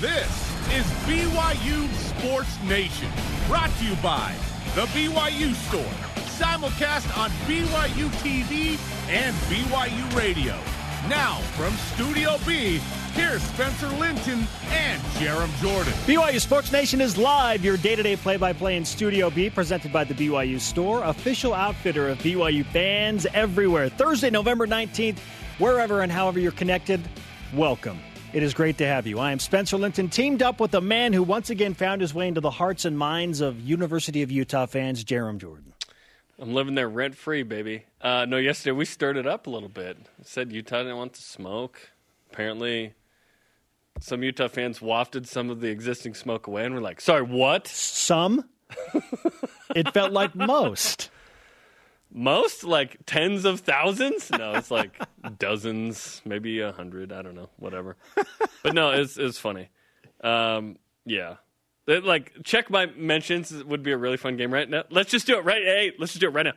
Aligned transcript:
This 0.00 0.28
is 0.74 0.84
BYU 1.08 1.90
Sports 1.94 2.62
Nation, 2.64 3.10
brought 3.48 3.70
to 3.78 3.84
you 3.86 3.96
by 4.02 4.34
the 4.74 4.82
BYU 4.88 5.54
Store, 5.54 5.80
simulcast 6.36 7.16
on 7.16 7.30
BYU 7.46 8.10
TV 8.20 8.78
and 9.08 9.34
BYU 9.48 10.14
Radio. 10.14 10.54
Now, 11.08 11.38
from 11.56 11.72
Studio 11.94 12.36
B, 12.46 12.78
here's 13.14 13.42
Spencer 13.42 13.88
Linton 13.88 14.46
and 14.68 15.00
Jarom 15.14 15.50
Jordan. 15.62 15.94
BYU 16.04 16.42
Sports 16.42 16.72
Nation 16.72 17.00
is 17.00 17.16
live, 17.16 17.64
your 17.64 17.78
day 17.78 17.96
to 17.96 18.02
day 18.02 18.16
play 18.16 18.36
by 18.36 18.52
play 18.52 18.76
in 18.76 18.84
Studio 18.84 19.30
B, 19.30 19.48
presented 19.48 19.94
by 19.94 20.04
the 20.04 20.12
BYU 20.12 20.60
Store, 20.60 21.04
official 21.04 21.54
outfitter 21.54 22.10
of 22.10 22.18
BYU 22.18 22.66
fans 22.66 23.26
everywhere. 23.32 23.88
Thursday, 23.88 24.28
November 24.28 24.66
19th, 24.66 25.20
wherever 25.56 26.02
and 26.02 26.12
however 26.12 26.38
you're 26.38 26.52
connected, 26.52 27.00
welcome. 27.54 27.98
It 28.32 28.42
is 28.42 28.54
great 28.54 28.78
to 28.78 28.86
have 28.86 29.06
you. 29.06 29.18
I 29.18 29.32
am 29.32 29.38
Spencer 29.38 29.76
Linton, 29.76 30.08
teamed 30.08 30.42
up 30.42 30.60
with 30.60 30.74
a 30.74 30.80
man 30.80 31.12
who 31.12 31.22
once 31.22 31.48
again 31.48 31.74
found 31.74 32.00
his 32.00 32.12
way 32.12 32.28
into 32.28 32.40
the 32.40 32.50
hearts 32.50 32.84
and 32.84 32.98
minds 32.98 33.40
of 33.40 33.60
University 33.60 34.22
of 34.22 34.30
Utah 34.30 34.66
fans, 34.66 35.04
Jarom 35.04 35.38
Jordan. 35.38 35.72
I'm 36.38 36.52
living 36.52 36.74
there 36.74 36.88
rent 36.88 37.16
free, 37.16 37.44
baby. 37.44 37.84
Uh, 38.00 38.26
no, 38.28 38.36
yesterday 38.36 38.72
we 38.72 38.84
stirred 38.84 39.16
it 39.16 39.26
up 39.26 39.46
a 39.46 39.50
little 39.50 39.70
bit. 39.70 39.96
Said 40.22 40.52
Utah 40.52 40.82
didn't 40.82 40.96
want 40.96 41.14
to 41.14 41.22
smoke. 41.22 41.90
Apparently, 42.30 42.92
some 44.00 44.22
Utah 44.22 44.48
fans 44.48 44.82
wafted 44.82 45.26
some 45.26 45.48
of 45.48 45.60
the 45.60 45.68
existing 45.68 46.14
smoke 46.14 46.46
away, 46.46 46.64
and 46.66 46.74
we're 46.74 46.80
like, 46.82 47.00
"Sorry, 47.00 47.22
what?" 47.22 47.66
Some. 47.68 48.44
it 49.74 49.94
felt 49.94 50.12
like 50.12 50.34
most. 50.34 51.10
Most 52.18 52.64
like 52.64 52.96
tens 53.04 53.44
of 53.44 53.60
thousands? 53.60 54.30
No, 54.30 54.54
it's 54.54 54.70
like 54.70 54.98
dozens, 55.38 56.22
maybe 56.24 56.60
a 56.60 56.72
hundred. 56.72 57.12
I 57.12 57.20
don't 57.20 57.34
know, 57.34 57.50
whatever. 57.58 57.96
But 58.62 58.72
no, 58.72 58.90
it's 58.92 59.18
it's 59.18 59.38
funny. 59.38 59.68
Um, 60.24 60.78
yeah, 61.04 61.36
It, 61.86 62.04
like 62.04 62.32
check 62.42 62.70
my 62.70 62.86
mentions 62.86 63.52
would 63.64 63.82
be 63.82 63.92
a 63.92 63.98
really 63.98 64.16
fun 64.16 64.36
game 64.38 64.50
right 64.52 64.68
now. 64.68 64.84
Let's 64.90 65.10
just 65.10 65.26
do 65.26 65.36
it 65.36 65.44
right. 65.44 65.62
Hey, 65.62 65.92
let's 65.98 66.12
just 66.12 66.20
do 66.20 66.28
it 66.28 66.32
right 66.32 66.46
now. 66.46 66.54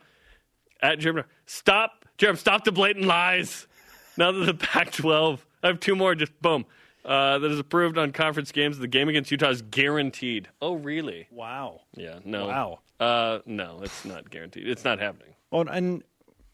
At 0.82 1.00
Jeremy, 1.00 1.24
stop, 1.46 2.06
Jeremy, 2.18 2.38
stop 2.40 2.64
the 2.64 2.72
blatant 2.72 3.06
lies. 3.06 3.68
Now 4.16 4.32
that 4.32 4.46
the 4.46 4.54
Pac-12, 4.54 5.40
I 5.62 5.68
have 5.68 5.82
two 5.82 5.94
more. 5.96 6.16
Just 6.16 6.42
boom. 6.42 6.66
Uh, 7.04 7.38
that 7.40 7.52
is 7.52 7.60
approved 7.60 7.98
on 7.98 8.12
conference 8.14 8.54
games. 8.54 8.80
The 8.80 8.88
game 8.88 9.10
against 9.10 9.30
Utah 9.30 9.50
is 9.50 9.62
guaranteed. 9.62 10.48
Oh, 10.62 10.76
really? 10.76 11.28
Wow. 11.32 11.82
Yeah. 11.96 12.20
No. 12.24 12.48
Wow. 12.48 12.80
Uh, 13.00 13.40
no, 13.46 13.80
it's 13.84 14.06
not 14.06 14.30
guaranteed. 14.30 14.68
It's 14.68 14.84
not 14.86 15.00
happening. 15.00 15.34
Oh, 15.52 15.62
and 15.62 16.04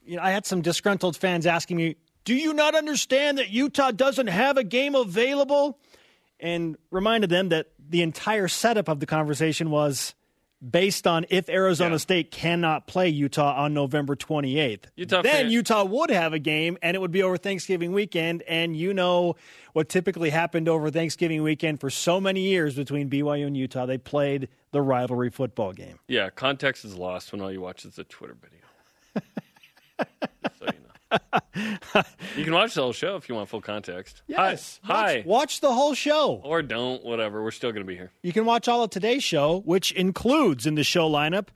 you 0.06 0.18
know, 0.18 0.22
I 0.24 0.32
had 0.32 0.46
some 0.46 0.62
disgruntled 0.62 1.18
fans 1.18 1.46
asking 1.46 1.78
me, 1.78 1.96
"Do 2.24 2.34
you 2.36 2.54
not 2.54 2.76
understand 2.76 3.38
that 3.38 3.50
Utah 3.50 3.92
doesn't 3.92 4.28
have 4.28 4.58
a 4.58 4.64
game 4.64 4.96
available?" 4.96 5.80
And 6.40 6.78
reminded 6.92 7.30
them 7.30 7.50
that 7.50 7.68
the 7.80 8.02
entire 8.02 8.48
setup 8.48 8.88
of 8.88 9.00
the 9.00 9.06
conversation 9.06 9.70
was 9.70 10.14
based 10.68 11.06
on 11.06 11.26
if 11.30 11.48
Arizona 11.50 11.92
Yeah. 11.92 11.98
State 11.98 12.32
cannot 12.32 12.88
play 12.88 13.08
Utah 13.10 13.54
on 13.56 13.74
November 13.74 14.16
28th. 14.16 14.86
Utah 14.96 15.22
then 15.22 15.32
fan- 15.46 15.52
Utah 15.52 15.84
would 15.84 16.10
have 16.10 16.34
a 16.34 16.40
game 16.40 16.78
and 16.82 16.96
it 16.96 17.00
would 17.00 17.12
be 17.12 17.22
over 17.22 17.38
Thanksgiving 17.38 17.92
weekend 17.92 18.42
and 18.44 18.76
you 18.76 18.94
know 18.94 19.36
what 19.74 19.90
typically 19.90 20.30
happened 20.32 20.68
over 20.68 20.90
Thanksgiving 20.90 21.44
weekend 21.44 21.80
for 21.80 21.90
so 21.90 22.20
many 22.20 22.42
years 22.42 22.74
between 22.76 23.10
BYU 23.10 23.46
and 23.46 23.56
Utah 23.56 23.86
they 23.86 23.98
played 23.98 24.48
the 24.72 24.82
rivalry 24.82 25.30
football 25.30 25.72
game. 25.72 26.00
Yeah, 26.08 26.30
context 26.32 26.84
is 26.84 26.96
lost 26.96 27.32
when 27.32 27.42
all 27.42 27.52
you 27.52 27.62
watch 27.62 27.86
is 27.86 28.00
a 28.00 28.04
Twitter 28.04 28.36
video. 28.42 28.60
so 30.60 30.66
you 30.66 30.74
know. 30.74 32.04
You 32.36 32.44
can 32.44 32.54
watch 32.54 32.74
the 32.74 32.82
whole 32.82 32.94
show 32.94 33.16
if 33.16 33.30
you 33.30 33.36
want 33.36 33.50
full 33.50 33.62
context. 33.62 34.22
Yes. 34.28 34.80
Hi. 34.84 34.94
Hi. 34.94 35.16
Watch, 35.18 35.26
watch 35.26 35.62
the 35.62 35.74
whole 35.74 35.94
show. 35.94 36.42
Or 36.44 36.62
don't, 36.62 37.04
whatever. 37.04 37.44
We're 37.44 37.52
still 37.52 37.72
going 37.72 37.86
to 37.86 37.88
be 37.88 37.96
here. 37.96 38.12
You 38.24 38.34
can 38.34 38.46
watch 38.46 38.68
all 38.68 38.84
of 38.84 38.90
today's 38.90 39.24
show, 39.24 39.62
which 39.66 39.92
includes 39.94 40.66
in 40.66 40.76
the 40.76 40.84
show 40.84 41.10
lineup 41.10 41.48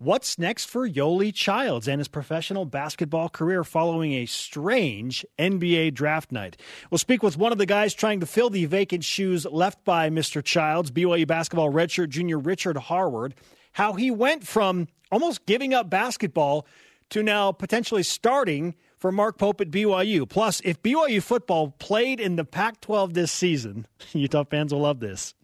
what's 0.00 0.38
next 0.38 0.64
for 0.64 0.88
Yoeli 0.88 1.32
Childs 1.32 1.86
and 1.86 2.00
his 2.00 2.08
professional 2.08 2.64
basketball 2.64 3.28
career 3.28 3.62
following 3.64 4.14
a 4.14 4.26
strange 4.26 5.26
NBA 5.38 5.92
draft 5.92 6.32
night. 6.32 6.58
We'll 6.90 6.98
speak 6.98 7.22
with 7.22 7.36
one 7.36 7.52
of 7.52 7.58
the 7.58 7.66
guys 7.66 7.92
trying 7.92 8.20
to 8.20 8.26
fill 8.26 8.48
the 8.48 8.64
vacant 8.64 9.04
shoes 9.04 9.44
left 9.44 9.84
by 9.84 10.08
Mr. 10.08 10.42
Childs, 10.42 10.90
BYU 10.90 11.26
basketball 11.26 11.70
redshirt 11.70 12.08
junior 12.08 12.38
Richard 12.38 12.78
Harward, 12.78 13.34
how 13.72 13.92
he 13.92 14.10
went 14.10 14.46
from 14.46 14.88
almost 15.12 15.44
giving 15.44 15.74
up 15.74 15.90
basketball 15.90 16.66
to 17.10 17.22
now 17.22 17.52
potentially 17.52 18.02
starting 18.02 18.74
for 18.98 19.10
Mark 19.10 19.38
Pope 19.38 19.60
at 19.60 19.70
BYU. 19.70 20.28
Plus, 20.28 20.60
if 20.64 20.82
BYU 20.82 21.22
football 21.22 21.74
played 21.78 22.20
in 22.20 22.36
the 22.36 22.44
Pac 22.44 22.80
12 22.80 23.14
this 23.14 23.32
season, 23.32 23.86
Utah 24.12 24.44
fans 24.44 24.72
will 24.72 24.80
love 24.80 25.00
this. 25.00 25.34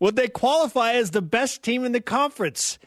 Would 0.00 0.16
they 0.16 0.28
qualify 0.28 0.92
as 0.92 1.10
the 1.10 1.22
best 1.22 1.62
team 1.62 1.84
in 1.84 1.92
the 1.92 2.00
conference? 2.00 2.78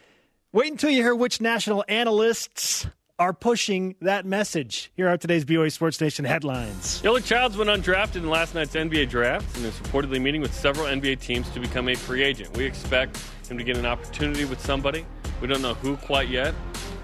Wait 0.54 0.72
until 0.72 0.90
you 0.90 1.02
hear 1.02 1.16
which 1.16 1.42
national 1.42 1.84
analysts 1.88 2.88
are 3.22 3.34
pushing 3.34 3.94
that 4.02 4.26
message. 4.26 4.92
Here 4.96 5.08
are 5.08 5.16
today's 5.16 5.46
BYU 5.46 5.72
Sports 5.72 6.02
Nation 6.02 6.26
headlines. 6.26 7.04
Yoeli 7.04 7.24
Childs 7.24 7.56
went 7.56 7.70
undrafted 7.70 8.16
in 8.16 8.32
last 8.32 8.56
night's 8.56 8.74
NBA 8.74 9.10
draft 9.10 9.56
and 9.56 9.64
is 9.64 9.76
reportedly 9.76 10.20
meeting 10.20 10.42
with 10.42 10.52
several 10.52 10.88
NBA 10.88 11.20
teams 11.20 11.48
to 11.52 11.60
become 11.60 11.88
a 11.88 11.94
free 11.94 12.24
agent. 12.24 12.58
We 12.58 12.66
expect 12.66 13.24
him 13.48 13.60
to 13.60 13.64
get 13.64 13.78
an 13.78 13.86
opportunity 13.86 14.44
with 14.46 14.60
somebody. 14.60 15.06
We 15.40 15.48
don't 15.48 15.62
know 15.62 15.76
who 15.76 15.98
quite 15.98 16.30
yet. 16.30 16.56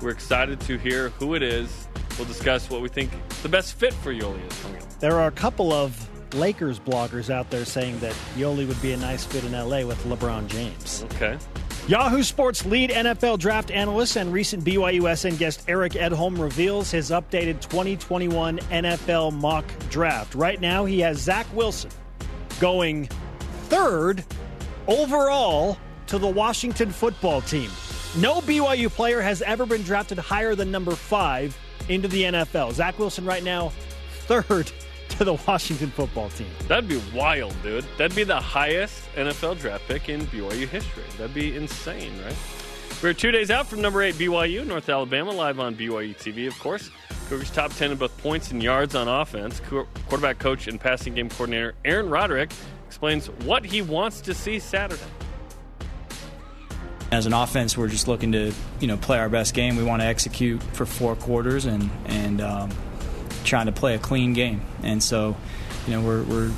We're 0.01 0.09
excited 0.09 0.59
to 0.61 0.79
hear 0.79 1.09
who 1.09 1.35
it 1.35 1.43
is. 1.43 1.87
We'll 2.17 2.27
discuss 2.27 2.67
what 2.67 2.81
we 2.81 2.89
think 2.89 3.11
the 3.43 3.49
best 3.49 3.75
fit 3.75 3.93
for 3.93 4.11
Yoeli 4.11 4.43
is 4.43 4.59
coming 4.63 4.81
up. 4.81 4.99
There 4.99 5.19
are 5.19 5.27
a 5.27 5.31
couple 5.31 5.71
of 5.71 6.09
Lakers 6.33 6.79
bloggers 6.79 7.29
out 7.29 7.51
there 7.51 7.63
saying 7.63 7.99
that 7.99 8.15
Yoeli 8.35 8.67
would 8.67 8.81
be 8.81 8.91
a 8.93 8.97
nice 8.97 9.23
fit 9.23 9.43
in 9.43 9.51
LA 9.51 9.85
with 9.85 10.03
LeBron 10.03 10.47
James. 10.47 11.03
Okay. 11.13 11.37
Yahoo 11.87 12.21
Sports 12.21 12.65
lead 12.65 12.89
NFL 12.89 13.39
draft 13.39 13.71
analyst 13.71 14.17
and 14.17 14.33
recent 14.33 14.61
BYUSN 14.65 15.37
guest 15.37 15.63
Eric 15.69 15.93
Edholm 15.93 16.37
reveals 16.37 16.91
his 16.91 17.11
updated 17.11 17.61
2021 17.61 18.59
NFL 18.59 19.31
mock 19.31 19.63
draft. 19.89 20.35
Right 20.35 20.59
now, 20.59 20.83
he 20.83 20.99
has 20.99 21.17
Zach 21.17 21.47
Wilson 21.53 21.89
going 22.59 23.07
third 23.69 24.25
overall 24.85 25.77
to 26.07 26.17
the 26.17 26.27
Washington 26.27 26.91
football 26.91 27.39
team. 27.39 27.69
No 28.17 28.41
BYU 28.41 28.89
player 28.89 29.21
has 29.21 29.41
ever 29.43 29.65
been 29.65 29.83
drafted 29.83 30.17
higher 30.17 30.55
than 30.55 30.69
number 30.69 30.91
five 30.91 31.57
into 31.87 32.09
the 32.09 32.23
NFL. 32.23 32.73
Zach 32.73 32.99
Wilson, 32.99 33.23
right 33.23 33.43
now, 33.45 33.71
third 34.27 34.69
to 35.17 35.23
the 35.23 35.33
Washington 35.47 35.89
football 35.89 36.29
team. 36.29 36.47
That'd 36.67 36.87
be 36.87 37.01
wild, 37.13 37.55
dude. 37.63 37.85
That'd 37.97 38.15
be 38.15 38.23
the 38.23 38.39
highest 38.39 39.03
NFL 39.15 39.59
draft 39.59 39.87
pick 39.87 40.09
in 40.09 40.21
BYU 40.27 40.67
history. 40.67 41.03
That'd 41.17 41.33
be 41.33 41.55
insane, 41.55 42.13
right? 42.23 42.35
We're 43.01 43.13
two 43.13 43.31
days 43.31 43.51
out 43.51 43.67
from 43.67 43.81
number 43.81 44.01
eight 44.01 44.15
BYU, 44.15 44.65
North 44.65 44.89
Alabama, 44.89 45.31
live 45.31 45.59
on 45.59 45.75
BYU 45.75 46.15
TV, 46.15 46.47
of 46.47 46.57
course. 46.59 46.89
Cougars 47.29 47.51
top 47.51 47.73
10 47.73 47.91
in 47.91 47.97
both 47.97 48.15
points 48.19 48.51
and 48.51 48.63
yards 48.63 48.95
on 48.95 49.07
offense. 49.07 49.59
Quarterback 50.07 50.39
coach 50.39 50.67
and 50.67 50.79
passing 50.79 51.13
game 51.13 51.29
coordinator 51.29 51.75
Aaron 51.83 52.09
Roderick 52.09 52.51
explains 52.87 53.27
what 53.27 53.65
he 53.65 53.81
wants 53.81 54.21
to 54.21 54.33
see 54.33 54.59
Saturday. 54.59 55.01
As 57.11 57.25
an 57.25 57.33
offense, 57.33 57.77
we're 57.77 57.87
just 57.87 58.07
looking 58.07 58.31
to 58.33 58.51
you 58.79 58.87
know 58.87 58.97
play 58.97 59.19
our 59.19 59.29
best 59.29 59.53
game. 59.53 59.77
We 59.77 59.83
want 59.83 60.01
to 60.01 60.05
execute 60.05 60.61
for 60.73 60.85
four 60.85 61.15
quarters 61.15 61.65
and 61.65 61.89
and 62.05 62.41
um, 62.41 62.69
trying 63.47 63.65
to 63.65 63.71
play 63.71 63.95
a 63.95 63.99
clean 63.99 64.33
game. 64.33 64.61
And 64.83 65.01
so, 65.01 65.35
you 65.87 65.93
know, 65.93 66.01
we're, 66.01 66.23
we're 66.23 66.51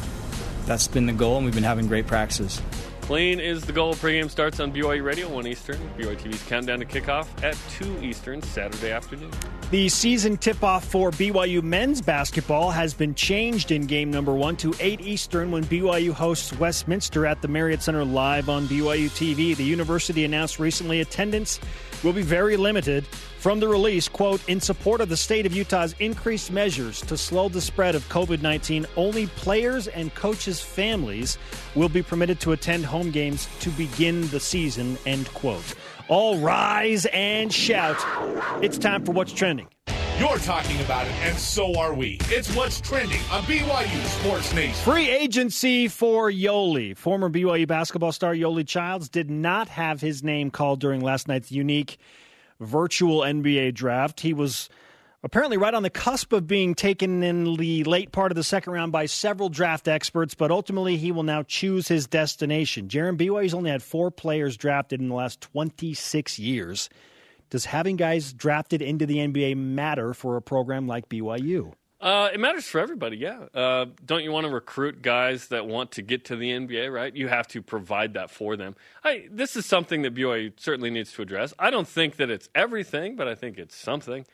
that's 0.66 0.88
been 0.88 1.06
the 1.06 1.14
goal, 1.14 1.38
and 1.38 1.46
we've 1.46 1.56
been 1.56 1.64
having 1.64 1.88
great 1.88 2.06
practices. 2.06 2.62
Clean 3.02 3.40
is 3.40 3.64
the 3.64 3.74
goal. 3.74 3.96
Pregame 3.96 4.30
starts 4.30 4.60
on 4.60 4.72
BYU 4.72 5.04
Radio, 5.04 5.28
1 5.30 5.48
Eastern. 5.48 5.78
BYU 5.98 6.16
TV's 6.16 6.44
countdown 6.44 6.78
to 6.78 6.86
kickoff 6.86 7.26
at 7.44 7.58
2 7.72 8.04
Eastern, 8.04 8.40
Saturday 8.44 8.92
afternoon. 8.92 9.32
The 9.72 9.90
season 9.90 10.38
tip 10.38 10.64
off 10.64 10.86
for 10.86 11.10
BYU 11.10 11.64
men's 11.64 12.02
basketball 12.02 12.70
has 12.70 12.94
been 12.94 13.16
changed 13.16 13.72
in 13.72 13.88
game 13.88 14.12
number 14.12 14.36
one 14.36 14.56
to 14.58 14.76
8 14.80 15.02
Eastern 15.02 15.50
when 15.50 15.64
BYU 15.64 16.12
hosts 16.12 16.54
Westminster 16.60 17.26
at 17.26 17.42
the 17.42 17.48
Marriott 17.48 17.82
Center 17.82 18.06
live 18.06 18.48
on 18.48 18.68
BYU 18.68 19.10
TV. 19.10 19.56
The 19.56 19.64
university 19.64 20.24
announced 20.24 20.60
recently 20.60 21.02
attendance 21.02 21.60
will 22.04 22.14
be 22.14 22.22
very 22.22 22.58
limited. 22.58 23.06
From 23.40 23.60
the 23.60 23.68
release, 23.68 24.08
quote, 24.08 24.48
in 24.50 24.60
support 24.60 25.02
of 25.02 25.10
the 25.10 25.18
state 25.18 25.46
of 25.46 25.54
Utah's 25.54 25.96
increased 26.00 26.52
measures 26.52 27.02
to 27.02 27.18
slow 27.18 27.50
the 27.50 27.62
spread 27.62 27.96
of 27.96 28.08
COVID 28.10 28.42
19, 28.42 28.86
only 28.96 29.28
players 29.28 29.88
and 29.88 30.14
coaches' 30.16 30.62
families 30.62 31.38
will 31.76 31.90
be 31.90 32.04
permitted 32.04 32.40
to 32.42 32.52
attend 32.52 32.86
home 32.86 33.12
games 33.12 33.48
to 33.62 33.70
begin 33.72 34.28
the 34.30 34.40
season, 34.40 34.98
end 35.06 35.34
quote. 35.34 35.76
All 36.10 36.40
rise 36.40 37.06
and 37.08 37.54
shout. 37.54 37.98
It's 38.64 38.78
time 38.78 39.06
for 39.06 39.12
What's 39.12 39.32
Trending. 39.32 39.68
You're 40.20 40.38
talking 40.40 40.82
about 40.82 41.08
it, 41.08 41.14
and 41.24 41.38
so 41.38 41.80
are 41.80 41.94
we. 41.94 42.18
It's 42.24 42.54
what's 42.54 42.82
trending 42.82 43.22
on 43.32 43.42
BYU 43.44 44.06
Sports 44.06 44.54
Nation. 44.54 44.74
Free 44.84 45.10
agency 45.10 45.88
for 45.88 46.30
Yoeli. 46.30 46.98
Former 46.98 47.30
BYU 47.30 47.66
basketball 47.66 48.12
star 48.12 48.34
Yoeli 48.34 48.68
Childs 48.68 49.08
did 49.08 49.30
not 49.30 49.70
have 49.70 50.02
his 50.02 50.22
name 50.22 50.52
called 50.52 50.82
during 50.82 51.00
last 51.00 51.30
night's 51.30 51.54
unique 51.54 51.98
virtual 52.60 53.22
NBA 53.22 53.74
draft. 53.76 54.20
He 54.20 54.34
was 54.34 54.68
apparently 55.24 55.56
right 55.56 55.74
on 55.74 55.84
the 55.84 55.90
cusp 55.90 56.34
of 56.34 56.48
being 56.48 56.76
taken 56.76 57.24
in 57.24 57.56
the 57.56 57.86
late 57.86 58.12
part 58.12 58.34
of 58.34 58.36
the 58.36 58.44
second 58.44 58.74
round 58.74 58.92
by 58.92 59.06
several 59.06 59.48
draft 59.48 59.88
experts, 59.88 60.36
but 60.36 60.52
ultimately 60.52 60.98
he 60.98 61.14
will 61.14 61.24
now 61.24 61.44
choose 61.44 61.88
his 61.88 62.08
destination. 62.08 62.90
Jarom 62.90 63.18
BYU's 63.18 63.54
only 63.54 63.72
had 63.72 63.82
four 63.82 64.12
players 64.12 64.58
drafted 64.58 65.00
in 65.00 65.08
the 65.08 65.16
last 65.16 65.40
26 65.40 66.40
years. 66.40 66.90
Does 67.50 67.66
having 67.66 67.96
guys 67.96 68.34
drafted 68.34 68.82
into 68.82 69.06
the 69.06 69.18
NBA 69.18 69.58
matter 69.58 70.14
for 70.14 70.38
a 70.38 70.42
program 70.42 70.88
like 70.88 71.10
BYU? 71.10 71.74
Uh, 72.02 72.30
it 72.34 72.40
matters 72.40 72.66
for 72.66 72.80
everybody, 72.80 73.18
yeah. 73.18 73.46
Uh, 73.54 73.86
don't 74.06 74.24
you 74.24 74.32
want 74.32 74.48
to 74.48 74.54
recruit 74.54 75.02
guys 75.02 75.50
that 75.50 75.68
want 75.68 75.92
to 75.92 76.02
get 76.02 76.24
to 76.26 76.38
the 76.38 76.50
NBA, 76.52 76.94
right? 76.94 77.14
You 77.14 77.28
have 77.28 77.46
to 77.50 77.62
provide 77.62 78.14
that 78.14 78.32
for 78.32 78.56
them. 78.56 78.76
I, 79.04 79.28
this 79.30 79.58
is 79.58 79.66
something 79.66 80.04
that 80.04 80.16
BYU 80.16 80.54
certainly 80.56 80.92
needs 80.92 81.12
to 81.14 81.22
address. 81.22 81.54
I 81.60 81.72
don't 81.72 81.88
think 81.88 82.16
that 82.16 82.30
it's 82.30 82.48
everything, 82.56 83.18
but 83.18 83.28
I 83.28 83.36
think 83.36 83.58
it's 83.58 83.76
something. 83.76 84.26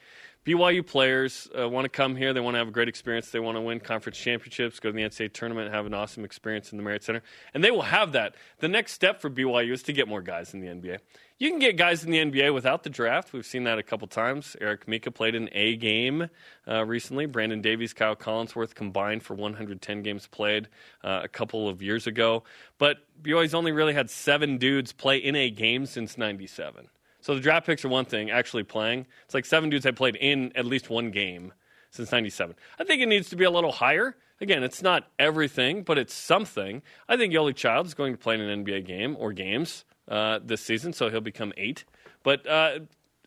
BYU 0.46 0.86
players 0.86 1.50
uh, 1.58 1.68
want 1.68 1.86
to 1.86 1.90
come 1.90 2.16
here. 2.16 2.32
They 2.32 2.40
want 2.40 2.54
to 2.54 2.60
have 2.60 2.68
a 2.68 2.72
great 2.72 2.88
experience. 2.88 3.32
They 3.32 3.40
want 3.40 3.58
to 3.58 3.62
win 3.62 3.80
conference 3.80 4.20
championships, 4.20 4.80
go 4.80 4.92
to 4.92 4.96
the 4.96 5.02
NCAA 5.02 5.34
tournament, 5.34 5.74
have 5.74 5.88
an 5.88 5.96
awesome 5.96 6.24
experience 6.24 6.72
in 6.72 6.78
the 6.78 6.84
Marriott 6.84 7.04
Center. 7.04 7.24
And 7.56 7.64
they 7.64 7.72
will 7.72 7.82
have 7.82 8.12
that. 8.12 8.36
The 8.60 8.68
next 8.68 8.92
step 8.92 9.22
for 9.22 9.32
BYU 9.32 9.72
is 9.72 9.82
to 9.84 9.94
get 9.94 10.08
more 10.08 10.22
guys 10.22 10.54
in 10.54 10.60
the 10.60 10.68
NBA. 10.68 11.00
You 11.38 11.50
can 11.50 11.60
get 11.60 11.76
guys 11.76 12.06
in 12.06 12.12
the 12.12 12.20
NBA 12.20 12.54
without 12.54 12.84
the 12.84 12.90
draft. 12.90 13.34
We've 13.34 13.46
seen 13.46 13.66
that 13.66 13.78
a 13.78 13.84
couple 13.84 14.08
times. 14.08 14.56
Eric 14.62 14.88
Mika 14.88 15.12
played 15.12 15.36
an 15.36 15.50
A 15.52 15.76
game 15.76 16.30
uh, 16.66 16.86
recently. 16.86 17.26
Brandon 17.26 17.62
Davies, 17.62 17.92
Kyle 17.92 18.16
Collinsworth 18.16 18.74
combined 18.74 19.22
for 19.22 19.34
110 19.34 20.02
games 20.02 20.28
played 20.28 20.70
uh, 21.04 21.20
a 21.26 21.28
couple 21.28 21.68
of 21.68 21.82
years 21.82 22.08
ago. 22.08 22.46
But 22.78 23.00
BYU's 23.22 23.54
only 23.54 23.74
really 23.74 23.94
had 23.94 24.10
seven 24.10 24.58
dudes 24.58 24.94
play 24.94 25.18
in 25.18 25.36
a 25.36 25.50
game 25.50 25.86
since 25.86 26.18
97. 26.18 26.88
So 27.20 27.36
the 27.36 27.42
draft 27.42 27.66
picks 27.66 27.84
are 27.84 27.90
one 27.90 28.06
thing, 28.06 28.32
actually 28.32 28.64
playing. 28.64 29.06
It's 29.26 29.34
like 29.34 29.46
seven 29.46 29.70
dudes 29.70 29.84
have 29.84 29.98
played 29.98 30.16
in 30.16 30.54
at 30.56 30.66
least 30.66 30.90
one 30.90 31.12
game 31.12 31.52
since 31.92 32.14
97. 32.14 32.56
I 32.80 32.86
think 32.86 33.02
it 33.02 33.10
needs 33.10 33.30
to 33.32 33.36
be 33.36 33.44
a 33.44 33.52
little 33.52 33.74
higher. 33.74 34.16
Again, 34.40 34.64
it's 34.64 34.82
not 34.82 35.10
everything, 35.20 35.84
but 35.84 35.98
it's 35.98 36.14
something. 36.14 36.82
I 37.10 37.18
think 37.18 37.34
Yoeli 37.34 37.54
Child 37.54 37.88
is 37.88 37.94
going 37.94 38.14
to 38.14 38.18
play 38.18 38.36
in 38.36 38.42
an 38.42 38.64
NBA 38.64 38.86
game 38.86 39.18
or 39.20 39.34
games 39.34 39.84
uh, 40.08 40.40
this 40.44 40.62
season, 40.62 40.94
so 40.94 41.10
he'll 41.10 41.22
become 41.22 41.54
eight. 41.58 41.84
But 42.24 42.48
uh, 42.48 42.80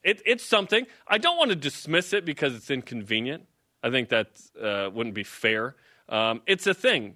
it, 0.03 0.23
it's 0.27 0.45
something. 0.45 0.87
I 1.07 1.19
don't 1.19 1.37
want 1.37 1.51
to 1.51 1.57
dismiss 1.57 2.13
it 2.13 2.25
because 2.25 2.55
it's 2.55 2.71
inconvenient. 2.71 3.45
I 3.83 3.91
think 3.91 4.09
that 4.09 4.29
uh, 4.61 4.91
wouldn't 4.93 5.15
be 5.15 5.25
fair. 5.25 5.77
Um, 6.09 6.41
it's 6.47 6.67
a 6.67 6.75
thing. 6.75 7.15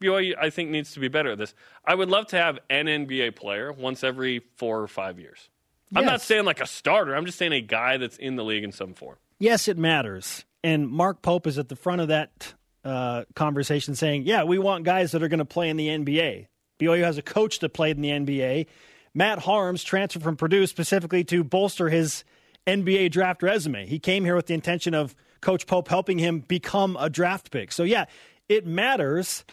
BYU, 0.00 0.34
I 0.38 0.50
think, 0.50 0.70
needs 0.70 0.92
to 0.92 1.00
be 1.00 1.08
better 1.08 1.32
at 1.32 1.38
this. 1.38 1.54
I 1.84 1.94
would 1.94 2.10
love 2.10 2.26
to 2.28 2.36
have 2.36 2.58
an 2.68 2.86
NBA 2.86 3.36
player 3.36 3.72
once 3.72 4.04
every 4.04 4.42
four 4.56 4.80
or 4.80 4.88
five 4.88 5.18
years. 5.18 5.48
Yes. 5.90 6.00
I'm 6.00 6.06
not 6.06 6.20
saying 6.20 6.44
like 6.44 6.60
a 6.60 6.66
starter. 6.66 7.16
I'm 7.16 7.24
just 7.24 7.38
saying 7.38 7.52
a 7.52 7.60
guy 7.60 7.96
that's 7.96 8.16
in 8.16 8.36
the 8.36 8.44
league 8.44 8.64
in 8.64 8.72
some 8.72 8.94
form. 8.94 9.16
Yes, 9.38 9.68
it 9.68 9.78
matters. 9.78 10.44
And 10.62 10.88
Mark 10.88 11.22
Pope 11.22 11.46
is 11.46 11.58
at 11.58 11.68
the 11.68 11.76
front 11.76 12.00
of 12.00 12.08
that 12.08 12.54
uh, 12.84 13.24
conversation 13.34 13.94
saying, 13.94 14.24
yeah, 14.26 14.44
we 14.44 14.58
want 14.58 14.84
guys 14.84 15.12
that 15.12 15.22
are 15.22 15.28
going 15.28 15.38
to 15.38 15.44
play 15.44 15.70
in 15.70 15.76
the 15.76 15.88
NBA. 15.88 16.46
BYU 16.78 17.02
has 17.02 17.18
a 17.18 17.22
coach 17.22 17.60
that 17.60 17.70
played 17.70 17.96
in 17.96 18.02
the 18.02 18.10
NBA. 18.10 18.66
Matt 19.14 19.40
Haarms 19.40 19.84
transferred 19.84 20.22
from 20.22 20.36
Purdue 20.36 20.66
specifically 20.66 21.22
to 21.24 21.44
bolster 21.44 21.88
his 21.88 22.24
NBA 22.66 23.10
draft 23.10 23.42
resume. 23.42 23.86
He 23.86 23.98
came 23.98 24.24
here 24.24 24.34
with 24.34 24.46
the 24.46 24.54
intention 24.54 24.94
of 24.94 25.14
Coach 25.40 25.66
Pope 25.66 25.88
helping 25.88 26.18
him 26.18 26.40
become 26.40 26.96
a 26.98 27.08
draft 27.08 27.50
pick. 27.50 27.70
So, 27.70 27.84
yeah, 27.84 28.06
it 28.48 28.66
matters. 28.66 29.44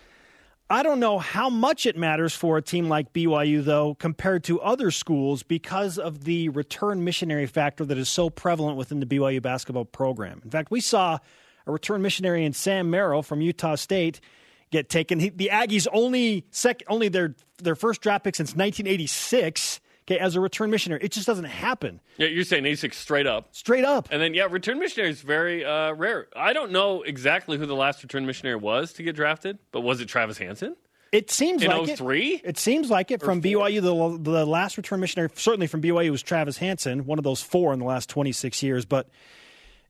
I 0.69 0.83
don't 0.83 1.01
know 1.01 1.19
how 1.19 1.49
much 1.49 1.85
it 1.85 1.97
matters 1.97 2.33
for 2.33 2.57
a 2.57 2.61
team 2.61 2.87
like 2.87 3.11
BYU, 3.11 3.63
though, 3.63 3.93
compared 3.95 4.45
to 4.45 4.61
other 4.61 4.89
schools 4.89 5.43
because 5.43 5.97
of 5.97 6.23
the 6.23 6.49
return 6.49 7.03
missionary 7.03 7.45
factor 7.45 7.85
that 7.85 7.97
is 7.97 8.07
so 8.07 8.29
prevalent 8.29 8.77
within 8.77 9.01
the 9.01 9.05
BYU 9.05 9.41
basketball 9.41 9.85
program. 9.85 10.41
In 10.43 10.49
fact, 10.49 10.71
we 10.71 10.79
saw 10.79 11.19
a 11.67 11.71
return 11.71 12.01
missionary 12.01 12.45
in 12.45 12.53
Sam 12.53 12.89
Merrill 12.89 13.21
from 13.21 13.41
Utah 13.41 13.75
State 13.75 14.21
get 14.71 14.89
taken. 14.89 15.19
He, 15.19 15.29
the 15.29 15.49
Aggies 15.51 15.87
only 15.93 16.45
sec, 16.51 16.83
only 16.87 17.09
their 17.09 17.35
their 17.61 17.75
first 17.75 18.01
draft 18.01 18.23
pick 18.23 18.35
since 18.35 18.49
1986 18.49 19.79
okay, 20.07 20.19
as 20.19 20.35
a 20.35 20.39
return 20.39 20.69
missionary. 20.69 21.01
It 21.03 21.11
just 21.11 21.27
doesn't 21.27 21.45
happen. 21.45 21.99
Yeah, 22.17 22.27
you're 22.27 22.43
saying 22.43 22.65
86 22.65 22.97
straight 22.97 23.27
up. 23.27 23.49
Straight 23.51 23.85
up. 23.85 24.07
And 24.11 24.21
then, 24.21 24.33
yeah, 24.33 24.47
return 24.49 24.79
missionary 24.79 25.11
is 25.11 25.21
very 25.21 25.63
uh, 25.63 25.93
rare. 25.93 26.27
I 26.35 26.53
don't 26.53 26.71
know 26.71 27.03
exactly 27.03 27.57
who 27.57 27.65
the 27.65 27.75
last 27.75 28.03
return 28.03 28.25
missionary 28.25 28.57
was 28.57 28.93
to 28.93 29.03
get 29.03 29.15
drafted, 29.15 29.59
but 29.71 29.81
was 29.81 30.01
it 30.01 30.07
Travis 30.07 30.37
Hansen? 30.37 30.75
It 31.11 31.29
seems 31.29 31.61
in 31.61 31.69
like 31.69 31.97
03? 31.97 32.35
it. 32.35 32.41
It 32.43 32.57
seems 32.57 32.89
like 32.89 33.11
it 33.11 33.21
from 33.21 33.41
BYU. 33.41 33.81
The, 33.81 34.31
the 34.31 34.45
last 34.45 34.77
return 34.77 35.01
missionary, 35.01 35.29
certainly 35.35 35.67
from 35.67 35.81
BYU, 35.81 36.09
was 36.09 36.23
Travis 36.23 36.57
Hansen, 36.57 37.05
one 37.05 37.17
of 37.17 37.23
those 37.23 37.41
four 37.41 37.73
in 37.73 37.79
the 37.79 37.85
last 37.85 38.09
26 38.09 38.63
years. 38.63 38.85
But 38.85 39.09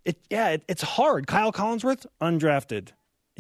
it, 0.04 0.18
yeah, 0.32 0.50
it, 0.50 0.64
it's 0.68 0.82
hard. 0.82 1.28
Kyle 1.28 1.52
Collinsworth, 1.52 2.08
undrafted. 2.20 2.90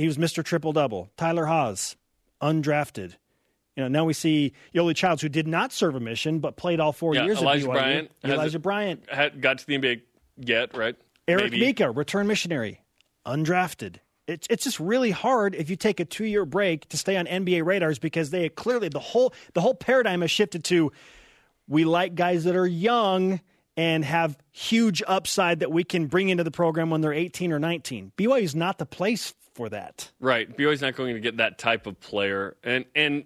He 0.01 0.07
was 0.07 0.17
Mr. 0.17 0.43
Triple 0.43 0.73
Double. 0.73 1.11
Tyler 1.15 1.45
Haws, 1.45 1.95
undrafted. 2.41 3.13
You 3.75 3.83
know, 3.83 3.87
now 3.87 4.03
we 4.03 4.13
see 4.13 4.53
Yoeli 4.73 4.95
Childs, 4.95 5.21
who 5.21 5.29
did 5.29 5.47
not 5.47 5.71
serve 5.71 5.93
a 5.93 5.99
mission 5.99 6.39
but 6.39 6.57
played 6.57 6.79
all 6.79 6.91
four 6.91 7.13
yeah, 7.13 7.25
years 7.25 7.39
Elijah 7.39 7.65
at 7.65 7.69
BYU. 7.69 7.73
Bryant 7.73 8.11
Elijah 8.23 8.59
Bryant 8.59 9.09
had, 9.09 9.41
got 9.41 9.59
to 9.59 9.67
the 9.67 9.77
NBA 9.77 10.01
yet, 10.37 10.75
right? 10.75 10.95
Eric 11.27 11.51
Maybe. 11.51 11.59
Mika, 11.59 11.91
return 11.91 12.25
missionary, 12.25 12.81
undrafted. 13.27 13.97
It's 14.25 14.47
it's 14.49 14.63
just 14.63 14.79
really 14.79 15.11
hard 15.11 15.53
if 15.53 15.69
you 15.69 15.75
take 15.75 15.99
a 15.99 16.05
two 16.05 16.25
year 16.25 16.45
break 16.45 16.89
to 16.89 16.97
stay 16.97 17.15
on 17.15 17.27
NBA 17.27 17.63
radars 17.63 17.99
because 17.99 18.31
they 18.31 18.49
clearly 18.49 18.89
the 18.89 18.99
whole 18.99 19.35
the 19.53 19.61
whole 19.61 19.75
paradigm 19.75 20.21
has 20.21 20.31
shifted 20.31 20.63
to 20.65 20.91
we 21.67 21.85
like 21.85 22.15
guys 22.15 22.45
that 22.45 22.55
are 22.55 22.67
young 22.67 23.39
and 23.77 24.03
have 24.03 24.35
huge 24.51 25.03
upside 25.07 25.59
that 25.59 25.71
we 25.71 25.83
can 25.83 26.07
bring 26.07 26.29
into 26.29 26.43
the 26.43 26.51
program 26.51 26.89
when 26.89 27.01
they're 27.01 27.13
18 27.13 27.53
or 27.53 27.59
19. 27.59 28.11
BYU 28.17 28.41
is 28.41 28.55
not 28.55 28.79
the 28.79 28.85
place 28.85 29.33
for 29.61 29.69
that. 29.69 30.09
Right. 30.19 30.57
BYU's 30.57 30.81
not 30.81 30.95
going 30.95 31.13
to 31.13 31.19
get 31.19 31.37
that 31.37 31.59
type 31.59 31.85
of 31.85 31.99
player. 31.99 32.55
And 32.63 32.85
and 32.95 33.25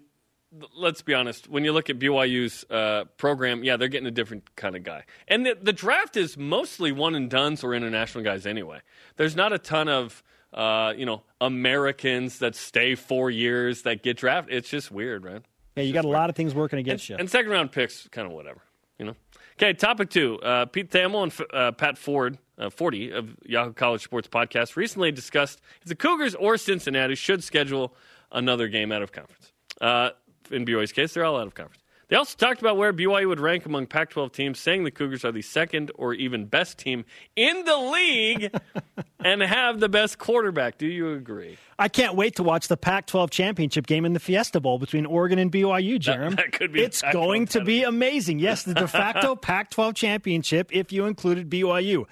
let's 0.76 1.00
be 1.00 1.14
honest, 1.14 1.48
when 1.48 1.64
you 1.64 1.72
look 1.72 1.88
at 1.88 1.98
BYU's 1.98 2.64
uh, 2.70 3.04
program, 3.16 3.64
yeah, 3.64 3.78
they're 3.78 3.88
getting 3.88 4.06
a 4.06 4.12
different 4.12 4.54
kind 4.54 4.76
of 4.76 4.84
guy. 4.84 5.04
And 5.28 5.46
the, 5.46 5.56
the 5.60 5.72
draft 5.72 6.16
is 6.16 6.36
mostly 6.36 6.92
one 6.92 7.14
and 7.14 7.30
dones 7.30 7.64
or 7.64 7.74
international 7.74 8.22
guys 8.22 8.44
anyway. 8.44 8.80
There's 9.16 9.34
not 9.34 9.54
a 9.54 9.58
ton 9.58 9.88
of 9.88 10.22
uh, 10.52 10.92
you 10.94 11.06
know 11.06 11.22
Americans 11.40 12.38
that 12.40 12.54
stay 12.54 12.94
four 12.94 13.30
years 13.30 13.82
that 13.82 14.02
get 14.02 14.18
drafted. 14.18 14.54
It's 14.54 14.68
just 14.68 14.90
weird, 14.90 15.24
right? 15.24 15.42
Yeah, 15.74 15.84
you 15.84 15.94
got 15.94 16.04
a 16.04 16.08
lot 16.08 16.28
of 16.28 16.36
things 16.36 16.54
working 16.54 16.78
against 16.78 17.04
and, 17.04 17.18
you. 17.18 17.20
And 17.20 17.30
second 17.30 17.50
round 17.50 17.72
picks, 17.72 18.08
kind 18.08 18.26
of 18.26 18.34
whatever, 18.34 18.60
you 18.98 19.06
know. 19.06 19.16
Okay, 19.58 19.72
topic 19.72 20.10
two. 20.10 20.38
Uh, 20.40 20.66
Pete 20.66 20.90
Thamel 20.90 21.22
and 21.22 21.46
uh, 21.54 21.72
Pat 21.72 21.96
Forde, 21.96 22.36
uh, 22.58 22.68
40 22.68 23.10
of 23.12 23.36
Yahoo 23.46 23.72
College 23.72 24.02
Sports 24.02 24.28
Podcast, 24.28 24.76
recently 24.76 25.10
discussed 25.10 25.62
if 25.80 25.88
the 25.88 25.94
Cougars 25.94 26.34
or 26.34 26.58
Cincinnati 26.58 27.14
should 27.14 27.42
schedule 27.42 27.94
another 28.30 28.68
game 28.68 28.92
out 28.92 29.00
of 29.00 29.12
conference. 29.12 29.52
Uh, 29.80 30.10
in 30.50 30.66
BYU's 30.66 30.92
case, 30.92 31.14
they're 31.14 31.24
all 31.24 31.38
out 31.38 31.46
of 31.46 31.54
conference. 31.54 31.82
They 32.08 32.14
also 32.14 32.36
talked 32.36 32.60
about 32.60 32.76
where 32.76 32.92
BYU 32.92 33.26
would 33.26 33.40
rank 33.40 33.66
among 33.66 33.86
Pac 33.86 34.10
12 34.10 34.30
teams, 34.30 34.60
saying 34.60 34.84
the 34.84 34.92
Cougars 34.92 35.24
are 35.24 35.32
the 35.32 35.42
second 35.42 35.90
or 35.96 36.14
even 36.14 36.44
best 36.44 36.78
team 36.78 37.04
in 37.34 37.64
the 37.64 37.76
league 37.76 38.54
and 39.24 39.42
have 39.42 39.80
the 39.80 39.88
best 39.88 40.16
quarterback. 40.18 40.78
Do 40.78 40.86
you 40.86 41.14
agree? 41.14 41.58
I 41.80 41.88
can't 41.88 42.14
wait 42.14 42.36
to 42.36 42.44
watch 42.44 42.68
the 42.68 42.76
Pac 42.76 43.06
12 43.06 43.30
championship 43.30 43.88
game 43.88 44.04
in 44.04 44.12
the 44.12 44.20
Fiesta 44.20 44.60
Bowl 44.60 44.78
between 44.78 45.04
Oregon 45.04 45.40
and 45.40 45.50
BYU, 45.50 45.98
Jarom. 45.98 46.30
That, 46.30 46.36
that 46.36 46.52
could 46.52 46.72
be 46.72 46.82
it's 46.82 47.02
going 47.12 47.46
to 47.48 47.64
be 47.64 47.82
amazing. 47.82 48.38
Yes, 48.38 48.62
the 48.62 48.74
de 48.74 48.86
facto 48.86 49.34
Pac 49.36 49.70
12 49.70 49.94
championship 49.94 50.68
if 50.70 50.92
you 50.92 51.06
included 51.06 51.50
BYU. 51.50 52.04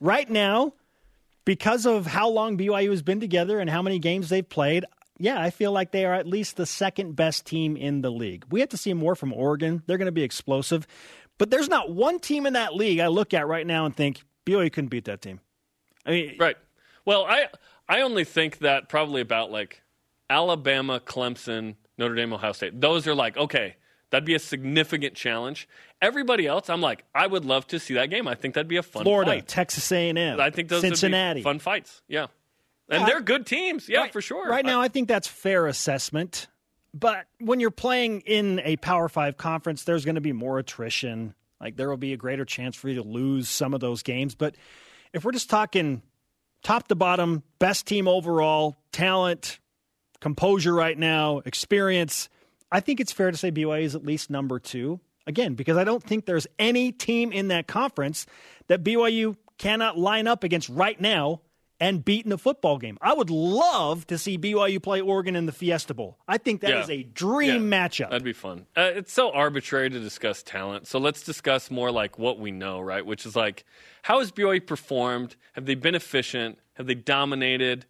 Right 0.00 0.28
now, 0.28 0.72
because 1.44 1.86
of 1.86 2.04
how 2.04 2.28
long 2.28 2.58
BYU 2.58 2.90
has 2.90 3.02
been 3.02 3.20
together 3.20 3.60
and 3.60 3.70
how 3.70 3.80
many 3.80 4.00
games 4.00 4.28
they've 4.28 4.48
played, 4.48 4.84
yeah, 5.20 5.40
I 5.40 5.50
feel 5.50 5.70
like 5.70 5.90
they 5.92 6.06
are 6.06 6.14
at 6.14 6.26
least 6.26 6.56
the 6.56 6.64
second 6.64 7.14
best 7.14 7.44
team 7.44 7.76
in 7.76 8.00
the 8.00 8.10
league. 8.10 8.46
We 8.50 8.60
have 8.60 8.70
to 8.70 8.78
see 8.78 8.94
more 8.94 9.14
from 9.14 9.34
Oregon. 9.34 9.82
They're 9.86 9.98
going 9.98 10.06
to 10.06 10.12
be 10.12 10.22
explosive. 10.22 10.86
But 11.38 11.50
there's 11.50 11.68
not 11.68 11.90
one 11.90 12.18
team 12.20 12.46
in 12.46 12.54
that 12.54 12.74
league 12.74 13.00
I 13.00 13.08
look 13.08 13.34
at 13.34 13.46
right 13.46 13.66
now 13.66 13.84
and 13.84 13.94
think 13.94 14.22
BYU 14.46 14.72
couldn't 14.72 14.88
beat 14.88 15.04
that 15.04 15.20
team. 15.20 15.40
I 16.06 16.10
mean, 16.10 16.36
right. 16.38 16.56
Well, 17.04 17.24
I 17.24 17.48
I 17.88 18.00
only 18.00 18.24
think 18.24 18.58
that 18.58 18.88
probably 18.88 19.20
about 19.20 19.50
like 19.50 19.82
Alabama, 20.28 21.00
Clemson, 21.00 21.76
Notre 21.98 22.14
Dame, 22.14 22.32
Ohio 22.32 22.52
State. 22.52 22.80
Those 22.80 23.06
are 23.06 23.14
like 23.14 23.36
okay, 23.36 23.76
that'd 24.10 24.24
be 24.24 24.34
a 24.34 24.38
significant 24.38 25.14
challenge. 25.14 25.68
Everybody 26.00 26.46
else, 26.46 26.70
I'm 26.70 26.80
like, 26.80 27.04
I 27.14 27.26
would 27.26 27.44
love 27.44 27.66
to 27.68 27.78
see 27.78 27.94
that 27.94 28.10
game. 28.10 28.26
I 28.26 28.34
think 28.34 28.54
that'd 28.54 28.68
be 28.68 28.76
a 28.76 28.82
fun. 28.82 29.04
Florida, 29.04 29.32
fight. 29.32 29.48
Texas 29.48 29.90
A&M, 29.92 30.40
I 30.40 30.50
think 30.50 30.68
those 30.68 30.80
Cincinnati, 30.80 31.42
fun 31.42 31.58
fights. 31.58 32.02
Yeah. 32.08 32.26
And 32.90 33.06
they're 33.06 33.20
good 33.20 33.46
teams. 33.46 33.88
Yeah, 33.88 34.00
right, 34.00 34.12
for 34.12 34.20
sure. 34.20 34.48
Right 34.48 34.64
now, 34.64 34.80
I 34.80 34.88
think 34.88 35.08
that's 35.08 35.28
fair 35.28 35.66
assessment. 35.66 36.48
But 36.92 37.26
when 37.38 37.60
you're 37.60 37.70
playing 37.70 38.22
in 38.22 38.60
a 38.64 38.76
Power 38.76 39.08
Five 39.08 39.36
conference, 39.36 39.84
there's 39.84 40.04
going 40.04 40.16
to 40.16 40.20
be 40.20 40.32
more 40.32 40.58
attrition. 40.58 41.34
Like 41.60 41.76
there 41.76 41.88
will 41.88 41.96
be 41.96 42.12
a 42.12 42.16
greater 42.16 42.44
chance 42.44 42.74
for 42.74 42.88
you 42.88 42.96
to 42.96 43.02
lose 43.02 43.48
some 43.48 43.74
of 43.74 43.80
those 43.80 44.02
games. 44.02 44.34
But 44.34 44.56
if 45.12 45.24
we're 45.24 45.32
just 45.32 45.50
talking 45.50 46.02
top 46.62 46.88
to 46.88 46.94
bottom, 46.94 47.42
best 47.58 47.86
team 47.86 48.08
overall, 48.08 48.76
talent, 48.92 49.60
composure 50.20 50.74
right 50.74 50.98
now, 50.98 51.38
experience, 51.44 52.28
I 52.72 52.80
think 52.80 53.00
it's 53.00 53.12
fair 53.12 53.30
to 53.30 53.36
say 53.36 53.50
BYU 53.50 53.82
is 53.82 53.94
at 53.94 54.04
least 54.04 54.30
number 54.30 54.58
two. 54.58 55.00
Again, 55.26 55.54
because 55.54 55.76
I 55.76 55.84
don't 55.84 56.02
think 56.02 56.26
there's 56.26 56.46
any 56.58 56.92
team 56.92 57.30
in 57.30 57.48
that 57.48 57.68
conference 57.68 58.26
that 58.66 58.82
BYU 58.82 59.36
cannot 59.58 59.98
line 59.98 60.26
up 60.26 60.42
against 60.42 60.68
right 60.70 61.00
now 61.00 61.42
and 61.80 62.04
beat 62.04 62.26
in 62.26 62.32
a 62.32 62.38
football 62.38 62.76
game. 62.78 62.98
I 63.00 63.14
would 63.14 63.30
love 63.30 64.06
to 64.08 64.18
see 64.18 64.36
BYU 64.36 64.80
play 64.82 65.00
Oregon 65.00 65.34
in 65.34 65.46
the 65.46 65.52
Fiesta 65.52 65.94
Bowl. 65.94 66.18
I 66.28 66.36
think 66.36 66.60
that 66.60 66.70
Yeah. 66.70 66.82
is 66.82 66.90
a 66.90 67.02
dream 67.02 67.72
Yeah, 67.72 67.78
matchup. 67.88 68.10
That'd 68.10 68.22
be 68.22 68.34
fun. 68.34 68.66
Uh, 68.76 68.90
it's 68.94 69.12
so 69.12 69.32
arbitrary 69.32 69.88
to 69.88 69.98
discuss 69.98 70.42
talent. 70.42 70.86
So 70.86 70.98
let's 70.98 71.22
discuss 71.22 71.70
more 71.70 71.90
like 71.90 72.18
what 72.18 72.38
we 72.38 72.50
know, 72.50 72.80
right? 72.80 73.04
Which 73.04 73.24
is 73.24 73.34
like, 73.34 73.64
how 74.02 74.18
has 74.18 74.30
BYU 74.30 74.60
performed? 74.64 75.36
Have 75.54 75.64
they 75.64 75.74
been 75.74 75.94
efficient? 75.94 76.58
Have 76.74 76.86
they 76.86 76.94
dominated? 76.94 77.86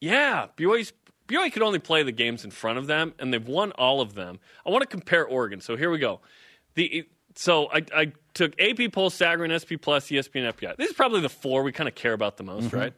Yeah, 0.00 0.46
BYU's, 0.56 0.92
BYU 1.26 1.52
could 1.52 1.62
only 1.62 1.78
play 1.78 2.02
the 2.02 2.12
games 2.12 2.44
in 2.44 2.50
front 2.50 2.78
of 2.78 2.86
them, 2.86 3.12
and 3.18 3.32
they've 3.32 3.46
won 3.46 3.72
all 3.72 4.00
of 4.00 4.14
them. 4.14 4.40
I 4.64 4.70
want 4.70 4.82
to 4.82 4.88
compare 4.88 5.26
Oregon. 5.26 5.60
So 5.60 5.76
here 5.76 5.90
we 5.90 5.98
go. 5.98 6.20
The 6.74 7.04
so 7.38 7.68
I, 7.72 7.84
I 7.94 8.12
took 8.34 8.60
AP 8.60 8.90
Poll, 8.90 9.10
Sagarin, 9.10 9.54
SP 9.54 9.78
Plus, 9.80 10.08
ESPN, 10.08 10.52
FPI. 10.54 10.76
This 10.76 10.90
is 10.90 10.96
probably 10.96 11.20
the 11.20 11.28
four 11.28 11.62
we 11.62 11.70
kind 11.70 11.86
of 11.86 11.94
care 11.94 12.12
about 12.12 12.36
the 12.36 12.42
most, 12.42 12.72
right? 12.72 12.92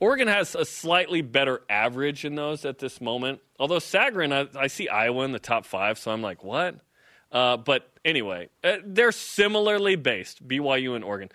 Oregon 0.00 0.28
has 0.28 0.54
a 0.54 0.64
slightly 0.64 1.20
better 1.20 1.60
average 1.68 2.24
in 2.24 2.36
those 2.36 2.64
at 2.64 2.78
this 2.78 3.02
moment. 3.02 3.40
Although 3.58 3.76
Sagarin, 3.76 4.32
I, 4.32 4.58
I 4.58 4.66
see 4.68 4.88
Iowa 4.88 5.24
in 5.26 5.32
the 5.32 5.38
top 5.38 5.66
five, 5.66 5.98
so 5.98 6.10
I'm 6.10 6.22
like, 6.22 6.42
what? 6.42 6.76
Uh, 7.30 7.58
but 7.58 7.90
anyway, 8.02 8.48
uh, 8.64 8.78
they're 8.82 9.12
similarly 9.12 9.94
based, 9.94 10.48
BYU 10.48 10.96
and 10.96 11.04
Oregon. 11.04 11.28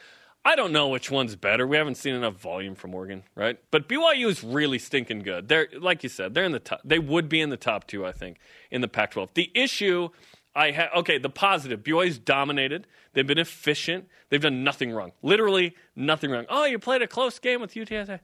I 0.43 0.55
don't 0.55 0.71
know 0.71 0.87
which 0.87 1.11
one's 1.11 1.35
better. 1.35 1.67
We 1.67 1.77
haven't 1.77 1.95
seen 1.95 2.15
enough 2.15 2.41
volume 2.41 2.73
from 2.73 2.95
Oregon, 2.95 3.21
right? 3.35 3.59
But 3.69 3.87
BYU 3.87 4.29
is 4.29 4.43
really 4.43 4.79
stinking 4.79 5.19
good. 5.19 5.47
They're 5.47 5.67
like 5.79 6.01
you 6.01 6.09
said, 6.09 6.33
they're 6.33 6.43
in 6.43 6.53
the 6.53 6.59
top. 6.59 6.81
They 6.83 6.99
would 6.99 7.29
be 7.29 7.39
in 7.39 7.51
the 7.51 7.57
top 7.57 7.85
two, 7.85 8.03
I 8.03 8.11
think, 8.11 8.37
in 8.71 8.81
the 8.81 8.87
Pac-12. 8.87 9.35
The 9.35 9.51
issue 9.53 10.09
I 10.55 10.71
have, 10.71 10.89
okay, 10.97 11.17
the 11.17 11.29
positive, 11.29 11.83
BYU's 11.83 12.17
dominated. 12.17 12.87
They've 13.13 13.27
been 13.27 13.37
efficient. 13.37 14.07
They've 14.29 14.41
done 14.41 14.63
nothing 14.63 14.91
wrong. 14.91 15.11
Literally 15.21 15.75
nothing 15.95 16.31
wrong. 16.31 16.45
Oh, 16.49 16.65
you 16.65 16.79
played 16.79 17.01
a 17.01 17.07
close 17.07 17.39
game 17.39 17.61
with 17.61 17.73
UTSA. 17.73 18.19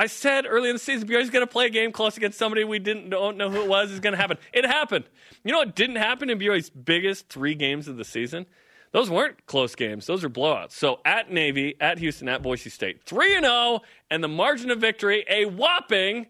I 0.00 0.06
said 0.06 0.46
early 0.48 0.68
in 0.68 0.76
the 0.76 0.80
season, 0.80 1.08
BYU's 1.08 1.30
going 1.30 1.44
to 1.44 1.50
play 1.50 1.66
a 1.66 1.70
game 1.70 1.90
close 1.90 2.16
against 2.16 2.38
somebody 2.38 2.62
we 2.62 2.78
didn't 2.78 3.10
don't 3.10 3.36
know 3.36 3.50
who 3.50 3.62
it 3.62 3.68
was 3.68 3.90
is 3.90 4.00
going 4.00 4.12
to 4.12 4.16
happen. 4.16 4.38
It 4.52 4.64
happened. 4.64 5.04
You 5.44 5.52
know 5.52 5.58
what 5.58 5.74
didn't 5.74 5.96
happen 5.96 6.30
in 6.30 6.38
BYU's 6.38 6.70
biggest 6.70 7.28
three 7.28 7.54
games 7.54 7.88
of 7.88 7.96
the 7.96 8.04
season? 8.04 8.46
Those 8.92 9.10
weren't 9.10 9.44
close 9.46 9.74
games. 9.74 10.06
Those 10.06 10.24
are 10.24 10.30
blowouts. 10.30 10.72
So 10.72 11.00
at 11.04 11.30
Navy, 11.30 11.74
at 11.80 11.98
Houston, 11.98 12.28
at 12.28 12.42
Boise 12.42 12.70
State, 12.70 13.04
three 13.04 13.36
and 13.36 13.44
zero, 13.44 13.82
and 14.10 14.24
the 14.24 14.28
margin 14.28 14.70
of 14.70 14.80
victory 14.80 15.24
a 15.28 15.44
whopping 15.44 16.26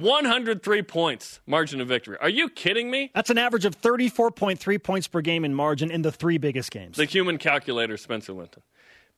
103 0.00 0.82
points. 0.82 1.40
Margin 1.46 1.80
of 1.80 1.88
victory. 1.88 2.16
Are 2.20 2.28
you 2.28 2.48
kidding 2.48 2.90
me? 2.90 3.10
That's 3.14 3.30
an 3.30 3.38
average 3.38 3.64
of 3.64 3.80
34.3 3.80 4.82
points 4.82 5.06
per 5.06 5.20
game 5.20 5.44
in 5.44 5.54
margin 5.54 5.90
in 5.90 6.02
the 6.02 6.10
three 6.10 6.38
biggest 6.38 6.70
games. 6.70 6.96
The 6.96 7.04
human 7.04 7.38
calculator, 7.38 7.96
Spencer 7.96 8.32
Linton. 8.32 8.62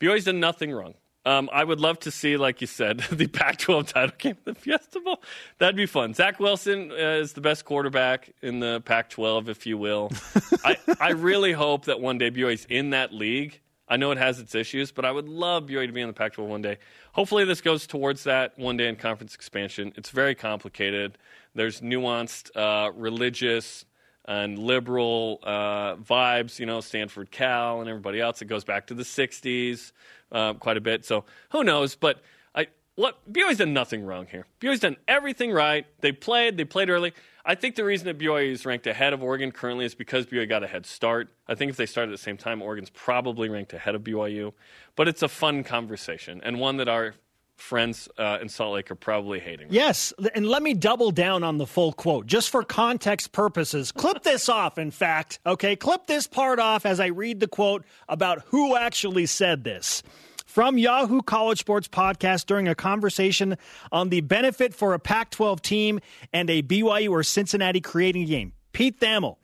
BYU's 0.01 0.25
done 0.25 0.41
nothing 0.41 0.73
wrong. 0.73 0.95
Um, 1.25 1.51
I 1.53 1.65
would 1.65 1.81
love 1.81 1.99
to 2.01 2.11
see, 2.11 2.37
like 2.37 2.61
you 2.61 2.67
said, 2.67 2.99
the 3.11 3.27
Pac-12 3.27 3.89
title 3.89 4.15
game, 4.17 4.37
the 4.45 4.55
Fiesta 4.55 5.01
Bowl. 5.01 5.23
That'd 5.59 5.77
be 5.77 5.87
fun. 5.87 6.15
Zach 6.15 6.39
Wilson 6.39 6.93
uh, 6.93 6.95
is 6.95 7.33
the 7.33 7.41
best 7.41 7.65
quarterback 7.65 8.31
in 8.43 8.61
the 8.61 8.81
Pac-12, 8.85 9.49
if 9.49 9.67
you 9.67 9.77
will. 9.79 10.13
I, 10.65 10.77
I 11.01 11.11
really 11.11 11.53
hope 11.53 11.87
that 11.87 12.01
one 12.01 12.19
day 12.19 12.31
BYU's 12.31 12.65
in 12.67 12.91
that 12.91 13.13
league. 13.13 13.61
I 13.89 13.97
know 13.97 14.11
it 14.11 14.19
has 14.19 14.41
its 14.41 14.55
issues, 14.55 14.91
but 14.91 15.05
I 15.05 15.13
would 15.13 15.29
love 15.29 15.67
BYU 15.67 15.87
to 15.87 15.93
be 15.93 16.01
in 16.01 16.09
the 16.09 16.13
Pac-12 16.13 16.47
one 16.47 16.63
day. 16.63 16.79
Hopefully, 17.13 17.45
this 17.45 17.61
goes 17.61 17.87
towards 17.87 18.25
that 18.25 18.59
one 18.59 18.77
day 18.77 18.89
in 18.89 18.97
conference 18.97 19.35
expansion. 19.35 19.93
It's 19.97 20.11
very 20.11 20.35
complicated. 20.35 21.19
There's 21.55 21.81
nuanced, 21.81 22.51
uh, 22.57 22.91
religious, 22.93 23.85
and 24.27 24.59
liberal 24.59 25.39
uh, 25.43 25.97
vibes, 25.97 26.59
you 26.59 26.67
know, 26.67 26.81
Stanford 26.81 27.31
Cal 27.31 27.81
and 27.81 27.89
everybody 27.89 28.21
else. 28.21 28.43
It 28.43 28.47
goes 28.47 28.65
back 28.65 28.89
to 28.89 28.95
the 28.95 29.05
60s 29.05 29.93
uh, 30.33 30.55
quite 30.55 30.77
a 30.77 30.81
bit. 30.81 31.05
So 31.05 31.25
who 31.51 31.63
knows? 31.63 31.95
But 31.95 32.21
I, 32.55 32.67
what 32.97 33.19
BYU's 33.33 33.59
done 33.59 33.73
nothing 33.73 34.05
wrong 34.05 34.27
here. 34.29 34.47
BYU's 34.61 34.81
done 34.81 34.97
everything 35.07 35.53
right. 35.53 35.87
They 36.01 36.13
played. 36.13 36.57
They 36.57 36.65
played 36.65 36.91
early. 36.91 37.13
I 37.49 37.55
think 37.55 37.77
the 37.77 37.85
reason 37.85 38.07
that 38.07 38.19
BYU 38.19 38.51
is 38.51 38.67
ranked 38.67 38.89
ahead 38.89 39.13
of 39.13 39.23
Oregon 39.23 39.53
currently 39.53 39.85
is 39.85 39.95
because 39.95 40.27
BYU 40.27 40.49
got 40.49 40.65
a 40.65 40.67
head 40.67 40.85
start. 40.85 41.29
I 41.47 41.55
think 41.55 41.71
if 41.71 41.77
they 41.77 41.87
started 41.87 42.11
at 42.11 42.19
the 42.19 42.23
same 42.23 42.37
time, 42.37 42.61
Oregon's 42.61 42.91
probably 42.91 43.49
ranked 43.49 43.73
ahead 43.73 43.95
of 43.95 44.03
BYU. 44.03 44.53
But 44.97 45.07
it's 45.07 45.23
a 45.23 45.29
fun 45.29 45.63
conversation 45.63 46.41
and 46.45 46.59
one 46.59 46.79
that 46.79 46.89
our 46.89 47.15
friends 47.57 48.09
uh, 48.19 48.39
in 48.43 48.49
Salt 48.49 48.75
Lake 48.75 48.91
are 48.91 48.97
probably 48.97 49.39
hating. 49.39 49.69
Yes, 49.71 50.13
and 50.35 50.47
let 50.47 50.63
me 50.63 50.75
double 50.75 51.13
down 51.13 51.45
on 51.45 51.59
the 51.59 51.67
full 51.67 51.93
quote 51.93 52.27
just 52.27 52.51
for 52.51 52.65
context 52.65 53.31
purposes. 53.31 53.93
Clip 53.93 54.23
this 54.25 54.49
off, 54.49 54.77
in 54.77 54.91
fact. 54.91 55.39
Okay, 55.47 55.77
clip 55.77 56.07
this 56.07 56.27
part 56.27 56.59
off 56.59 56.85
as 56.85 56.99
I 56.99 57.07
read 57.07 57.39
the 57.39 57.49
quote 57.49 57.85
about 58.09 58.43
who 58.49 58.77
actually 58.77 59.27
said 59.27 59.63
this. 59.63 60.03
From 60.47 60.79
Yahoo 60.79 61.23
College 61.23 61.59
Sports 61.59 61.89
Podcast 61.89 62.47
during 62.47 62.69
a 62.69 62.75
conversation 62.75 63.59
on 63.93 64.09
the 64.09 64.23
benefit 64.23 64.73
for 64.73 64.95
a 64.95 64.99
Pac 64.99 65.31
12 65.31 65.61
team 65.61 66.01
and 66.33 66.49
a 66.49 66.63
BYU 66.63 67.11
or 67.11 67.23
Cincinnati 67.23 67.81
creating 67.81 68.27
game. 68.27 68.53
Pete 68.73 68.99
Thamel. 68.99 69.37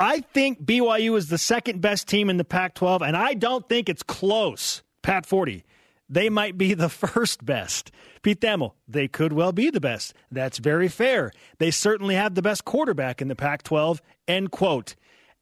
I 0.00 0.20
think 0.20 0.64
BYU 0.64 1.16
is 1.16 1.28
the 1.28 1.38
second 1.38 1.80
best 1.80 2.08
team 2.08 2.28
in 2.28 2.38
the 2.38 2.44
Pac 2.44 2.74
12, 2.74 3.02
and 3.02 3.16
I 3.16 3.34
don't 3.34 3.68
think 3.68 3.88
it's 3.88 4.02
close. 4.02 4.82
Pat 5.02 5.26
40 5.26 5.64
they 6.12 6.28
might 6.28 6.58
be 6.58 6.74
the 6.74 6.88
first 6.90 7.44
best. 7.44 7.90
Pete 8.22 8.40
Thamel, 8.40 8.72
they 8.86 9.08
could 9.08 9.32
well 9.32 9.52
be 9.52 9.70
the 9.70 9.80
best. 9.80 10.14
That's 10.30 10.58
very 10.58 10.88
fair. 10.88 11.32
They 11.58 11.70
certainly 11.70 12.14
have 12.14 12.34
the 12.34 12.42
best 12.42 12.64
quarterback 12.64 13.22
in 13.22 13.28
the 13.28 13.34
Pac 13.34 13.62
12. 13.62 14.02
End 14.28 14.50
quote. 14.50 14.94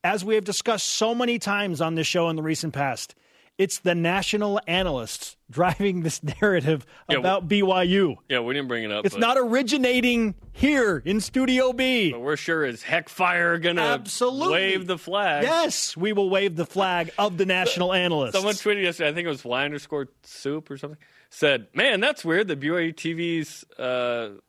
As 0.03 0.25
we 0.25 0.37
have 0.37 0.45
discussed 0.45 0.89
so 0.89 1.15
many 1.15 1.39
times 1.39 1.81
on 1.81 1.95
this 1.95 2.07
show 2.07 2.31
in 2.31 2.37
the 2.37 2.43
recent 2.43 2.73
past, 2.73 3.15
it's 3.61 3.81
the 3.81 3.95
national 3.95 4.59
analysts 4.67 5.37
driving 5.51 6.01
this 6.01 6.23
narrative 6.41 6.87
Yeah, 7.11 7.19
about 7.19 7.47
BYU. 7.47 8.17
Yeah, 8.27 8.41
we 8.41 8.55
didn't 8.55 8.69
bring 8.69 8.85
it 8.85 8.91
up. 8.91 9.05
It's 9.05 9.19
not 9.19 9.37
originating 9.37 10.35
here 10.53 11.03
in 11.05 11.21
Studio 11.21 11.75
B. 11.75 12.11
But 12.13 12.23
we're 12.23 12.39
sure 12.39 12.65
as 12.65 12.83
heck 12.83 13.11
fire 13.11 13.59
gonna 13.59 13.83
Absolutely. 13.83 14.53
wave 14.55 14.87
the 14.87 14.97
flag. 14.97 15.43
Yes, 15.43 15.95
we 15.95 16.15
will 16.15 16.31
wave 16.31 16.57
the 16.57 16.65
flag 16.65 17.11
of 17.19 17.37
the 17.37 17.45
national 17.45 17.93
analysts. 17.93 18.33
Someone 18.33 18.55
tweeted 18.55 18.83
yesterday, 18.83 19.11
I 19.11 19.13
think 19.13 19.27
it 19.27 19.31
was 19.31 19.43
fly 19.43 19.67
underscore 19.67 20.09
soup 20.23 20.71
or 20.71 20.79
something, 20.79 20.99
said, 21.29 21.67
Man, 21.75 22.01
that's 22.01 22.25
weird 22.25 22.49
The 22.49 22.57
BYU 22.57 22.95
TV's 22.95 23.65
uh, 23.79 24.41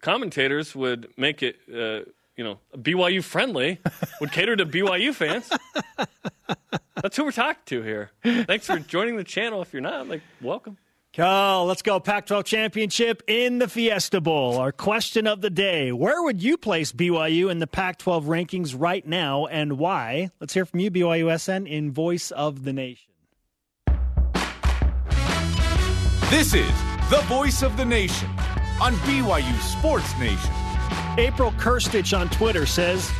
commentators 0.00 0.76
would 0.76 1.08
make 1.16 1.42
it, 1.42 1.56
uh, 1.68 2.08
you 2.36 2.44
know, 2.44 2.58
BYU 2.76 3.22
friendly, 3.22 3.80
would 4.20 4.32
cater 4.32 4.56
to 4.56 4.66
BYU 4.66 5.14
fans. 5.14 5.50
That's 6.96 7.16
who 7.16 7.24
we're 7.24 7.32
talking 7.32 7.62
to 7.66 7.82
here. 7.82 8.10
Thanks 8.22 8.66
for 8.66 8.78
joining 8.78 9.16
the 9.16 9.24
channel. 9.24 9.62
If 9.62 9.72
you're 9.72 9.82
not, 9.82 10.08
like, 10.08 10.22
welcome. 10.40 10.76
Oh, 11.18 11.64
let's 11.66 11.82
go. 11.82 11.98
Pac 11.98 12.26
12 12.26 12.44
championship 12.44 13.22
in 13.26 13.58
the 13.58 13.66
Fiesta 13.66 14.20
Bowl. 14.20 14.58
Our 14.58 14.70
question 14.70 15.26
of 15.26 15.40
the 15.40 15.50
day 15.50 15.90
Where 15.90 16.22
would 16.22 16.42
you 16.42 16.56
place 16.56 16.92
BYU 16.92 17.50
in 17.50 17.58
the 17.58 17.66
Pac 17.66 17.98
12 17.98 18.26
rankings 18.26 18.76
right 18.78 19.04
now 19.06 19.46
and 19.46 19.78
why? 19.78 20.30
Let's 20.40 20.54
hear 20.54 20.64
from 20.64 20.80
you, 20.80 20.90
BYUSN, 20.90 21.68
in 21.68 21.90
Voice 21.90 22.30
of 22.30 22.64
the 22.64 22.72
Nation. 22.72 23.10
This 26.30 26.54
is 26.54 26.70
the 27.10 27.22
voice 27.26 27.64
of 27.64 27.76
the 27.76 27.84
nation 27.84 28.28
on 28.80 28.94
BYU 29.02 29.60
Sports 29.60 30.16
Nation. 30.20 30.54
April 31.18 31.50
Kirstich 31.52 32.18
on 32.18 32.28
Twitter 32.30 32.64
says, 32.66 33.10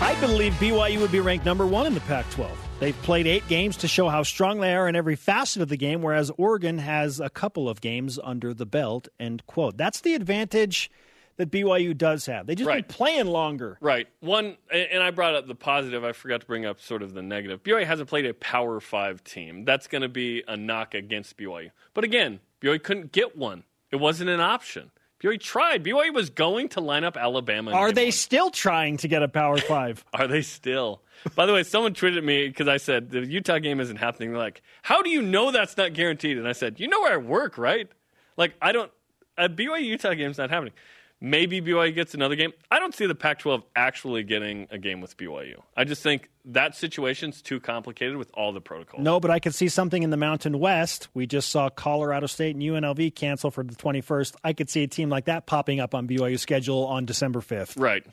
I 0.00 0.16
believe 0.20 0.52
BYU 0.54 1.00
would 1.00 1.12
be 1.12 1.20
ranked 1.20 1.44
number 1.46 1.66
one 1.66 1.86
in 1.86 1.94
the 1.94 2.00
Pac 2.00 2.28
12. 2.30 2.50
They've 2.80 3.02
played 3.02 3.26
eight 3.26 3.46
games 3.48 3.76
to 3.78 3.88
show 3.88 4.08
how 4.08 4.22
strong 4.22 4.60
they 4.60 4.74
are 4.74 4.86
in 4.88 4.94
every 4.94 5.16
facet 5.16 5.62
of 5.62 5.68
the 5.68 5.76
game, 5.76 6.02
whereas 6.02 6.30
Oregon 6.36 6.78
has 6.78 7.20
a 7.20 7.30
couple 7.30 7.68
of 7.68 7.80
games 7.80 8.18
under 8.22 8.52
the 8.54 8.66
belt. 8.66 9.08
End 9.18 9.46
quote. 9.46 9.76
That's 9.76 10.00
the 10.00 10.14
advantage 10.14 10.90
that 11.36 11.50
BYU 11.50 11.96
does 11.96 12.26
have. 12.26 12.46
They 12.46 12.54
just 12.54 12.68
Right. 12.68 12.86
been 12.86 12.94
playing 12.94 13.26
longer. 13.26 13.78
Right. 13.80 14.08
One, 14.20 14.56
and 14.70 14.88
and 14.92 15.02
I 15.02 15.10
brought 15.10 15.34
up 15.34 15.46
the 15.46 15.54
positive. 15.54 16.04
I 16.04 16.12
forgot 16.12 16.40
to 16.42 16.46
bring 16.46 16.66
up 16.66 16.80
sort 16.80 17.02
of 17.02 17.14
the 17.14 17.22
negative. 17.22 17.62
BYU 17.62 17.84
hasn't 17.86 18.08
played 18.08 18.26
a 18.26 18.34
Power 18.34 18.78
Five 18.80 19.24
team. 19.24 19.64
That's 19.64 19.86
going 19.86 20.02
to 20.02 20.08
be 20.08 20.42
a 20.46 20.56
knock 20.56 20.94
against 20.94 21.36
BYU. 21.36 21.70
But 21.94 22.04
again, 22.04 22.40
BYU 22.60 22.82
couldn't 22.82 23.12
get 23.12 23.36
one. 23.36 23.64
It 23.90 23.96
wasn't 23.96 24.30
an 24.30 24.40
option. 24.40 24.90
BYU 25.20 25.40
tried. 25.40 25.84
BYU 25.84 26.14
was 26.14 26.30
going 26.30 26.68
to 26.70 26.80
line 26.80 27.04
up 27.04 27.16
Alabama. 27.16 27.72
Are 27.72 27.92
they 27.92 28.10
still 28.10 28.50
trying 28.50 28.96
to 28.98 29.08
get 29.08 29.22
a 29.22 29.28
Power 29.28 29.58
Five? 29.68 30.04
Are 30.12 30.26
they 30.28 30.42
still? 30.42 31.02
By 31.34 31.46
the 31.46 31.52
way, 31.52 31.64
someone 31.64 31.94
tweeted 31.94 32.22
me 32.22 32.46
because 32.46 32.68
I 32.68 32.76
said 32.76 33.10
the 33.10 33.26
Utah 33.26 33.58
game 33.58 33.80
isn't 33.80 33.96
happening. 33.96 34.30
They're 34.30 34.38
like, 34.38 34.62
"How 34.82 35.02
do 35.02 35.10
you 35.10 35.20
know 35.20 35.50
that's 35.50 35.76
not 35.76 35.92
guaranteed?" 35.92 36.38
And 36.38 36.46
I 36.46 36.52
said, 36.52 36.78
"You 36.78 36.86
know 36.86 37.00
where 37.00 37.14
I 37.14 37.16
work, 37.16 37.58
right? 37.58 37.88
Like, 38.36 38.54
I 38.62 38.70
don't. 38.70 38.92
A 39.36 39.48
BYU 39.48 39.82
Utah 39.84 40.14
game's 40.14 40.38
not 40.38 40.50
happening. 40.50 40.72
Maybe 41.20 41.60
BYU 41.60 41.92
gets 41.94 42.14
another 42.14 42.36
game. 42.36 42.52
I 42.70 42.78
don't 42.78 42.94
see 42.94 43.06
the 43.06 43.14
Pac-12 43.14 43.64
actually 43.74 44.22
getting 44.22 44.68
a 44.70 44.78
game 44.78 45.00
with 45.00 45.16
BYU. 45.16 45.60
I 45.76 45.82
just 45.82 46.00
think 46.00 46.30
that 46.44 46.76
situation's 46.76 47.42
too 47.42 47.58
complicated 47.58 48.16
with 48.16 48.30
all 48.34 48.52
the 48.52 48.60
protocols. 48.60 49.02
no, 49.02 49.18
but 49.18 49.30
I 49.30 49.40
could 49.40 49.54
see 49.54 49.68
something 49.68 50.02
in 50.04 50.10
the 50.10 50.16
Mountain 50.16 50.60
West. 50.60 51.08
We 51.14 51.26
just 51.26 51.48
saw 51.50 51.70
Colorado 51.70 52.26
State 52.28 52.54
and 52.54 52.62
UNLV 52.62 53.16
cancel 53.16 53.50
for 53.50 53.64
the 53.64 53.74
21st. 53.74 54.36
I 54.44 54.52
could 54.52 54.70
see 54.70 54.84
a 54.84 54.86
team 54.86 55.10
like 55.10 55.24
that 55.24 55.46
popping 55.46 55.80
up 55.80 55.92
on 55.92 56.06
BYU's 56.06 56.40
schedule 56.40 56.86
on 56.86 57.04
December 57.04 57.40
5th. 57.40 57.80
Right. 57.80 58.06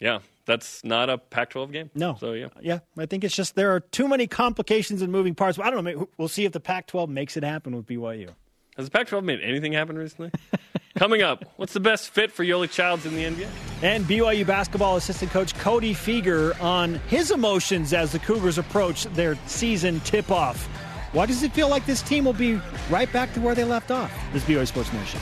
Yeah. 0.00 0.18
that's 0.44 0.82
not 0.82 1.08
a 1.10 1.18
Pac-12 1.18 1.70
game. 1.72 1.90
No. 1.94 2.16
So 2.18 2.32
yeah, 2.32 2.48
yeah. 2.60 2.80
I 2.98 3.06
think 3.06 3.22
it's 3.22 3.36
just 3.36 3.54
there 3.54 3.72
are 3.76 3.78
too 3.78 4.08
many 4.08 4.26
complications 4.26 5.00
and 5.00 5.12
moving 5.12 5.36
parts. 5.36 5.60
I 5.60 5.70
don't 5.70 5.84
know. 5.84 6.08
We'll 6.18 6.26
see 6.26 6.44
if 6.44 6.50
the 6.50 6.58
Pac-12 6.58 7.06
makes 7.08 7.36
it 7.36 7.44
happen 7.44 7.76
with 7.76 7.86
BYU. 7.86 8.30
Has 8.76 8.86
the 8.86 8.90
Pac-12 8.90 9.22
made 9.22 9.38
anything 9.40 9.72
happen 9.74 9.96
recently? 9.96 10.32
Coming 10.98 11.22
up, 11.22 11.44
what's 11.56 11.72
the 11.72 11.80
best 11.80 12.10
fit 12.10 12.30
for 12.30 12.44
Yoeli 12.44 12.70
Childs 12.70 13.06
in 13.06 13.14
the 13.14 13.24
NBA? 13.24 13.48
And 13.82 14.04
BYU 14.04 14.46
basketball 14.46 14.96
assistant 14.96 15.30
coach 15.30 15.54
Cody 15.54 15.94
Fueger 15.94 16.60
on 16.60 16.96
his 17.08 17.30
emotions 17.30 17.94
as 17.94 18.12
the 18.12 18.18
Cougars 18.18 18.58
approach 18.58 19.04
their 19.14 19.38
season 19.46 20.00
tip-off. 20.00 20.66
Why 21.12 21.24
does 21.24 21.42
it 21.42 21.52
feel 21.52 21.70
like 21.70 21.86
this 21.86 22.02
team 22.02 22.26
will 22.26 22.34
be 22.34 22.60
right 22.90 23.10
back 23.10 23.32
to 23.34 23.40
where 23.40 23.54
they 23.54 23.64
left 23.64 23.90
off? 23.90 24.12
This 24.34 24.42
is 24.42 24.48
BYU 24.48 24.66
Sports 24.66 24.92
Nation. 24.92 25.20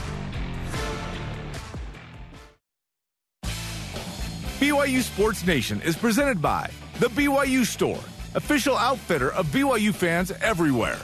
BYU 4.59 5.01
Sports 5.01 5.45
Nation 5.47 5.81
is 5.83 5.95
presented 5.95 6.41
by 6.41 6.69
The 6.99 7.07
BYU 7.07 7.65
Store, 7.65 7.99
official 8.35 8.75
outfitter 8.75 9.31
of 9.31 9.47
BYU 9.47 9.93
fans 9.93 10.31
everywhere. 10.41 10.99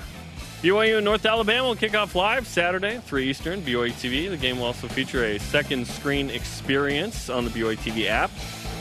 BYU 0.62 0.96
and 0.98 1.06
North 1.06 1.24
Alabama 1.24 1.68
will 1.68 1.76
kick 1.76 1.94
off 1.94 2.16
live 2.16 2.48
Saturday, 2.48 2.98
3 3.06 3.30
Eastern, 3.30 3.62
BYU 3.62 3.92
TV. 3.92 4.28
The 4.28 4.38
game 4.38 4.58
will 4.58 4.66
also 4.66 4.88
feature 4.88 5.24
a 5.24 5.38
second 5.38 5.86
screen 5.86 6.32
experience 6.32 7.30
on 7.30 7.46
the 7.46 7.52
BYU 7.52 7.78
TV 7.78 8.08
app. 8.08 8.32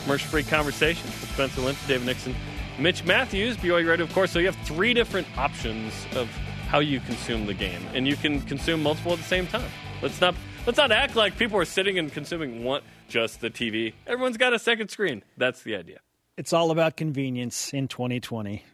Commercial 0.05 0.31
free 0.31 0.43
conversations 0.43 1.05
with 1.21 1.31
Spencer 1.35 1.61
Lynch, 1.61 1.77
David 1.87 2.07
Nixon, 2.07 2.35
Mitch 2.79 3.05
Matthews, 3.05 3.59
BYU 3.59 3.87
Radio, 3.87 4.07
of 4.07 4.15
course. 4.15 4.31
So 4.31 4.39
you 4.39 4.47
have 4.47 4.57
three 4.65 4.95
different 4.95 5.27
options 5.37 5.93
of 6.15 6.29
how 6.69 6.79
you 6.79 6.99
consume 7.01 7.45
the 7.45 7.53
game, 7.53 7.83
and 7.93 8.09
you 8.09 8.17
can 8.17 8.41
consume 8.41 8.83
multiple 8.83 9.13
at 9.13 9.19
the 9.19 9.25
same 9.25 9.47
time. 9.47 9.71
Let's 10.01 10.19
not 10.19 10.35
let's 10.65 10.79
not 10.79 10.93
act 10.93 11.15
like 11.15 11.37
people 11.37 11.59
are 11.59 11.67
sitting 11.67 11.99
and 11.99 12.11
consuming 12.11 12.65
one 12.65 12.81
just 13.07 13.43
the 13.43 13.51
TV. 13.51 13.93
Everyone's 14.07 14.39
got 14.39 14.55
a 14.55 14.59
second 14.59 14.91
screen. 14.91 15.23
That's 15.37 15.63
the 15.63 15.77
idea. 15.77 15.99
It's 16.39 16.55
all 16.55 16.71
about 16.71 16.97
convenience 16.97 17.75
in 17.75 17.87
2020 17.87 18.65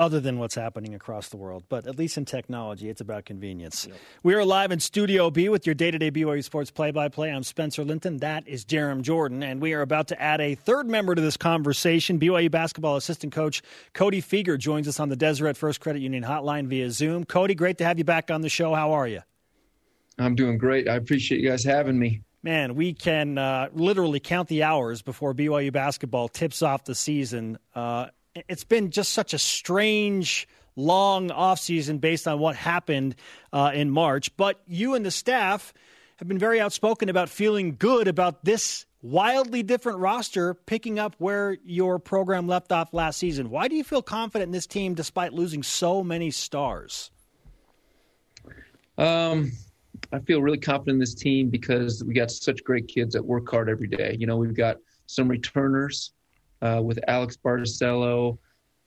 other 0.00 0.18
than 0.18 0.38
what's 0.38 0.54
happening 0.54 0.94
across 0.94 1.28
the 1.28 1.36
world. 1.36 1.62
But 1.68 1.86
at 1.86 1.98
least 1.98 2.16
in 2.16 2.24
technology, 2.24 2.88
it's 2.88 3.02
about 3.02 3.26
convenience. 3.26 3.86
Yep. 3.86 3.96
We 4.22 4.34
are 4.34 4.44
live 4.46 4.72
in 4.72 4.80
Studio 4.80 5.30
B 5.30 5.50
with 5.50 5.66
your 5.66 5.74
day 5.74 5.90
to 5.90 5.98
day 5.98 6.10
BYU 6.10 6.42
Sports 6.42 6.70
play 6.70 6.90
by 6.90 7.08
play. 7.08 7.30
I'm 7.30 7.42
Spencer 7.42 7.84
Linton. 7.84 8.16
That 8.16 8.48
is 8.48 8.64
Jarom 8.64 9.02
Jordan. 9.02 9.42
And 9.42 9.60
we 9.60 9.74
are 9.74 9.82
about 9.82 10.08
to 10.08 10.20
add 10.20 10.40
a 10.40 10.54
third 10.54 10.88
member 10.88 11.14
to 11.14 11.20
this 11.20 11.36
conversation. 11.36 12.18
BYU 12.18 12.50
basketball 12.50 12.96
assistant 12.96 13.34
coach 13.34 13.60
Cody 13.92 14.22
Fueger 14.22 14.58
joins 14.58 14.88
us 14.88 14.98
on 14.98 15.10
the 15.10 15.16
Deseret 15.16 15.58
First 15.58 15.80
Credit 15.80 16.00
Union 16.00 16.24
hotline 16.24 16.66
via 16.66 16.90
Zoom. 16.90 17.24
Cody, 17.24 17.54
great 17.54 17.76
to 17.78 17.84
have 17.84 17.98
you 17.98 18.04
back 18.04 18.30
on 18.30 18.40
the 18.40 18.48
show. 18.48 18.74
How 18.74 18.92
are 18.92 19.06
you? 19.06 19.20
I'm 20.18 20.34
doing 20.34 20.56
great. 20.56 20.88
I 20.88 20.94
appreciate 20.94 21.42
you 21.42 21.50
guys 21.50 21.62
having 21.62 21.98
me 21.98 22.22
man, 22.42 22.74
we 22.74 22.94
can 22.94 23.36
uh, 23.36 23.68
literally 23.74 24.18
count 24.18 24.48
the 24.48 24.62
hours 24.62 25.02
before 25.02 25.34
BYU 25.34 25.70
basketball 25.70 26.26
tips 26.26 26.62
off 26.62 26.84
the 26.84 26.94
season. 26.94 27.58
Uh, 27.74 28.06
it's 28.34 28.64
been 28.64 28.90
just 28.90 29.12
such 29.12 29.34
a 29.34 29.38
strange 29.38 30.48
long 30.76 31.30
offseason 31.30 32.00
based 32.00 32.26
on 32.28 32.38
what 32.38 32.56
happened 32.56 33.14
uh, 33.52 33.70
in 33.74 33.90
March. 33.90 34.34
But 34.36 34.60
you 34.66 34.94
and 34.94 35.04
the 35.04 35.10
staff 35.10 35.72
have 36.16 36.28
been 36.28 36.38
very 36.38 36.60
outspoken 36.60 37.08
about 37.08 37.28
feeling 37.28 37.76
good 37.78 38.08
about 38.08 38.44
this 38.44 38.86
wildly 39.02 39.62
different 39.62 39.98
roster 39.98 40.54
picking 40.54 40.98
up 40.98 41.16
where 41.18 41.56
your 41.64 41.98
program 41.98 42.46
left 42.46 42.72
off 42.72 42.92
last 42.92 43.18
season. 43.18 43.50
Why 43.50 43.68
do 43.68 43.74
you 43.74 43.84
feel 43.84 44.02
confident 44.02 44.48
in 44.48 44.52
this 44.52 44.66
team 44.66 44.94
despite 44.94 45.32
losing 45.32 45.62
so 45.62 46.04
many 46.04 46.30
stars? 46.30 47.10
Um, 48.98 49.52
I 50.12 50.18
feel 50.18 50.42
really 50.42 50.58
confident 50.58 50.96
in 50.96 51.00
this 51.00 51.14
team 51.14 51.48
because 51.48 52.04
we 52.04 52.12
got 52.12 52.30
such 52.30 52.62
great 52.64 52.86
kids 52.88 53.14
that 53.14 53.24
work 53.24 53.50
hard 53.50 53.70
every 53.70 53.88
day. 53.88 54.16
You 54.18 54.26
know, 54.26 54.36
we've 54.36 54.54
got 54.54 54.76
some 55.06 55.26
returners 55.26 56.12
uh, 56.62 56.80
with 56.82 56.98
Alex 57.08 57.36
Barcello, 57.36 58.38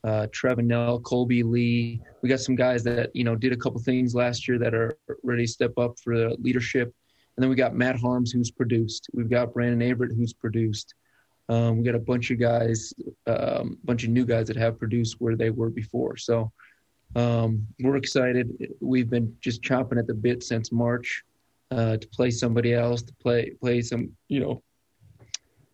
uh, 0.04 0.28
Trevin 0.32 0.66
Knell, 0.66 1.00
Kolby 1.00 1.44
Lee. 1.44 2.02
We 2.22 2.30
got 2.30 2.40
some 2.40 2.56
guys 2.56 2.84
that 2.84 3.16
you 3.16 3.24
know 3.24 3.36
did 3.36 3.54
a 3.54 3.58
couple 3.58 3.82
things 3.82 4.14
last 4.14 4.48
year 4.48 4.58
that 4.60 4.74
are 4.74 4.98
ready 5.24 5.46
to 5.46 5.52
step 5.52 5.78
up 5.78 5.98
for 6.00 6.18
the 6.18 6.38
leadership. 6.40 6.94
And 7.36 7.44
then 7.44 7.50
we 7.50 7.56
got 7.56 7.76
Matt 7.76 7.96
Haarms 7.96 8.32
who's 8.32 8.52
produced. 8.52 9.10
We've 9.14 9.30
got 9.30 9.54
Brandon 9.54 9.82
Averette 9.82 10.16
who's 10.16 10.34
produced. 10.34 10.94
Um, 11.50 11.78
we 11.78 11.84
got 11.84 11.96
a 11.96 12.00
bunch 12.00 12.32
of 12.32 12.40
guys, 12.40 12.94
a 13.26 13.62
um, 13.62 13.78
bunch 13.84 14.04
of 14.04 14.10
new 14.12 14.26
guys 14.26 14.48
that 14.48 14.56
have 14.56 14.80
produced 14.80 15.18
where 15.20 15.36
they 15.36 15.50
were 15.50 15.70
before. 15.70 16.16
So 16.16 16.52
um, 17.16 17.68
we're 17.80 17.98
excited. 17.98 18.74
We've 18.80 19.10
been 19.10 19.36
just 19.42 19.62
chomping 19.62 20.00
at 20.00 20.08
the 20.08 20.14
bit 20.14 20.44
since 20.44 20.72
March 20.72 21.24
uh, 21.72 21.98
to 21.98 22.08
play 22.10 22.32
somebody 22.32 22.74
else, 22.74 23.02
to 23.04 23.14
play 23.16 23.52
play 23.62 23.82
some 23.82 24.12
you 24.28 24.40
know 24.40 24.64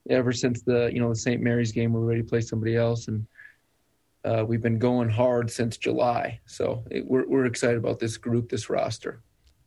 ever 0.09 0.33
since 0.33 0.61
the 0.61 0.89
you 0.93 0.99
know 0.99 1.09
the 1.09 1.15
St. 1.15 1.41
Mary's 1.41 1.71
game, 1.71 1.93
we're 1.93 2.01
ready 2.01 2.21
to 2.21 2.27
play 2.27 2.41
somebody 2.41 2.75
else, 2.75 3.07
and 3.07 3.25
uh, 4.25 4.43
we've 4.45 4.61
been 4.61 4.79
going 4.79 5.09
hard 5.09 5.49
since 5.49 5.77
July. 5.77 6.39
So 6.45 6.83
it, 6.89 7.05
we're 7.05 7.27
we're 7.27 7.45
excited 7.45 7.77
about 7.77 7.99
this 7.99 8.17
group, 8.17 8.49
this 8.49 8.69
roster. 8.69 9.21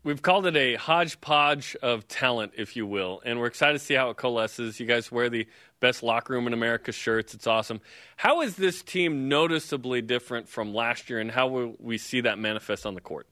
We've 0.04 0.20
called 0.20 0.46
it 0.46 0.56
a 0.56 0.74
hodgepodge 0.74 1.76
of 1.76 2.08
talent, 2.08 2.54
if 2.56 2.74
you 2.74 2.88
will, 2.88 3.22
and 3.24 3.38
we're 3.38 3.46
excited 3.46 3.78
to 3.78 3.84
see 3.84 3.94
how 3.94 4.10
it 4.10 4.16
coalesces. 4.16 4.80
You 4.80 4.86
guys 4.86 5.12
wear 5.12 5.30
the 5.30 5.46
best 5.78 6.02
locker 6.02 6.32
room 6.32 6.48
in 6.48 6.52
America 6.52 6.90
shirts. 6.90 7.34
It's 7.34 7.46
awesome. 7.46 7.80
How 8.16 8.40
is 8.40 8.56
this 8.56 8.82
team 8.82 9.28
noticeably 9.28 10.02
different 10.02 10.48
from 10.48 10.74
last 10.74 11.08
year, 11.08 11.20
and 11.20 11.30
how 11.30 11.46
will 11.46 11.76
we 11.78 11.98
see 11.98 12.20
that 12.22 12.36
manifest 12.36 12.84
on 12.84 12.94
the 12.94 13.00
court? 13.00 13.28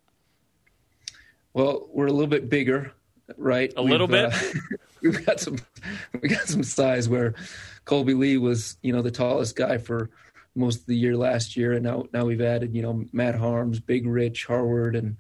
Well, 1.55 1.89
we're 1.93 2.07
a 2.07 2.13
little 2.13 2.29
bit 2.29 2.49
bigger, 2.49 2.93
right? 3.37 3.73
A 3.77 3.83
little 3.83 4.07
bit. 4.07 4.33
Uh, 4.33 4.61
we've 5.03 5.25
got 5.25 5.41
some 5.41 5.57
we 6.21 6.29
got 6.29 6.47
some 6.47 6.63
size 6.63 7.09
where 7.09 7.35
Kolby 7.87 8.19
Lee 8.19 8.39
was 8.39 8.77
you 8.83 8.93
know 8.93 9.03
the 9.03 9.11
tallest 9.11 9.57
guy 9.57 9.79
for 9.79 10.11
most 10.55 10.81
of 10.81 10.87
the 10.87 10.97
year 10.97 11.17
last 11.17 11.57
year, 11.57 11.73
and 11.73 11.85
now 11.85 12.05
now 12.13 12.25
we've 12.25 12.41
added 12.41 12.75
you 12.75 12.83
know 12.83 13.05
Matt 13.13 13.35
Haarms, 13.35 13.85
Big 13.85 14.07
Rich, 14.07 14.47
Harward, 14.47 14.97
and 14.97 15.17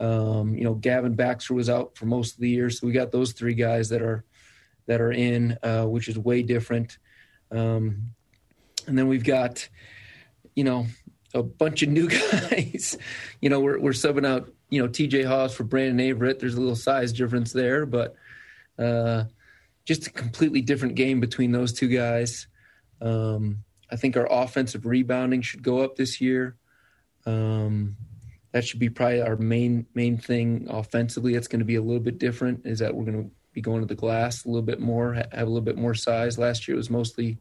um, 0.00 0.54
you 0.54 0.64
know 0.64 0.74
Gavin 0.74 1.14
Baxter 1.14 1.54
was 1.54 1.68
out 1.68 1.96
for 1.96 2.06
most 2.06 2.34
of 2.34 2.40
the 2.40 2.50
year, 2.50 2.70
so 2.70 2.86
we 2.86 2.92
got 2.92 3.12
those 3.12 3.32
three 3.32 3.54
guys 3.54 3.88
that 3.88 4.02
are 4.02 4.24
that 4.86 5.00
are 5.00 5.12
in, 5.12 5.58
uh, 5.62 5.84
which 5.84 6.08
is 6.08 6.18
way 6.18 6.42
different. 6.42 6.98
Um, 7.50 8.10
and 8.86 8.96
then 8.96 9.08
we've 9.08 9.24
got 9.24 9.68
you 10.54 10.64
know 10.64 10.86
a 11.34 11.42
bunch 11.42 11.82
of 11.82 11.88
new 11.88 12.08
guys. 12.50 12.96
you 13.40 13.48
know 13.48 13.60
we're 13.60 13.80
we're 13.80 13.90
subbing 13.90 14.26
out 14.26 14.52
you 14.70 14.80
know 14.80 14.88
T.J. 14.88 15.22
Haws 15.22 15.54
for 15.54 15.64
Brandon 15.64 16.08
Averette. 16.08 16.38
There's 16.38 16.54
a 16.54 16.60
little 16.60 16.76
size 16.76 17.12
difference 17.12 17.52
there, 17.52 17.86
but 17.86 18.14
uh, 18.78 19.24
just 19.84 20.06
a 20.06 20.10
completely 20.10 20.60
different 20.60 20.94
game 20.94 21.20
between 21.20 21.52
those 21.52 21.72
two 21.72 21.88
guys. 21.88 22.46
Um, 23.00 23.64
I 23.90 23.96
think 23.96 24.16
our 24.16 24.26
offensive 24.30 24.86
rebounding 24.86 25.42
should 25.42 25.62
go 25.62 25.80
up 25.80 25.96
this 25.96 26.20
year. 26.20 26.56
Um, 27.24 27.96
that 28.52 28.64
should 28.64 28.80
be 28.80 28.88
probably 28.88 29.20
our 29.22 29.36
main 29.36 29.86
main 29.94 30.18
thing 30.18 30.66
offensively. 30.70 31.34
It's 31.34 31.48
going 31.48 31.60
to 31.60 31.66
be 31.66 31.76
a 31.76 31.82
little 31.82 32.00
bit 32.00 32.18
different. 32.18 32.64
Is 32.64 32.78
that 32.78 32.94
we're 32.94 33.04
going 33.04 33.24
to 33.24 33.30
be 33.52 33.60
going 33.60 33.80
to 33.80 33.86
the 33.86 33.94
glass 33.94 34.44
a 34.44 34.48
little 34.48 34.62
bit 34.62 34.80
more, 34.80 35.14
have 35.14 35.28
a 35.32 35.44
little 35.44 35.60
bit 35.60 35.76
more 35.76 35.94
size. 35.94 36.38
Last 36.38 36.66
year 36.66 36.74
it 36.74 36.78
was 36.78 36.90
mostly, 36.90 37.38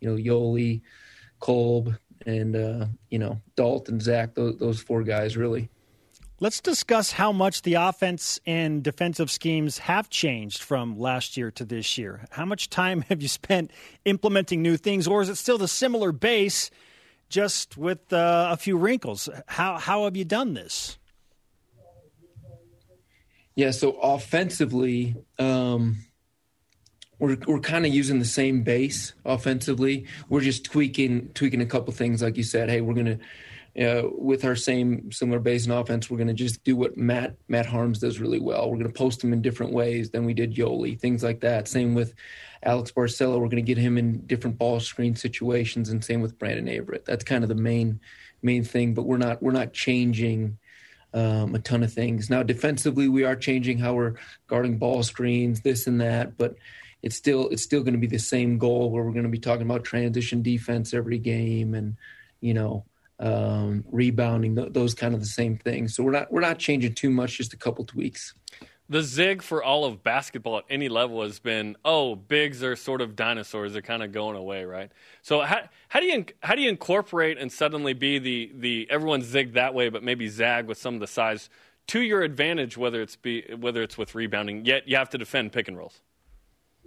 you 0.00 0.08
know, 0.08 0.16
Yoeli, 0.16 0.82
Kolb, 1.40 1.94
and 2.26 2.56
uh, 2.56 2.86
you 3.10 3.18
know 3.18 3.40
Dalton, 3.56 4.00
Zach. 4.00 4.34
Those, 4.34 4.58
those 4.58 4.80
four 4.80 5.02
guys 5.02 5.36
really. 5.36 5.68
Let's 6.40 6.60
discuss 6.60 7.10
how 7.10 7.32
much 7.32 7.62
the 7.62 7.74
offense 7.74 8.38
and 8.46 8.80
defensive 8.80 9.28
schemes 9.28 9.78
have 9.78 10.08
changed 10.08 10.62
from 10.62 10.96
last 10.96 11.36
year 11.36 11.50
to 11.50 11.64
this 11.64 11.98
year. 11.98 12.26
How 12.30 12.44
much 12.44 12.70
time 12.70 13.00
have 13.08 13.20
you 13.20 13.26
spent 13.26 13.72
implementing 14.04 14.62
new 14.62 14.76
things, 14.76 15.08
or 15.08 15.20
is 15.20 15.28
it 15.28 15.34
still 15.34 15.58
the 15.58 15.66
similar 15.66 16.12
base, 16.12 16.70
just 17.28 17.76
with 17.76 18.12
uh, 18.12 18.50
a 18.52 18.56
few 18.56 18.76
wrinkles? 18.76 19.28
How 19.48 19.78
how 19.78 20.04
have 20.04 20.16
you 20.16 20.24
done 20.24 20.54
this? 20.54 20.96
Yeah, 23.56 23.72
so 23.72 23.98
offensively, 24.00 25.16
um, 25.40 25.96
we're 27.18 27.36
we're 27.48 27.58
kind 27.58 27.84
of 27.84 27.92
using 27.92 28.20
the 28.20 28.24
same 28.24 28.62
base 28.62 29.12
offensively. 29.24 30.06
We're 30.28 30.42
just 30.42 30.64
tweaking 30.64 31.30
tweaking 31.34 31.60
a 31.60 31.66
couple 31.66 31.92
things, 31.92 32.22
like 32.22 32.36
you 32.36 32.44
said. 32.44 32.70
Hey, 32.70 32.80
we're 32.80 32.94
gonna 32.94 33.18
uh, 33.78 34.08
with 34.12 34.44
our 34.44 34.56
same 34.56 35.12
similar 35.12 35.38
base 35.38 35.64
and 35.64 35.72
offense, 35.72 36.10
we're 36.10 36.16
going 36.16 36.28
to 36.28 36.34
just 36.34 36.64
do 36.64 36.74
what 36.74 36.96
Matt 36.96 37.36
Matt 37.46 37.66
Haarms 37.66 38.00
does 38.00 38.18
really 38.18 38.40
well. 38.40 38.68
We're 38.68 38.78
going 38.78 38.92
to 38.92 38.98
post 38.98 39.22
him 39.22 39.32
in 39.32 39.40
different 39.40 39.72
ways 39.72 40.10
than 40.10 40.24
we 40.24 40.34
did 40.34 40.54
Yoeli, 40.54 40.98
things 40.98 41.22
like 41.22 41.40
that. 41.40 41.68
Same 41.68 41.94
with 41.94 42.14
Alex 42.62 42.90
Barcello. 42.90 43.38
We're 43.38 43.46
going 43.46 43.64
to 43.64 43.74
get 43.74 43.78
him 43.78 43.96
in 43.96 44.26
different 44.26 44.58
ball 44.58 44.80
screen 44.80 45.14
situations, 45.14 45.90
and 45.90 46.04
same 46.04 46.22
with 46.22 46.38
Brandon 46.38 46.68
Averette. 46.68 47.04
That's 47.04 47.22
kind 47.22 47.44
of 47.44 47.48
the 47.48 47.54
main 47.54 48.00
main 48.42 48.64
thing. 48.64 48.94
But 48.94 49.04
we're 49.04 49.16
not 49.16 49.42
we're 49.42 49.52
not 49.52 49.72
changing 49.72 50.58
um, 51.14 51.54
a 51.54 51.60
ton 51.60 51.84
of 51.84 51.92
things 51.92 52.28
now. 52.28 52.42
Defensively, 52.42 53.08
we 53.08 53.22
are 53.22 53.36
changing 53.36 53.78
how 53.78 53.94
we're 53.94 54.14
guarding 54.48 54.78
ball 54.78 55.02
screens, 55.02 55.60
this 55.60 55.86
and 55.86 56.00
that, 56.00 56.36
but. 56.36 56.56
It's 57.00 57.14
still 57.14 57.48
it's 57.50 57.62
still 57.62 57.82
going 57.82 57.94
to 57.94 58.00
be 58.00 58.08
the 58.08 58.18
same 58.18 58.58
goal 58.58 58.90
where 58.90 59.04
we're 59.04 59.12
going 59.12 59.22
to 59.22 59.28
be 59.28 59.38
talking 59.38 59.62
about 59.62 59.84
transition 59.84 60.42
defense 60.42 60.92
every 60.92 61.18
game 61.18 61.74
and 61.74 61.96
you 62.40 62.52
know 62.52 62.84
um, 63.20 63.84
rebounding, 63.90 64.56
th- 64.56 64.72
those 64.72 64.94
kind 64.94 65.14
of 65.14 65.20
the 65.20 65.26
same 65.26 65.56
things. 65.56 65.94
So 65.94 66.02
we're 66.02 66.12
not 66.12 66.32
we're 66.32 66.40
not 66.40 66.58
changing 66.58 66.94
too 66.94 67.10
much, 67.10 67.36
just 67.38 67.52
a 67.52 67.56
couple 67.56 67.84
tweaks. 67.84 68.34
the 68.88 69.02
zig 69.02 69.42
for 69.42 69.62
all 69.62 69.84
of 69.84 70.02
basketball 70.02 70.58
at 70.58 70.64
any 70.70 70.88
level 70.88 71.22
has 71.22 71.38
been 71.38 71.76
oh 71.84 72.14
bigs 72.14 72.62
are 72.62 72.74
sort 72.74 73.00
of 73.00 73.14
dinosaurs 73.14 73.72
they're 73.72 73.82
kind 73.82 74.02
of 74.02 74.12
going 74.12 74.36
away 74.36 74.64
right 74.64 74.90
so 75.22 75.42
how, 75.42 75.60
how 75.88 76.00
do 76.00 76.06
you 76.06 76.24
how 76.42 76.54
do 76.54 76.62
you 76.62 76.68
incorporate 76.68 77.38
and 77.38 77.52
suddenly 77.52 77.92
be 77.92 78.18
the 78.18 78.50
the 78.54 78.86
everyone 78.90 79.22
zig 79.22 79.52
that 79.52 79.74
way 79.74 79.88
but 79.88 80.02
maybe 80.02 80.28
zag 80.28 80.66
with 80.66 80.78
some 80.78 80.94
of 80.94 81.00
the 81.00 81.06
size 81.06 81.50
to 81.86 82.00
your 82.00 82.22
advantage 82.22 82.76
whether 82.78 83.02
it's 83.02 83.16
be 83.16 83.42
whether 83.60 83.82
it's 83.82 83.98
with 83.98 84.14
rebounding 84.14 84.64
yet 84.64 84.86
you 84.88 84.96
have 84.96 85.10
to 85.10 85.18
defend 85.18 85.52
pick 85.52 85.68
and 85.68 85.76
rolls 85.76 86.00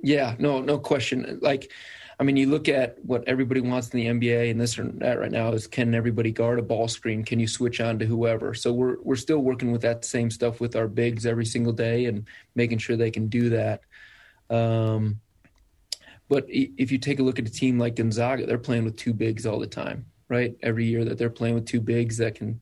yeah 0.01 0.35
no 0.39 0.59
no 0.59 0.79
question 0.79 1.37
like 1.41 1.71
I 2.19 2.23
mean, 2.23 2.37
you 2.37 2.47
look 2.47 2.69
at 2.69 3.03
what 3.03 3.23
everybody 3.27 3.61
wants 3.61 3.89
in 3.89 3.99
the 3.99 4.05
NBA 4.07 4.51
and 4.51 4.59
this 4.59 4.77
or 4.77 4.83
that 4.83 5.19
right 5.19 5.31
now 5.31 5.51
is 5.51 5.67
can 5.67 5.95
everybody 5.95 6.31
guard 6.31 6.59
a 6.59 6.61
ball 6.61 6.87
screen? 6.87 7.23
Can 7.23 7.39
you 7.39 7.47
switch 7.47 7.81
on 7.81 7.99
to 7.99 8.05
whoever? 8.05 8.53
So 8.53 8.73
we're 8.73 8.97
we're 9.01 9.15
still 9.15 9.39
working 9.39 9.71
with 9.71 9.81
that 9.81 10.05
same 10.05 10.29
stuff 10.29 10.59
with 10.59 10.75
our 10.75 10.87
bigs 10.87 11.25
every 11.25 11.45
single 11.45 11.73
day 11.73 12.05
and 12.05 12.25
making 12.55 12.77
sure 12.77 12.95
they 12.95 13.11
can 13.11 13.27
do 13.27 13.49
that. 13.49 13.81
Um, 14.49 15.19
but 16.29 16.45
if 16.47 16.91
you 16.91 16.97
take 16.97 17.19
a 17.19 17.23
look 17.23 17.39
at 17.39 17.47
a 17.47 17.51
team 17.51 17.77
like 17.77 17.95
Gonzaga, 17.95 18.45
they're 18.45 18.57
playing 18.57 18.85
with 18.85 18.95
two 18.95 19.13
bigs 19.13 19.45
all 19.45 19.59
the 19.59 19.67
time, 19.67 20.05
right? 20.29 20.55
Every 20.63 20.85
year 20.85 21.03
that 21.03 21.17
they're 21.17 21.29
playing 21.29 21.55
with 21.55 21.65
two 21.65 21.81
bigs 21.81 22.17
that 22.17 22.35
can 22.35 22.61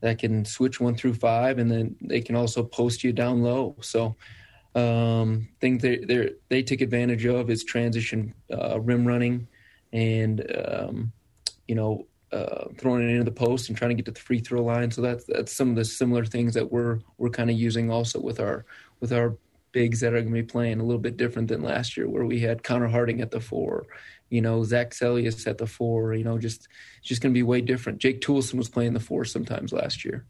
that 0.00 0.18
can 0.18 0.44
switch 0.44 0.80
one 0.80 0.94
through 0.94 1.14
five, 1.14 1.58
and 1.58 1.70
then 1.70 1.96
they 2.00 2.20
can 2.20 2.36
also 2.36 2.62
post 2.62 3.02
you 3.02 3.12
down 3.12 3.42
low. 3.42 3.76
So 3.80 4.16
um, 4.76 5.48
thing 5.60 5.78
they 5.78 5.96
they 5.96 6.32
they 6.48 6.62
take 6.62 6.82
advantage 6.82 7.24
of 7.24 7.50
is 7.50 7.64
transition 7.64 8.34
uh, 8.52 8.78
rim 8.78 9.06
running, 9.06 9.48
and 9.92 10.46
um, 10.68 11.12
you 11.66 11.74
know 11.74 12.06
uh, 12.30 12.66
throwing 12.78 13.08
it 13.08 13.10
into 13.10 13.24
the 13.24 13.30
post 13.30 13.68
and 13.68 13.78
trying 13.78 13.88
to 13.88 13.94
get 13.94 14.04
to 14.04 14.10
the 14.10 14.20
free 14.20 14.38
throw 14.38 14.62
line. 14.62 14.90
So 14.90 15.00
that's 15.00 15.24
that's 15.24 15.52
some 15.52 15.70
of 15.70 15.76
the 15.76 15.84
similar 15.84 16.26
things 16.26 16.52
that 16.54 16.70
we're 16.70 17.00
we're 17.16 17.30
kind 17.30 17.50
of 17.50 17.56
using 17.56 17.90
also 17.90 18.20
with 18.20 18.38
our 18.38 18.66
with 19.00 19.12
our 19.12 19.36
bigs 19.72 20.00
that 20.00 20.12
are 20.12 20.20
going 20.22 20.34
to 20.34 20.42
be 20.42 20.46
playing 20.46 20.80
a 20.80 20.84
little 20.84 21.00
bit 21.00 21.16
different 21.16 21.48
than 21.48 21.62
last 21.62 21.96
year, 21.96 22.08
where 22.08 22.24
we 22.24 22.40
had 22.40 22.62
Connor 22.62 22.88
Harding 22.88 23.22
at 23.22 23.30
the 23.30 23.40
four, 23.40 23.86
you 24.28 24.42
know 24.42 24.62
Zach 24.62 24.90
Seljaas 24.90 25.46
at 25.46 25.56
the 25.56 25.66
four. 25.66 26.12
You 26.12 26.24
know, 26.24 26.36
just 26.36 26.68
it's 26.98 27.08
just 27.08 27.22
going 27.22 27.32
to 27.32 27.38
be 27.38 27.42
way 27.42 27.62
different. 27.62 27.98
Jake 27.98 28.20
Toolson 28.20 28.54
was 28.54 28.68
playing 28.68 28.92
the 28.92 29.00
four 29.00 29.24
sometimes 29.24 29.72
last 29.72 30.04
year. 30.04 30.26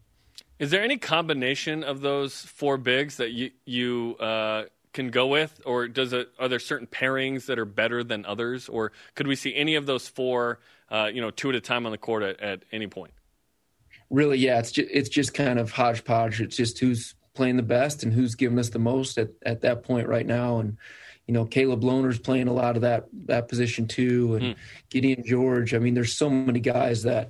Is 0.59 0.71
there 0.71 0.81
any 0.81 0.97
combination 0.97 1.83
of 1.83 2.01
those 2.01 2.41
four 2.41 2.77
bigs 2.77 3.17
that 3.17 3.31
you 3.31 3.51
you 3.65 4.15
uh, 4.19 4.63
can 4.93 5.09
go 5.09 5.27
with, 5.27 5.61
or 5.65 5.87
does 5.87 6.13
it? 6.13 6.29
Are 6.39 6.47
there 6.47 6.59
certain 6.59 6.87
pairings 6.87 7.45
that 7.45 7.59
are 7.59 7.65
better 7.65 8.03
than 8.03 8.25
others, 8.25 8.67
or 8.67 8.91
could 9.15 9.27
we 9.27 9.35
see 9.35 9.53
any 9.55 9.75
of 9.75 9.85
those 9.85 10.07
four, 10.07 10.59
uh, 10.89 11.09
you 11.13 11.21
know, 11.21 11.29
two 11.29 11.49
at 11.49 11.55
a 11.55 11.61
time 11.61 11.85
on 11.85 11.91
the 11.91 11.97
court 11.97 12.23
at, 12.23 12.39
at 12.39 12.63
any 12.71 12.87
point? 12.87 13.13
Really, 14.09 14.39
yeah, 14.39 14.57
it's 14.57 14.71
just, 14.71 14.89
it's 14.91 15.09
just 15.09 15.33
kind 15.33 15.59
of 15.59 15.71
hodgepodge. 15.71 16.41
It's 16.41 16.55
just 16.55 16.79
who's 16.79 17.13
playing 17.35 17.57
the 17.57 17.63
best 17.63 18.03
and 18.03 18.11
who's 18.11 18.33
giving 18.33 18.57
us 18.57 18.69
the 18.69 18.79
most 18.79 19.19
at, 19.19 19.29
at 19.45 19.61
that 19.61 19.83
point 19.83 20.07
right 20.07 20.25
now, 20.25 20.57
and 20.57 20.77
you 21.27 21.33
know, 21.33 21.45
Caleb 21.45 21.81
Lohner's 21.81 22.17
playing 22.17 22.47
a 22.47 22.53
lot 22.53 22.75
of 22.75 22.81
that 22.81 23.05
that 23.25 23.47
position 23.47 23.87
too, 23.87 24.35
and 24.35 24.43
mm. 24.43 24.55
Gideon 24.89 25.23
George. 25.23 25.75
I 25.75 25.79
mean, 25.79 25.93
there's 25.93 26.13
so 26.13 26.29
many 26.29 26.61
guys 26.61 27.03
that 27.03 27.29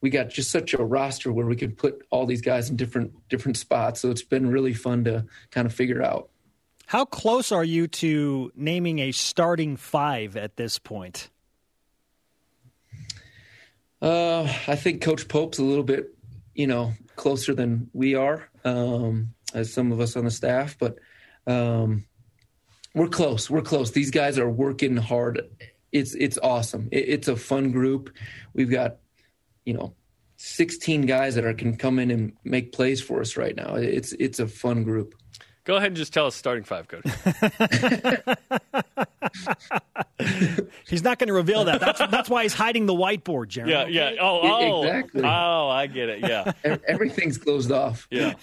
we 0.00 0.10
got 0.10 0.30
just 0.30 0.50
such 0.50 0.74
a 0.74 0.82
roster 0.82 1.32
where 1.32 1.46
we 1.46 1.56
could 1.56 1.76
put 1.76 2.06
all 2.10 2.26
these 2.26 2.40
guys 2.40 2.70
in 2.70 2.76
different 2.76 3.12
different 3.28 3.56
spots. 3.56 4.00
So 4.00 4.10
it's 4.10 4.22
been 4.22 4.50
really 4.50 4.74
fun 4.74 5.04
to 5.04 5.26
kind 5.50 5.66
of 5.66 5.74
figure 5.74 6.02
out. 6.02 6.30
How 6.86 7.04
close 7.04 7.52
are 7.52 7.64
you 7.64 7.86
to 7.88 8.50
naming 8.54 8.98
a 9.00 9.12
starting 9.12 9.76
five 9.76 10.36
at 10.36 10.56
this 10.56 10.78
point? 10.78 11.30
Uh, 14.00 14.44
I 14.66 14.76
think 14.76 15.02
Coach 15.02 15.28
Pope's 15.28 15.58
a 15.58 15.64
little 15.64 15.84
bit, 15.84 16.14
you 16.54 16.66
know, 16.66 16.94
closer 17.16 17.54
than 17.54 17.90
we 17.92 18.14
are, 18.14 18.48
um, 18.64 19.34
as 19.52 19.72
some 19.72 19.92
of 19.92 20.00
us 20.00 20.16
on 20.16 20.24
the 20.24 20.30
staff, 20.30 20.78
but 20.78 20.98
um, 21.46 22.06
we're 22.94 23.08
close. 23.08 23.50
We're 23.50 23.60
close. 23.60 23.90
These 23.90 24.10
guys 24.10 24.38
are 24.38 24.48
working 24.48 24.96
hard. 24.96 25.42
It's 25.92 26.14
it's 26.14 26.38
awesome. 26.38 26.88
It, 26.92 27.08
it's 27.08 27.28
a 27.28 27.36
fun 27.36 27.72
group. 27.72 28.14
We've 28.54 28.70
got 28.70 28.96
you 29.68 29.74
know 29.74 29.92
16 30.38 31.02
guys 31.02 31.34
that 31.34 31.44
are 31.44 31.52
can 31.52 31.76
come 31.76 31.98
in 31.98 32.10
and 32.10 32.32
make 32.42 32.72
plays 32.72 33.02
for 33.02 33.20
us 33.20 33.36
right 33.36 33.54
now. 33.54 33.74
It's 33.74 34.14
it's 34.14 34.38
a 34.38 34.46
fun 34.46 34.82
group. 34.82 35.14
Go 35.64 35.76
ahead 35.76 35.88
and 35.88 35.96
just 35.96 36.14
tell 36.14 36.26
us 36.26 36.34
starting 36.34 36.64
five, 36.64 36.88
coach. 36.88 37.04
he's 40.88 41.02
not 41.02 41.18
going 41.18 41.28
to 41.28 41.34
reveal 41.34 41.64
that. 41.64 41.80
That's 41.80 41.98
that's 41.98 42.28
why 42.28 42.42
he's 42.42 42.54
hiding 42.54 42.86
the 42.86 42.94
whiteboard, 42.94 43.48
Jeremy. 43.48 43.72
Yeah, 43.72 43.86
yeah. 43.86 44.20
Oh, 44.20 44.40
oh, 44.42 44.82
exactly. 44.82 45.22
Oh, 45.24 45.68
I 45.68 45.86
get 45.86 46.08
it. 46.08 46.20
Yeah. 46.20 46.52
Everything's 46.86 47.38
closed 47.38 47.70
off. 47.70 48.06
Yeah. 48.10 48.34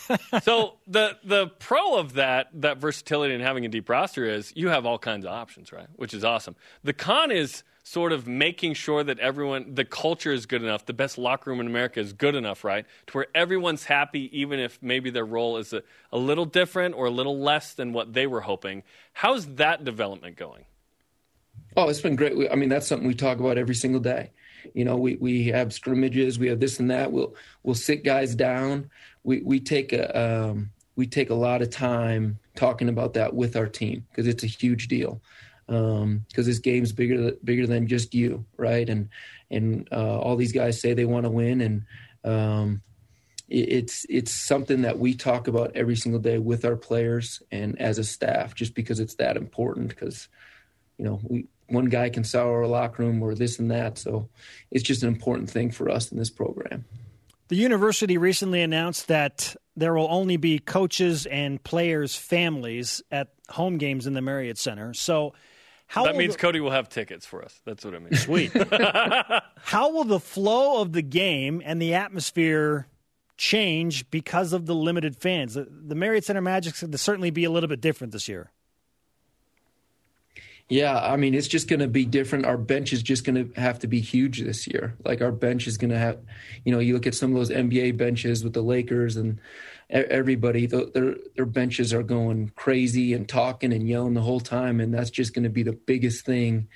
So 0.43 0.75
the 0.87 1.17
the 1.23 1.47
pro 1.59 1.95
of 1.97 2.13
that 2.13 2.49
that 2.61 2.77
versatility 2.77 3.33
and 3.33 3.43
having 3.43 3.65
a 3.65 3.69
deep 3.69 3.89
roster 3.89 4.25
is 4.25 4.53
you 4.55 4.69
have 4.69 4.85
all 4.85 4.99
kinds 4.99 5.25
of 5.25 5.31
options, 5.31 5.71
right? 5.71 5.87
Which 5.95 6.13
is 6.13 6.23
awesome. 6.23 6.55
The 6.83 6.93
con 6.93 7.31
is 7.31 7.63
sort 7.85 8.11
of 8.11 8.27
making 8.27 8.73
sure 8.73 9.03
that 9.03 9.19
everyone, 9.19 9.75
the 9.75 9.85
culture 9.85 10.31
is 10.31 10.47
good 10.47 10.63
enough, 10.63 10.87
the 10.87 10.93
best 10.93 11.19
locker 11.19 11.51
room 11.51 11.59
in 11.59 11.67
America 11.67 11.99
is 11.99 12.13
good 12.13 12.33
enough, 12.33 12.63
right? 12.63 12.83
To 13.07 13.13
where 13.13 13.27
everyone's 13.35 13.85
happy, 13.85 14.27
even 14.37 14.59
if 14.59 14.79
maybe 14.81 15.11
their 15.11 15.25
role 15.25 15.57
is 15.57 15.71
a, 15.71 15.83
a 16.11 16.17
little 16.17 16.45
different 16.45 16.95
or 16.95 17.05
a 17.05 17.11
little 17.11 17.37
less 17.37 17.73
than 17.73 17.93
what 17.93 18.13
they 18.13 18.25
were 18.25 18.41
hoping. 18.41 18.81
How's 19.13 19.45
that 19.55 19.83
development 19.83 20.35
going? 20.35 20.65
Oh, 21.77 21.89
it's 21.89 22.01
been 22.01 22.15
great. 22.15 22.33
I 22.51 22.55
mean, 22.55 22.69
that's 22.69 22.87
something 22.87 23.07
we 23.07 23.15
talk 23.15 23.39
about 23.39 23.57
every 23.57 23.75
single 23.75 23.99
day. 23.99 24.31
You 24.73 24.85
know, 24.85 24.95
we, 24.95 25.15
we 25.15 25.47
have 25.47 25.73
scrimmages, 25.73 26.39
we 26.39 26.47
have 26.47 26.59
this 26.59 26.79
and 26.79 26.89
that. 26.89 27.11
We'll 27.11 27.35
we'll 27.63 27.75
sit 27.75 28.03
guys 28.03 28.35
down. 28.35 28.89
We 29.23 29.41
we 29.41 29.59
take 29.59 29.93
a 29.93 30.17
um, 30.49 30.71
we 30.95 31.05
take 31.07 31.29
a 31.29 31.35
lot 31.35 31.61
of 31.61 31.69
time 31.69 32.39
talking 32.55 32.89
about 32.89 33.13
that 33.13 33.33
with 33.33 33.55
our 33.55 33.67
team 33.67 34.05
because 34.09 34.27
it's 34.27 34.43
a 34.43 34.47
huge 34.47 34.87
deal 34.87 35.21
because 35.67 36.03
um, 36.03 36.25
this 36.33 36.59
game's 36.59 36.91
bigger 36.91 37.31
bigger 37.43 37.67
than 37.67 37.87
just 37.87 38.13
you, 38.13 38.45
right? 38.57 38.87
And 38.87 39.09
and 39.51 39.87
uh, 39.91 40.19
all 40.19 40.35
these 40.35 40.51
guys 40.51 40.79
say 40.79 40.93
they 40.93 41.05
want 41.05 41.25
to 41.25 41.29
win, 41.29 41.61
and 41.61 41.85
um, 42.23 42.81
it, 43.49 43.69
it's 43.69 44.05
it's 44.09 44.31
something 44.31 44.83
that 44.83 44.99
we 44.99 45.13
talk 45.15 45.47
about 45.47 45.71
every 45.75 45.95
single 45.95 46.21
day 46.21 46.37
with 46.37 46.65
our 46.65 46.75
players 46.75 47.41
and 47.51 47.79
as 47.81 47.97
a 47.97 48.03
staff, 48.03 48.55
just 48.55 48.75
because 48.75 48.99
it's 48.99 49.15
that 49.15 49.37
important. 49.37 49.89
Because 49.89 50.27
you 50.97 51.05
know, 51.05 51.19
we 51.23 51.47
one 51.67 51.85
guy 51.85 52.09
can 52.09 52.23
sour 52.23 52.61
a 52.61 52.67
locker 52.67 53.03
room 53.03 53.23
or 53.23 53.33
this 53.33 53.57
and 53.57 53.71
that, 53.71 53.97
so 53.97 54.29
it's 54.69 54.83
just 54.83 55.01
an 55.01 55.09
important 55.09 55.49
thing 55.49 55.71
for 55.71 55.89
us 55.89 56.11
in 56.11 56.17
this 56.17 56.29
program. 56.29 56.85
The 57.47 57.55
university 57.55 58.17
recently 58.17 58.61
announced 58.61 59.07
that 59.07 59.55
there 59.75 59.93
will 59.93 60.07
only 60.09 60.37
be 60.37 60.59
coaches 60.59 61.25
and 61.25 61.63
players' 61.63 62.15
families 62.15 63.01
at 63.11 63.29
home 63.49 63.77
games 63.77 64.07
in 64.07 64.13
the 64.13 64.21
Marriott 64.21 64.57
Center. 64.57 64.93
So 64.93 65.33
how 65.87 66.05
that 66.05 66.15
means 66.15 66.33
the, 66.33 66.39
Cody 66.39 66.59
will 66.59 66.71
have 66.71 66.89
tickets 66.89 67.25
for 67.25 67.43
us. 67.43 67.61
That's 67.65 67.85
what 67.85 67.93
it 67.93 68.01
means. 68.01 68.21
Sweet. 68.21 68.51
How 69.57 69.91
will 69.91 70.03
the 70.03 70.19
flow 70.19 70.81
of 70.81 70.93
the 70.93 71.01
game 71.01 71.61
and 71.63 71.81
the 71.81 71.93
atmosphere 71.93 72.87
change 73.37 74.09
because 74.09 74.51
of 74.53 74.65
the 74.65 74.75
limited 74.75 75.15
fans? 75.15 75.53
The, 75.53 75.67
the 75.69 75.95
Marriott 75.95 76.25
Center 76.25 76.41
Magic 76.41 76.75
will 76.81 76.97
certainly 76.97 77.29
be 77.29 77.43
a 77.43 77.51
little 77.51 77.69
bit 77.69 77.81
different 77.81 78.13
this 78.13 78.27
year. 78.27 78.51
Yeah, 80.67 80.99
I 80.99 81.15
mean, 81.15 81.35
it's 81.35 81.47
just 81.47 81.67
going 81.67 81.81
to 81.81 81.87
be 81.87 82.05
different. 82.05 82.45
Our 82.45 82.57
bench 82.57 82.91
is 82.91 83.03
just 83.03 83.23
going 83.23 83.53
to 83.53 83.61
have 83.61 83.77
to 83.79 83.87
be 83.87 83.99
huge 83.99 84.41
this 84.41 84.65
year. 84.65 84.95
Like 85.05 85.21
our 85.21 85.31
bench 85.31 85.67
is 85.67 85.77
going 85.77 85.91
to 85.91 85.97
have, 85.99 86.19
you 86.63 86.71
know, 86.71 86.79
you 86.79 86.95
look 86.95 87.05
at 87.05 87.13
some 87.13 87.29
of 87.31 87.37
those 87.37 87.51
NBA 87.51 87.97
benches 87.97 88.43
with 88.43 88.53
the 88.53 88.63
Lakers 88.63 89.15
and 89.15 89.39
everybody 89.89 90.65
their 90.65 91.15
their 91.35 91.45
benches 91.45 91.93
are 91.93 92.03
going 92.03 92.51
crazy 92.55 93.13
and 93.13 93.29
talking 93.29 93.71
and 93.71 93.87
yelling 93.87 94.13
the 94.13 94.21
whole 94.21 94.39
time 94.39 94.79
and 94.79 94.93
that's 94.93 95.11
just 95.11 95.33
going 95.33 95.43
to 95.43 95.49
be 95.49 95.63
the 95.63 95.73
biggest 95.73 96.25
thing 96.25 96.67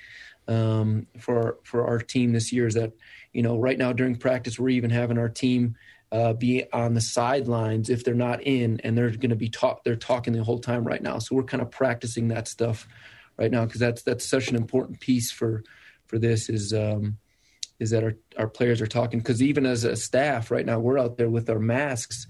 um, 0.48 1.06
for 1.18 1.58
for 1.64 1.86
our 1.86 1.98
team 1.98 2.32
this 2.32 2.52
year 2.52 2.66
is 2.66 2.74
that 2.74 2.92
you 3.32 3.42
know 3.42 3.58
right 3.58 3.78
now 3.78 3.92
during 3.92 4.14
practice 4.16 4.58
we're 4.58 4.68
even 4.68 4.90
having 4.90 5.18
our 5.18 5.28
team 5.28 5.76
uh, 6.12 6.32
be 6.32 6.64
on 6.72 6.94
the 6.94 7.00
sidelines 7.00 7.90
if 7.90 8.04
they're 8.04 8.14
not 8.14 8.42
in 8.42 8.80
and 8.84 8.96
they're 8.96 9.10
going 9.10 9.30
to 9.30 9.36
be 9.36 9.48
talk 9.48 9.82
they're 9.84 9.96
talking 9.96 10.32
the 10.32 10.42
whole 10.44 10.58
time 10.58 10.84
right 10.84 11.02
now 11.02 11.18
so 11.18 11.34
we're 11.34 11.42
kind 11.42 11.62
of 11.62 11.70
practicing 11.70 12.28
that 12.28 12.46
stuff 12.46 12.86
right 13.40 13.50
now 13.50 13.64
because 13.64 13.80
that's 13.80 14.02
that's 14.02 14.24
such 14.24 14.48
an 14.48 14.56
important 14.56 15.00
piece 15.00 15.32
for 15.32 15.64
for 16.06 16.18
this 16.18 16.48
is 16.48 16.72
um, 16.72 17.18
is 17.80 17.90
that 17.90 18.04
our, 18.04 18.14
our 18.38 18.48
players 18.48 18.80
are 18.80 18.86
talking 18.86 19.18
because 19.18 19.42
even 19.42 19.66
as 19.66 19.84
a 19.84 19.96
staff 19.96 20.50
right 20.50 20.66
now 20.66 20.78
we're 20.78 20.98
out 20.98 21.16
there 21.16 21.30
with 21.30 21.50
our 21.50 21.58
masks 21.58 22.26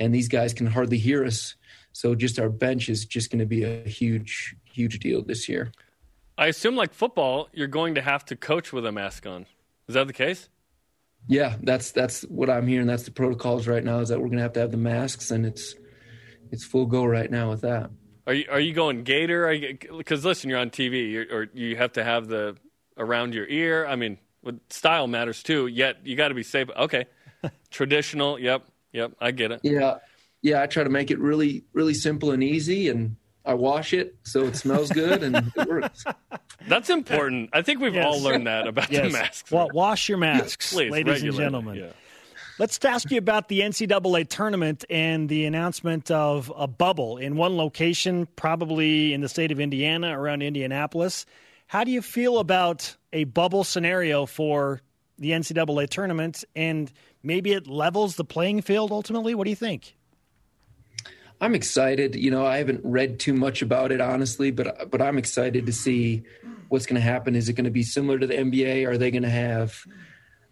and 0.00 0.14
these 0.14 0.28
guys 0.28 0.52
can 0.52 0.66
hardly 0.66 0.98
hear 0.98 1.24
us. 1.24 1.54
So 1.92 2.14
just 2.14 2.38
our 2.38 2.48
bench 2.48 2.88
is 2.88 3.04
just 3.04 3.30
going 3.30 3.40
to 3.40 3.46
be 3.46 3.62
a 3.64 3.82
huge, 3.82 4.56
huge 4.64 4.98
deal 4.98 5.22
this 5.22 5.48
year. 5.48 5.72
I 6.38 6.46
assume, 6.46 6.74
like 6.74 6.94
football, 6.94 7.48
you're 7.52 7.66
going 7.66 7.94
to 7.96 8.00
have 8.00 8.24
to 8.26 8.36
coach 8.36 8.72
with 8.72 8.86
a 8.86 8.92
mask 8.92 9.26
on. 9.26 9.44
Is 9.86 9.94
that 9.94 10.06
the 10.06 10.12
case? 10.12 10.48
Yeah, 11.28 11.56
that's 11.62 11.92
that's 11.92 12.22
what 12.22 12.48
I'm 12.48 12.66
hearing. 12.66 12.86
That's 12.86 13.02
the 13.02 13.10
protocols 13.10 13.68
right 13.68 13.84
now. 13.84 13.98
Is 13.98 14.08
that 14.08 14.18
we're 14.18 14.28
going 14.28 14.38
to 14.38 14.44
have 14.44 14.54
to 14.54 14.60
have 14.60 14.70
the 14.70 14.78
masks, 14.78 15.30
and 15.30 15.44
it's 15.44 15.74
it's 16.50 16.64
full 16.64 16.86
go 16.86 17.04
right 17.04 17.30
now 17.30 17.50
with 17.50 17.60
that. 17.60 17.90
Are 18.26 18.34
you 18.34 18.44
are 18.50 18.60
you 18.60 18.72
going 18.72 19.02
gator? 19.04 19.48
Because 19.96 20.24
listen, 20.24 20.50
you're 20.50 20.58
on 20.58 20.70
TV, 20.70 21.10
you're, 21.12 21.26
or 21.30 21.48
you 21.54 21.76
have 21.76 21.92
to 21.94 22.04
have 22.04 22.28
the 22.28 22.56
around 22.96 23.34
your 23.34 23.46
ear. 23.46 23.86
I 23.86 23.96
mean, 23.96 24.18
style 24.68 25.06
matters 25.06 25.42
too. 25.42 25.66
Yet 25.66 25.98
you 26.04 26.16
got 26.16 26.28
to 26.28 26.34
be 26.34 26.42
safe. 26.42 26.68
Okay, 26.76 27.06
traditional. 27.70 28.38
Yep, 28.38 28.66
Yep, 28.92 29.12
I 29.20 29.30
get 29.30 29.52
it. 29.52 29.60
Yeah, 29.62 29.98
yeah, 30.42 30.62
I 30.62 30.66
try 30.66 30.84
to 30.84 30.90
make 30.90 31.10
it 31.10 31.18
really, 31.18 31.64
really 31.72 31.94
simple 31.94 32.30
and 32.32 32.42
easy, 32.42 32.88
and 32.88 33.16
I 33.44 33.54
wash 33.54 33.92
it 33.94 34.16
so 34.24 34.44
it 34.46 34.56
smells 34.56 34.90
good 34.90 35.22
and 35.22 35.36
it 35.56 35.68
works. 35.68 36.04
That's 36.68 36.90
important. 36.90 37.50
I 37.52 37.62
think 37.62 37.80
we've 37.80 37.94
Yes. 37.94 38.04
all 38.04 38.20
learned 38.20 38.46
that 38.46 38.66
about 38.66 38.90
Yes. 38.92 39.06
the 39.06 39.12
masks. 39.18 39.50
Well, 39.50 39.68
wash 39.72 40.08
your 40.08 40.18
masks, 40.18 40.72
Please, 40.74 40.90
ladies 40.90 41.22
and 41.22 41.32
gentlemen. 41.34 41.76
Yeah. 41.76 41.86
Let's 42.60 42.78
ask 42.84 43.10
you 43.10 43.16
about 43.16 43.48
the 43.48 43.60
NCAA 43.60 44.28
tournament 44.28 44.84
and 44.90 45.30
the 45.30 45.46
announcement 45.46 46.10
of 46.10 46.52
a 46.54 46.66
bubble 46.66 47.16
in 47.16 47.36
one 47.36 47.56
location, 47.56 48.28
probably 48.36 49.14
in 49.14 49.22
the 49.22 49.30
state 49.30 49.50
of 49.50 49.58
Indiana, 49.58 50.20
around 50.20 50.42
Indianapolis. 50.42 51.24
How 51.68 51.84
do 51.84 51.90
you 51.90 52.02
feel 52.02 52.38
about 52.38 52.94
a 53.14 53.24
bubble 53.24 53.64
scenario 53.64 54.26
for 54.26 54.82
the 55.16 55.30
NCAA 55.30 55.88
tournament? 55.88 56.44
And 56.54 56.92
maybe 57.22 57.52
it 57.52 57.66
levels 57.66 58.16
the 58.16 58.26
playing 58.26 58.60
field 58.60 58.92
ultimately? 58.92 59.34
What 59.34 59.44
do 59.44 59.50
you 59.50 59.56
think? 59.56 59.96
I'm 61.40 61.54
excited. 61.54 62.14
You 62.14 62.30
know, 62.30 62.44
I 62.44 62.58
haven't 62.58 62.82
read 62.84 63.18
too 63.20 63.32
much 63.32 63.62
about 63.62 63.90
it 63.90 64.02
honestly, 64.02 64.50
but 64.50 64.90
but 64.90 65.00
I'm 65.00 65.16
excited 65.16 65.64
to 65.64 65.72
see 65.72 66.24
what's 66.68 66.84
going 66.84 67.00
to 67.00 67.00
happen. 67.00 67.34
Is 67.34 67.48
it 67.48 67.54
going 67.54 67.64
to 67.64 67.70
be 67.70 67.84
similar 67.84 68.18
to 68.18 68.26
the 68.26 68.34
NBA? 68.34 68.86
Are 68.86 68.98
they 68.98 69.10
going 69.10 69.22
to 69.22 69.30
have? 69.30 69.82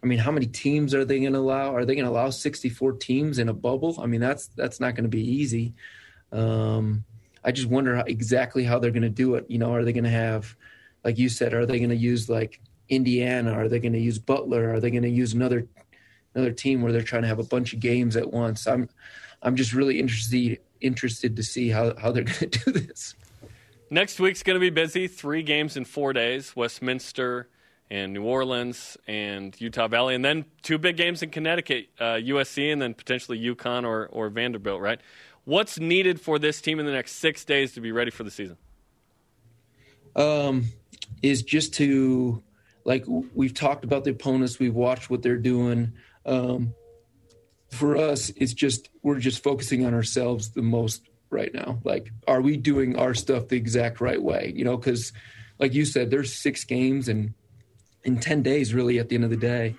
I 0.01 0.05
mean, 0.05 0.19
how 0.19 0.31
many 0.31 0.45
teams 0.45 0.93
are 0.93 1.03
they 1.03 1.19
going 1.19 1.33
to 1.33 1.39
allow? 1.39 1.75
Are 1.75 1.85
they 1.85 1.95
going 1.95 2.05
to 2.05 2.11
allow 2.11 2.29
64 2.29 2.93
teams 2.93 3.37
in 3.37 3.49
a 3.49 3.53
bubble? 3.53 3.99
I 4.01 4.05
mean, 4.05 4.21
that's 4.21 4.47
that's 4.47 4.79
not 4.79 4.95
going 4.95 5.03
to 5.03 5.09
be 5.09 5.23
easy. 5.23 5.73
Um, 6.31 7.03
I 7.43 7.51
just 7.51 7.67
wonder 7.67 7.95
how, 7.95 8.03
exactly 8.03 8.63
how 8.63 8.79
they're 8.79 8.91
going 8.91 9.03
to 9.03 9.09
do 9.09 9.35
it. 9.35 9.45
You 9.49 9.57
know, 9.57 9.73
are 9.73 9.83
they 9.83 9.93
going 9.93 10.03
to 10.05 10.09
have, 10.09 10.55
like 11.03 11.17
you 11.17 11.29
said, 11.29 11.53
are 11.53 11.65
they 11.65 11.79
going 11.79 11.89
to 11.89 11.95
use 11.95 12.29
like 12.29 12.61
Indiana? 12.87 13.51
Are 13.51 13.67
they 13.67 13.79
going 13.79 13.93
to 13.93 13.99
use 13.99 14.19
Butler? 14.19 14.73
Are 14.73 14.79
they 14.79 14.91
going 14.91 15.03
to 15.03 15.09
use 15.09 15.33
another 15.33 15.67
another 16.33 16.51
team 16.51 16.81
where 16.81 16.91
they're 16.91 17.01
trying 17.01 17.23
to 17.23 17.27
have 17.27 17.39
a 17.39 17.43
bunch 17.43 17.73
of 17.73 17.79
games 17.79 18.15
at 18.15 18.31
once? 18.31 18.67
I'm 18.67 18.89
I'm 19.41 19.55
just 19.55 19.73
really 19.73 19.99
interested 19.99 20.59
interested 20.81 21.35
to 21.35 21.43
see 21.43 21.69
how, 21.69 21.93
how 21.97 22.11
they're 22.11 22.23
going 22.39 22.49
to 22.49 22.71
do 22.71 22.71
this. 22.71 23.15
Next 23.89 24.19
week's 24.19 24.43
going 24.43 24.55
to 24.55 24.61
be 24.61 24.69
busy. 24.69 25.07
Three 25.07 25.43
games 25.43 25.75
in 25.75 25.83
four 25.83 26.13
days 26.13 26.55
Westminster 26.55 27.49
and 27.91 28.13
New 28.13 28.23
Orleans 28.23 28.97
and 29.07 29.59
Utah 29.59 29.87
Valley. 29.87 30.15
And 30.15 30.23
then 30.23 30.45
two 30.61 30.77
big 30.77 30.97
games 30.97 31.23
in 31.23 31.29
Connecticut 31.29 31.89
uh, 31.99 32.15
USC 32.15 32.71
and 32.71 32.81
then 32.81 32.93
potentially 32.93 33.39
UConn 33.39 33.85
or, 33.85 34.07
or 34.07 34.29
Vanderbilt, 34.29 34.81
right? 34.81 34.99
What's 35.45 35.79
needed 35.79 36.21
for 36.21 36.37
this 36.37 36.61
team 36.61 36.79
in 36.79 36.85
the 36.85 36.91
next 36.91 37.13
six 37.13 37.43
days 37.43 37.73
to 37.73 37.81
be 37.81 37.91
ready 37.91 38.11
for 38.11 38.23
the 38.23 38.31
season? 38.31 38.57
Um, 40.15 40.65
is 41.21 41.41
just 41.41 41.73
to 41.75 42.43
like 42.85 43.05
we've 43.07 43.53
talked 43.53 43.83
about 43.83 44.03
the 44.03 44.11
opponents, 44.11 44.59
we've 44.59 44.75
watched 44.75 45.09
what 45.09 45.21
they're 45.21 45.37
doing. 45.37 45.93
Um, 46.25 46.73
for 47.69 47.97
us, 47.97 48.29
it's 48.35 48.53
just 48.53 48.89
we're 49.03 49.19
just 49.19 49.43
focusing 49.43 49.85
on 49.85 49.93
ourselves 49.93 50.49
the 50.49 50.61
most 50.61 51.07
right 51.29 51.53
now. 51.53 51.79
Like, 51.83 52.11
are 52.27 52.41
we 52.41 52.57
doing 52.57 52.97
our 52.97 53.13
stuff 53.13 53.47
the 53.47 53.57
exact 53.57 54.01
right 54.01 54.21
way? 54.21 54.53
You 54.55 54.65
know, 54.65 54.77
because 54.77 55.13
like 55.59 55.73
you 55.73 55.85
said, 55.85 56.09
there's 56.09 56.33
six 56.33 56.63
games 56.63 57.07
and 57.07 57.33
in 58.03 58.19
ten 58.19 58.41
days, 58.41 58.73
really, 58.73 58.99
at 58.99 59.09
the 59.09 59.15
end 59.15 59.23
of 59.23 59.29
the 59.29 59.37
day, 59.37 59.75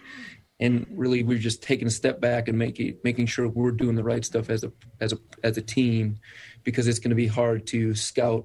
and 0.59 0.87
really 0.90 1.22
we're 1.22 1.38
just 1.38 1.62
taking 1.62 1.88
a 1.88 1.90
step 1.90 2.20
back 2.20 2.48
and 2.48 2.59
making 2.59 2.98
making 3.02 3.26
sure 3.26 3.48
we're 3.48 3.70
doing 3.70 3.96
the 3.96 4.04
right 4.04 4.24
stuff 4.24 4.50
as 4.50 4.64
a 4.64 4.72
as 5.00 5.12
a 5.12 5.18
as 5.42 5.56
a 5.56 5.62
team, 5.62 6.18
because 6.64 6.87
it's 6.87 6.98
going 6.98 7.11
to 7.11 7.16
be 7.16 7.26
hard 7.26 7.66
to 7.68 7.94
scout, 7.94 8.44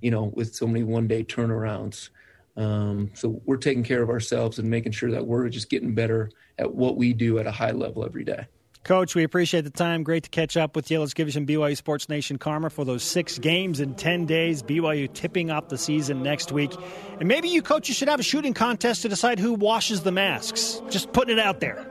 you 0.00 0.10
know, 0.10 0.24
with 0.34 0.54
so 0.54 0.66
many 0.66 0.82
one 0.82 1.08
day 1.08 1.24
turnarounds. 1.24 2.10
Um, 2.56 3.10
so 3.14 3.40
we're 3.46 3.56
taking 3.56 3.82
care 3.82 4.02
of 4.02 4.10
ourselves 4.10 4.58
and 4.58 4.70
making 4.70 4.92
sure 4.92 5.10
that 5.10 5.26
we're 5.26 5.48
just 5.48 5.70
getting 5.70 5.94
better 5.94 6.30
at 6.58 6.72
what 6.72 6.96
we 6.96 7.12
do 7.12 7.38
at 7.38 7.46
a 7.46 7.50
high 7.50 7.72
level 7.72 8.04
every 8.04 8.24
day. 8.24 8.46
Coach, 8.84 9.14
we 9.14 9.24
appreciate 9.24 9.62
the 9.62 9.70
time. 9.70 10.02
Great 10.02 10.24
to 10.24 10.30
catch 10.30 10.58
up 10.58 10.76
with 10.76 10.90
you. 10.90 11.00
Let's 11.00 11.14
give 11.14 11.26
you 11.26 11.32
some 11.32 11.46
BYU 11.46 11.74
Sports 11.74 12.10
Nation 12.10 12.36
karma 12.36 12.68
for 12.68 12.84
those 12.84 13.02
six 13.02 13.38
games 13.38 13.80
in 13.80 13.94
10 13.94 14.26
days. 14.26 14.62
BYU 14.62 15.10
tipping 15.12 15.50
off 15.50 15.68
the 15.68 15.78
season 15.78 16.22
next 16.22 16.52
week. 16.52 16.70
And 17.18 17.26
maybe 17.26 17.48
you 17.48 17.62
coaches 17.62 17.96
should 17.96 18.08
have 18.08 18.20
a 18.20 18.22
shooting 18.22 18.52
contest 18.52 19.00
to 19.02 19.08
decide 19.08 19.38
who 19.38 19.54
washes 19.54 20.02
the 20.02 20.12
masks. 20.12 20.82
Just 20.90 21.12
putting 21.12 21.38
it 21.38 21.40
out 21.40 21.60
there. 21.60 21.86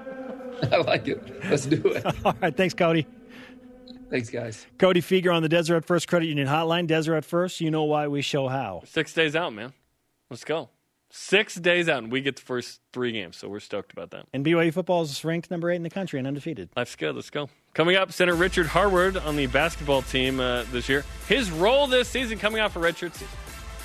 I 0.72 0.78
like 0.78 1.08
it. 1.08 1.20
Let's 1.50 1.66
do 1.66 1.82
it. 1.84 2.06
All 2.26 2.36
right. 2.40 2.56
Thanks, 2.56 2.76
Cody. 2.76 3.08
Thanks, 4.12 4.30
guys. 4.30 4.68
Cody 4.78 5.02
Fueger 5.02 5.34
on 5.34 5.42
the 5.42 5.50
Deseret 5.50 5.86
First 5.86 6.08
Credit 6.08 6.28
Union 6.28 6.48
Hotline. 6.48 6.86
Deseret 6.86 7.26
First, 7.26 7.60
you 7.60 7.72
know 7.72 7.86
why 7.86 8.08
we 8.08 8.22
show 8.22 8.48
how. 8.48 8.84
Six 8.86 9.14
days 9.14 9.36
out, 9.36 9.52
man. 9.52 9.74
Let's 10.30 10.44
go. 10.44 10.70
Six 11.16 11.54
days 11.54 11.88
out, 11.88 12.02
and 12.02 12.12
we 12.12 12.22
get 12.22 12.38
the 12.38 12.42
first 12.42 12.82
three 12.92 13.12
games, 13.12 13.38
so 13.38 13.48
we're 13.48 13.60
stoked 13.60 13.92
about 13.94 14.10
that. 14.10 14.26
And 14.34 14.44
BYU 14.44 14.74
football 14.74 15.04
is 15.04 15.24
ranked 15.24 15.52
number 15.52 15.70
eight 15.70 15.76
in 15.76 15.84
the 15.84 15.92
country 15.92 16.18
and 16.18 16.28
undefeated. 16.28 16.70
Life's 16.76 16.96
good. 16.96 17.14
Let's 17.14 17.30
go. 17.30 17.50
Coming 17.76 17.96
up, 17.96 18.12
Center 18.12 18.34
Richard 18.34 18.66
Harward 18.66 19.18
on 19.18 19.36
the 19.36 19.46
basketball 19.46 20.02
team 20.02 20.40
uh, 20.40 20.64
this 20.72 20.90
year. 20.90 21.06
His 21.28 21.52
role 21.52 21.86
this 21.86 22.10
season 22.10 22.40
coming 22.40 22.60
out 22.60 22.72
for 22.72 22.80
redshirt 22.80 23.14
season. 23.14 23.28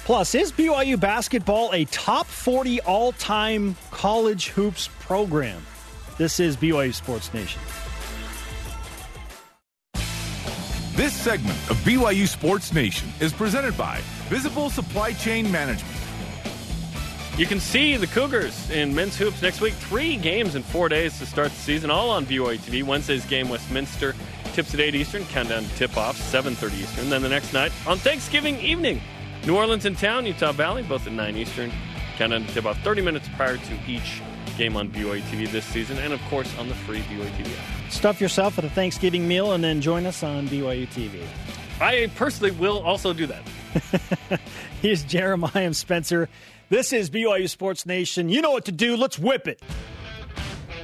Plus, 0.06 0.34
is 0.34 0.52
BYU 0.52 0.98
basketball 0.98 1.70
a 1.74 1.84
top 1.84 2.26
40 2.26 2.80
all 2.80 3.12
time 3.12 3.76
college 3.90 4.48
hoops 4.48 4.88
program? 5.00 5.60
This 6.16 6.40
is 6.40 6.56
BYU 6.56 6.94
Sports 6.94 7.34
Nation. 7.34 7.60
This 10.94 11.12
segment 11.12 11.58
of 11.70 11.76
BYU 11.84 12.26
Sports 12.26 12.72
Nation 12.72 13.10
is 13.20 13.34
presented 13.34 13.76
by 13.76 14.00
Visible 14.30 14.70
Supply 14.70 15.12
Chain 15.12 15.52
Management. 15.52 15.97
You 17.38 17.46
can 17.46 17.60
see 17.60 17.96
the 17.96 18.08
Cougars 18.08 18.68
in 18.68 18.92
men's 18.92 19.16
hoops 19.16 19.40
next 19.42 19.60
week. 19.60 19.72
Three 19.74 20.16
games 20.16 20.56
in 20.56 20.64
four 20.64 20.88
days 20.88 21.20
to 21.20 21.26
start 21.26 21.50
the 21.50 21.56
season, 21.56 21.88
all 21.88 22.10
on 22.10 22.26
BYU 22.26 22.58
TV. 22.58 22.82
Wednesday's 22.82 23.24
game, 23.24 23.48
Westminster, 23.48 24.16
tips 24.54 24.74
at 24.74 24.80
8 24.80 24.96
Eastern, 24.96 25.24
countdown 25.26 25.62
to 25.62 25.76
tip-off, 25.76 26.18
7.30 26.18 26.74
Eastern. 26.80 27.10
Then 27.10 27.22
the 27.22 27.28
next 27.28 27.52
night, 27.52 27.70
on 27.86 27.96
Thanksgiving 27.98 28.58
evening, 28.58 29.00
New 29.46 29.56
Orleans 29.56 29.86
in 29.86 29.94
town, 29.94 30.26
Utah 30.26 30.50
Valley, 30.50 30.82
both 30.82 31.06
at 31.06 31.12
9 31.12 31.36
Eastern, 31.36 31.70
countdown 32.16 32.44
to 32.44 32.54
tip-off 32.54 32.76
30 32.80 33.02
minutes 33.02 33.28
prior 33.36 33.56
to 33.56 33.78
each 33.86 34.20
game 34.56 34.76
on 34.76 34.88
BYU 34.88 35.22
TV 35.30 35.48
this 35.48 35.64
season, 35.66 35.96
and 35.98 36.12
of 36.12 36.20
course 36.22 36.52
on 36.58 36.68
the 36.68 36.74
free 36.74 37.02
BYU 37.02 37.30
TV 37.36 37.56
app. 37.56 37.92
Stuff 37.92 38.20
yourself 38.20 38.58
at 38.58 38.64
a 38.64 38.70
Thanksgiving 38.70 39.28
meal 39.28 39.52
and 39.52 39.62
then 39.62 39.80
join 39.80 40.06
us 40.06 40.24
on 40.24 40.48
BYU 40.48 40.88
TV. 40.88 41.22
I 41.80 42.10
personally 42.16 42.50
will 42.50 42.80
also 42.80 43.12
do 43.12 43.26
that. 43.26 44.40
Here's 44.82 45.04
Jeremiah 45.04 45.72
Spencer. 45.72 46.28
This 46.70 46.92
is 46.92 47.08
BYU 47.08 47.48
Sports 47.48 47.86
Nation. 47.86 48.28
You 48.28 48.42
know 48.42 48.50
what 48.50 48.66
to 48.66 48.72
do. 48.72 48.94
Let's 48.96 49.18
whip 49.18 49.48
it. 49.48 49.62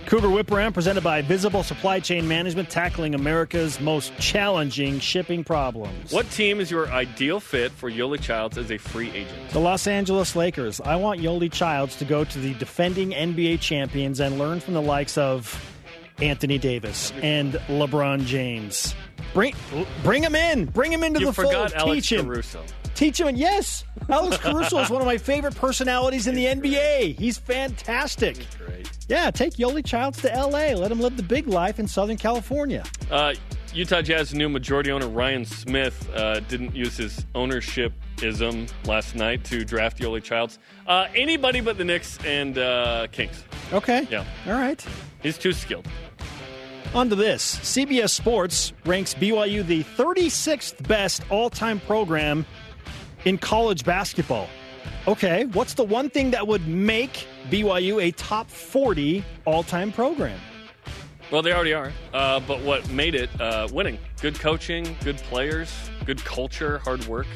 Cougar 0.07 0.31
Whip 0.31 0.51
Around 0.51 0.73
presented 0.73 1.05
by 1.05 1.21
Visible 1.21 1.63
Supply 1.63 2.01
Chain 2.01 2.27
Management, 2.27 2.71
tackling 2.71 3.15
America's 3.15 3.79
most 3.81 4.17
challenging 4.19 4.99
shipping 4.99 5.45
problems. 5.45 6.11
What 6.11 6.31
team 6.31 6.59
is 6.59 6.71
your 6.71 6.89
ideal 6.89 7.39
fit 7.39 7.71
for 7.73 7.91
Yoeli 7.91 8.19
Childs 8.21 8.57
as 8.57 8.71
a 8.71 8.79
free 8.79 9.11
agent? 9.11 9.51
The 9.51 9.61
Los 9.61 9.87
Angeles 9.87 10.35
Lakers. 10.35 10.81
I 10.81 10.97
want 10.97 11.21
Yoeli 11.21 11.53
Childs 11.53 11.97
to 11.97 12.07
go 12.07 12.25
to 12.25 12.39
the 12.39 12.55
defending 12.55 13.11
NBA 13.11 13.61
champions 13.61 14.21
and 14.21 14.39
learn 14.39 14.61
from 14.61 14.73
the 14.73 14.83
likes 14.83 15.19
of 15.19 15.59
Anthony 16.19 16.57
Davis 16.57 17.13
and 17.23 17.55
LeBron 17.69 18.25
James. 18.25 18.95
Bring 19.35 19.55
bring 20.03 20.23
him 20.23 20.35
in. 20.35 20.67
Bring 20.67 20.93
him 20.93 21.03
into 21.03 21.21
You 21.21 21.27
the 21.27 21.33
forgot 21.33 21.73
fold. 21.73 21.83
Alex 21.89 22.09
Teach 22.09 22.19
him. 22.21 22.27
Caruso. 22.27 22.63
Teach 22.95 23.21
him. 23.21 23.29
And 23.29 23.39
yes, 23.39 23.85
Alex 24.09 24.39
Caruso 24.39 24.79
is 24.79 24.91
one 24.91 25.01
of 25.01 25.07
my 25.07 25.19
favorite 25.19 25.57
personalities 25.57 26.27
in 26.27 26.35
the 26.35 26.47
NBA. 26.47 27.19
He's 27.19 27.39
fantastic. 27.39 28.47
Great. 28.59 28.89
Yeah, 29.09 29.31
take 29.31 29.55
Yoeli 29.55 29.85
Childs 29.85 30.21
to 30.23 30.29
LA. 30.29 30.75
Let 30.75 30.91
him 30.91 31.01
live 31.01 31.17
the 31.17 31.23
big 31.23 31.49
life 31.49 31.79
in 31.79 31.87
Southern 31.87 32.17
California. 32.17 32.85
Uh, 33.11 33.35
Utah 33.75 34.03
Jazz 34.03 34.33
new 34.33 34.49
majority 34.49 34.93
owner 34.93 35.09
Ryan 35.09 35.45
Smith 35.45 36.09
uh, 36.15 36.41
didn't 36.41 36.77
use 36.77 36.97
his 36.97 37.27
ownership 37.35 37.93
ism 38.23 38.67
last 38.85 39.17
night 39.17 39.45
to 39.45 39.65
draft 39.65 39.99
Yoeli 39.99 40.23
Childs. 40.23 40.59
Uh, 40.87 41.09
anybody 41.15 41.61
but 41.61 41.77
the 41.77 41.85
Knicks 41.85 42.19
and 42.25 42.57
uh, 42.57 43.09
Kings. 43.11 43.45
Okay. 43.73 44.07
Yeah. 44.11 44.25
All 44.47 44.53
right. 44.53 44.85
He's 45.23 45.37
too 45.37 45.53
skilled. 45.53 45.89
On 46.95 47.09
to 47.11 47.17
this. 47.17 47.57
CBS 47.57 48.11
Sports 48.11 48.73
ranks 48.87 49.15
BYU 49.15 49.67
the 49.67 49.83
36th 49.83 50.87
best 50.87 51.23
all 51.29 51.51
time 51.51 51.81
program 51.81 52.47
in 53.25 53.39
college 53.39 53.85
basketball. 53.85 54.49
Okay, 55.07 55.45
what's 55.47 55.75
the 55.75 55.85
one 55.85 56.11
thing 56.11 56.31
that 56.31 56.47
would 56.47 56.67
make 56.67 57.27
BYU 57.51 58.03
a 58.03 58.11
top 58.13 58.49
40 58.49 59.25
all 59.45 59.63
time 59.63 59.93
program? 59.93 60.39
Well, 61.31 61.43
they 61.43 61.53
already 61.53 61.73
are. 61.73 61.93
Uh, 62.13 62.41
but 62.41 62.61
what 62.63 62.89
made 62.91 63.15
it 63.15 63.29
uh, 63.41 63.69
winning? 63.73 63.99
Good 64.21 64.39
coaching, 64.39 64.97
good 65.03 65.17
players, 65.17 65.73
good 66.05 66.23
culture, 66.25 66.79
hard 66.79 67.05
work. 67.07 67.27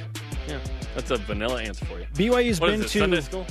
Yeah, 0.46 0.61
that's 0.94 1.11
a 1.11 1.16
vanilla 1.16 1.62
answer 1.62 1.85
for 1.87 1.98
you. 1.98 2.07
BYU's 2.14 2.61
What 2.61 2.70
been 2.70 2.81
to 2.83 2.88
Sunday 2.88 3.20
school? 3.20 3.46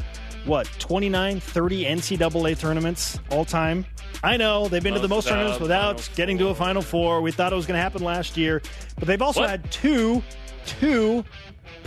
what 0.45 0.65
29 0.80 1.41
30 1.41 1.86
ncaa 1.86 2.58
tournaments 2.58 3.19
all 3.32 3.43
time 3.43 3.86
i 4.23 4.38
know 4.38 4.69
they've 4.69 4.84
been 4.84 4.93
to 4.93 5.00
the 5.00 5.08
most 5.08 5.26
Most, 5.26 5.34
tournaments 5.34 5.60
without 5.60 6.10
getting 6.15 6.38
to 6.38 6.47
a 6.47 6.56
final 6.56 6.82
four 6.82 7.21
we 7.21 7.34
thought 7.34 7.52
it 7.52 7.56
was 7.56 7.65
going 7.65 7.78
to 7.78 7.82
happen 7.82 8.02
last 8.02 8.38
year 8.38 8.62
but 8.97 9.10
they've 9.10 9.21
also 9.21 9.41
What? 9.41 9.50
had 9.50 9.69
two 9.71 10.23
two 10.65 11.26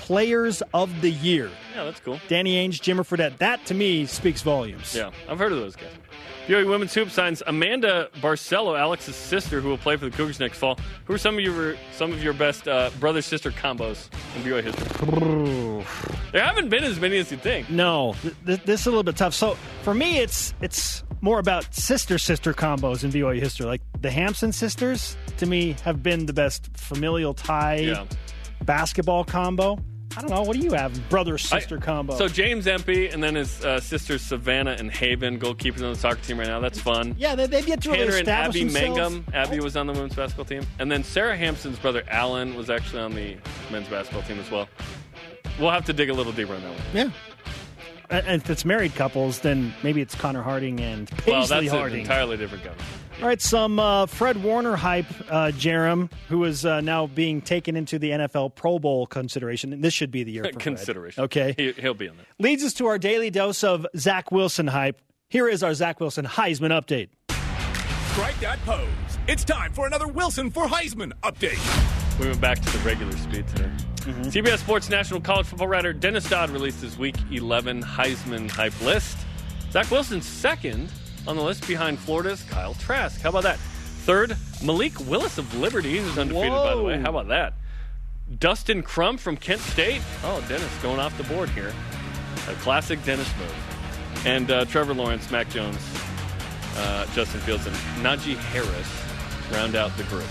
players 0.00 0.62
of 0.74 1.00
the 1.02 1.10
year 1.10 1.50
Yeah, 1.74 1.84
that's 1.84 2.00
cool. 2.00 2.18
danny 2.28 2.54
ainge 2.56 2.80
jimmer 2.80 3.04
fredette 3.06 3.36
that 3.38 3.64
to 3.66 3.74
me 3.74 4.06
speaks 4.06 4.42
volumes 4.42 4.94
Yeah, 4.96 5.10
I've 5.28 5.38
heard 5.38 5.52
of 5.52 5.58
those 5.58 5.76
guys. 5.76 5.92
BYU 6.48 6.68
women's 6.68 6.92
hoop 6.94 7.10
signs 7.10 7.42
Amanda 7.46 8.08
Barcello, 8.20 8.74
Alex's 8.74 9.14
sister, 9.14 9.60
who 9.60 9.68
will 9.68 9.78
play 9.78 9.96
for 9.96 10.06
the 10.06 10.10
Cougars 10.10 10.40
next 10.40 10.58
fall. 10.58 10.76
Who 11.04 11.14
are 11.14 11.18
some 11.18 11.36
of 11.38 11.44
your 11.44 11.76
some 11.92 12.10
of 12.12 12.24
your 12.24 12.32
best 12.32 12.66
uh, 12.66 12.90
brother 12.98 13.22
sister 13.22 13.52
combos 13.52 14.08
in 14.34 14.42
BYU 14.42 14.64
history? 14.64 15.86
there 16.32 16.44
haven't 16.44 16.68
been 16.70 16.82
as 16.82 16.98
many 16.98 17.18
as 17.18 17.30
you 17.30 17.36
think. 17.36 17.70
No, 17.70 18.16
th- 18.22 18.34
th- 18.46 18.62
this 18.64 18.80
is 18.80 18.86
a 18.86 18.90
little 18.90 19.04
bit 19.04 19.16
tough. 19.16 19.34
So 19.34 19.56
for 19.82 19.94
me, 19.94 20.18
it's 20.18 20.52
it's 20.60 21.04
more 21.20 21.38
about 21.38 21.72
sister 21.72 22.18
sister 22.18 22.52
combos 22.52 23.04
in 23.04 23.12
BYU 23.12 23.38
history. 23.38 23.66
Like 23.66 23.82
the 24.00 24.10
Hampson 24.10 24.50
sisters, 24.50 25.16
to 25.36 25.46
me, 25.46 25.76
have 25.84 26.02
been 26.02 26.26
the 26.26 26.32
best 26.32 26.68
familial 26.76 27.34
tie 27.34 27.76
Yeah. 27.76 28.06
basketball 28.64 29.22
combo. 29.24 29.78
I 30.16 30.20
don't 30.22 30.30
know. 30.30 30.42
What 30.42 30.56
do 30.56 30.62
you 30.62 30.72
have? 30.72 31.08
Brother 31.08 31.38
sister 31.38 31.76
I- 31.76 31.80
combo. 31.84 32.16
So 32.16 32.26
James 32.28 32.66
Empey 32.66 33.08
and 33.08 33.22
then 33.22 33.36
his 33.36 33.64
uh, 33.64 33.78
sisters 33.80 34.22
Savannah 34.22 34.76
and 34.78 34.90
Haven, 34.90 35.38
goalkeepers 35.38 35.82
on 35.84 35.92
the 35.92 35.96
soccer 35.98 36.20
team 36.22 36.38
right 36.38 36.48
now. 36.48 36.58
That's 36.60 36.80
fun. 36.80 37.14
yeah, 37.18 37.34
they, 37.34 37.46
they've 37.46 37.66
yet 37.66 37.82
to 37.82 37.90
really 37.90 38.06
Tanner 38.06 38.18
and 38.18 38.28
Abby 38.28 38.60
themselves. 38.64 38.98
Mangum. 38.98 39.24
Abby 39.32 39.60
was 39.60 39.76
on 39.76 39.86
the 39.86 39.92
women's 39.92 40.14
basketball 40.16 40.44
team. 40.46 40.66
And 40.80 40.90
then 40.90 41.04
Sarah 41.04 41.36
Hampson's 41.36 41.78
brother 41.78 42.02
Alan 42.08 42.54
was 42.56 42.70
actually 42.70 43.02
on 43.02 43.14
the 43.14 43.36
men's 43.70 43.88
basketball 43.88 44.22
team 44.22 44.40
as 44.40 44.50
well. 44.50 44.68
We'll 45.60 45.70
have 45.70 45.84
to 45.86 45.92
dig 45.92 46.10
a 46.10 46.14
little 46.14 46.32
deeper 46.32 46.54
on 46.54 46.62
that 46.62 46.70
one. 46.72 46.80
Yeah. 46.92 47.10
And 48.10 48.26
and 48.26 48.42
if 48.42 48.50
it's 48.50 48.64
married 48.64 48.94
couples, 48.96 49.38
then 49.38 49.72
maybe 49.84 50.00
it's 50.00 50.16
Connor 50.16 50.42
Harding 50.42 50.80
and 50.80 51.08
Paisley 51.08 51.32
Well, 51.32 51.46
that's 51.46 51.52
an 51.52 51.68
Harding. 51.68 52.00
entirely 52.00 52.36
different 52.36 52.64
guy. 52.64 52.72
All 53.18 53.26
right, 53.26 53.40
some 53.40 53.78
uh, 53.78 54.06
Fred 54.06 54.42
Warner 54.42 54.76
hype, 54.76 55.06
uh, 55.28 55.50
Jerem, 55.52 56.10
who 56.28 56.44
is 56.44 56.64
uh, 56.64 56.80
now 56.80 57.06
being 57.06 57.42
taken 57.42 57.76
into 57.76 57.98
the 57.98 58.10
NFL 58.10 58.54
Pro 58.54 58.78
Bowl 58.78 59.06
consideration. 59.06 59.74
And 59.74 59.84
this 59.84 59.92
should 59.92 60.10
be 60.10 60.22
the 60.24 60.32
year 60.32 60.44
for 60.44 60.52
Fred. 60.52 60.62
Consideration. 60.62 61.24
Okay. 61.24 61.54
He, 61.56 61.72
he'll 61.72 61.92
be 61.92 62.06
in 62.06 62.16
there. 62.16 62.24
Leads 62.38 62.64
us 62.64 62.72
to 62.74 62.86
our 62.86 62.98
daily 62.98 63.28
dose 63.30 63.62
of 63.62 63.86
Zach 63.96 64.32
Wilson 64.32 64.68
hype. 64.68 65.02
Here 65.28 65.48
is 65.48 65.62
our 65.62 65.74
Zach 65.74 66.00
Wilson 66.00 66.24
Heisman 66.24 66.70
update. 66.70 67.08
Strike 68.12 68.40
that 68.40 68.58
pose. 68.64 68.88
It's 69.28 69.44
time 69.44 69.72
for 69.74 69.86
another 69.86 70.08
Wilson 70.08 70.50
for 70.50 70.66
Heisman 70.66 71.12
update. 71.22 71.60
We 72.18 72.26
went 72.26 72.40
back 72.40 72.58
to 72.60 72.70
the 72.70 72.78
regular 72.78 73.12
speed 73.12 73.46
today. 73.48 73.70
CBS 74.30 74.58
Sports 74.58 74.88
national 74.88 75.20
college 75.20 75.46
football 75.46 75.68
writer 75.68 75.92
Dennis 75.92 76.28
Dodd 76.28 76.50
released 76.50 76.80
his 76.80 76.96
Week 76.96 77.16
11 77.30 77.82
Heisman 77.82 78.50
hype 78.50 78.78
list. 78.80 79.18
Zach 79.70 79.90
Wilson's 79.90 80.26
second 80.26 80.90
on 81.26 81.36
the 81.36 81.42
list 81.42 81.66
behind 81.66 81.98
Florida's 81.98 82.42
Kyle 82.44 82.74
Trask. 82.74 83.20
How 83.20 83.30
about 83.30 83.42
that? 83.44 83.58
Third, 83.58 84.36
Malik 84.64 84.98
Willis 85.08 85.38
of 85.38 85.54
Liberty, 85.58 85.98
who's 85.98 86.18
undefeated, 86.18 86.50
by 86.50 86.74
the 86.74 86.82
way. 86.82 86.98
How 86.98 87.10
about 87.10 87.28
that? 87.28 87.54
Dustin 88.38 88.82
Crum 88.82 89.18
from 89.18 89.36
Kent 89.36 89.60
State. 89.60 90.02
Oh, 90.24 90.44
Dennis 90.48 90.70
going 90.82 91.00
off 91.00 91.16
the 91.18 91.24
board 91.24 91.48
here. 91.50 91.72
A 92.48 92.54
classic 92.54 93.02
Dennis 93.04 93.30
move. 93.38 94.26
And 94.26 94.50
uh, 94.50 94.64
Trevor 94.66 94.94
Lawrence, 94.94 95.30
Mac 95.30 95.48
Jones, 95.50 95.78
uh, 96.76 97.06
Justin 97.14 97.40
Fields, 97.40 97.66
and 97.66 97.74
Najee 98.04 98.36
Harris 98.36 99.52
round 99.52 99.74
out 99.74 99.96
the 99.96 100.04
group. 100.04 100.26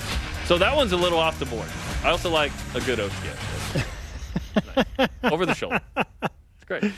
So 0.45 0.57
that 0.57 0.75
one's 0.75 0.93
a 0.93 0.97
little 0.97 1.19
off 1.19 1.37
the 1.39 1.45
board. 1.45 1.67
I 2.03 2.09
also 2.09 2.29
like 2.29 2.51
a 2.73 2.81
good 2.81 2.99
OTS. 2.99 3.85
Nice. 4.97 5.09
Over 5.31 5.45
the 5.45 5.53
shoulder. 5.53 5.79
It's 5.95 6.65
great. 6.65 6.91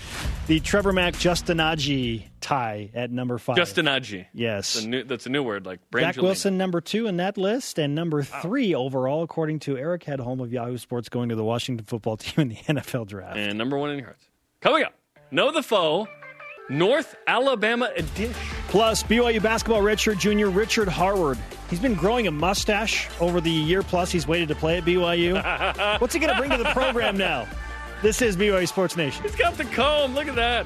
The 0.47 0.59
Trevor 0.59 0.93
Mac 0.93 1.17
Justin 1.17 1.57
Justinaji 1.57 2.27
tie 2.51 2.91
at 2.93 3.11
number 3.11 3.37
five. 3.37 3.55
Justin 3.55 3.85
Najee. 3.85 4.27
Yes. 4.33 4.73
That's 4.73 4.85
a 4.85 4.89
new, 4.89 5.03
that's 5.03 5.25
a 5.25 5.29
new 5.29 5.43
word, 5.43 5.65
like 5.65 5.79
Zach 5.97 6.17
Wilson, 6.17 6.57
number 6.57 6.81
two 6.81 7.07
in 7.07 7.17
that 7.17 7.37
list, 7.37 7.79
and 7.79 7.95
number 7.95 8.23
three 8.23 8.75
overall, 8.75 9.23
according 9.23 9.59
to 9.59 9.77
Eric 9.77 10.05
Edholm 10.05 10.41
of 10.41 10.51
Yahoo 10.51 10.77
Sports, 10.77 11.09
going 11.09 11.29
to 11.29 11.35
the 11.35 11.43
Washington 11.43 11.85
football 11.85 12.17
team 12.17 12.33
in 12.37 12.49
the 12.49 12.55
NFL 12.55 13.07
draft. 13.07 13.37
And 13.37 13.57
number 13.57 13.77
one 13.77 13.91
in 13.91 13.97
your 13.97 14.07
hearts. 14.07 14.25
Coming 14.59 14.83
up, 14.83 14.93
Know 15.31 15.51
the 15.51 15.63
Foe, 15.63 16.07
North 16.69 17.15
Alabama 17.25 17.89
edition. 17.95 18.33
Plus, 18.67 19.03
BYU 19.03 19.41
basketball 19.41 19.81
redshirt 19.81 20.19
junior 20.19 20.49
Richard 20.49 20.87
Harward. 20.87 21.37
He's 21.69 21.79
been 21.79 21.95
growing 21.95 22.27
a 22.27 22.31
mustache 22.31 23.09
over 23.19 23.39
the 23.41 23.49
year 23.49 23.81
plus 23.81 24.11
he's 24.11 24.27
waited 24.27 24.49
to 24.49 24.55
play 24.55 24.77
at 24.77 24.83
BYU. 24.83 25.99
What's 26.01 26.13
he 26.13 26.19
going 26.19 26.33
to 26.33 26.37
bring 26.37 26.51
to 26.51 26.57
the 26.57 26.69
program 26.71 27.17
now? 27.17 27.47
This 28.01 28.21
is 28.21 28.35
BYU 28.35 28.67
Sports 28.67 28.97
Nation. 28.97 29.23
He's 29.23 29.35
got 29.35 29.57
the 29.57 29.65
comb. 29.65 30.13
Look 30.15 30.27
at 30.27 30.35
that. 30.35 30.65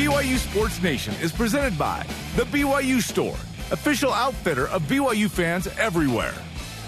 BYU 0.00 0.38
Sports 0.38 0.82
Nation 0.82 1.12
is 1.20 1.30
presented 1.30 1.76
by 1.76 2.06
The 2.34 2.44
BYU 2.44 3.02
Store, 3.02 3.36
official 3.70 4.10
outfitter 4.10 4.66
of 4.68 4.80
BYU 4.84 5.30
fans 5.30 5.66
everywhere. 5.78 6.32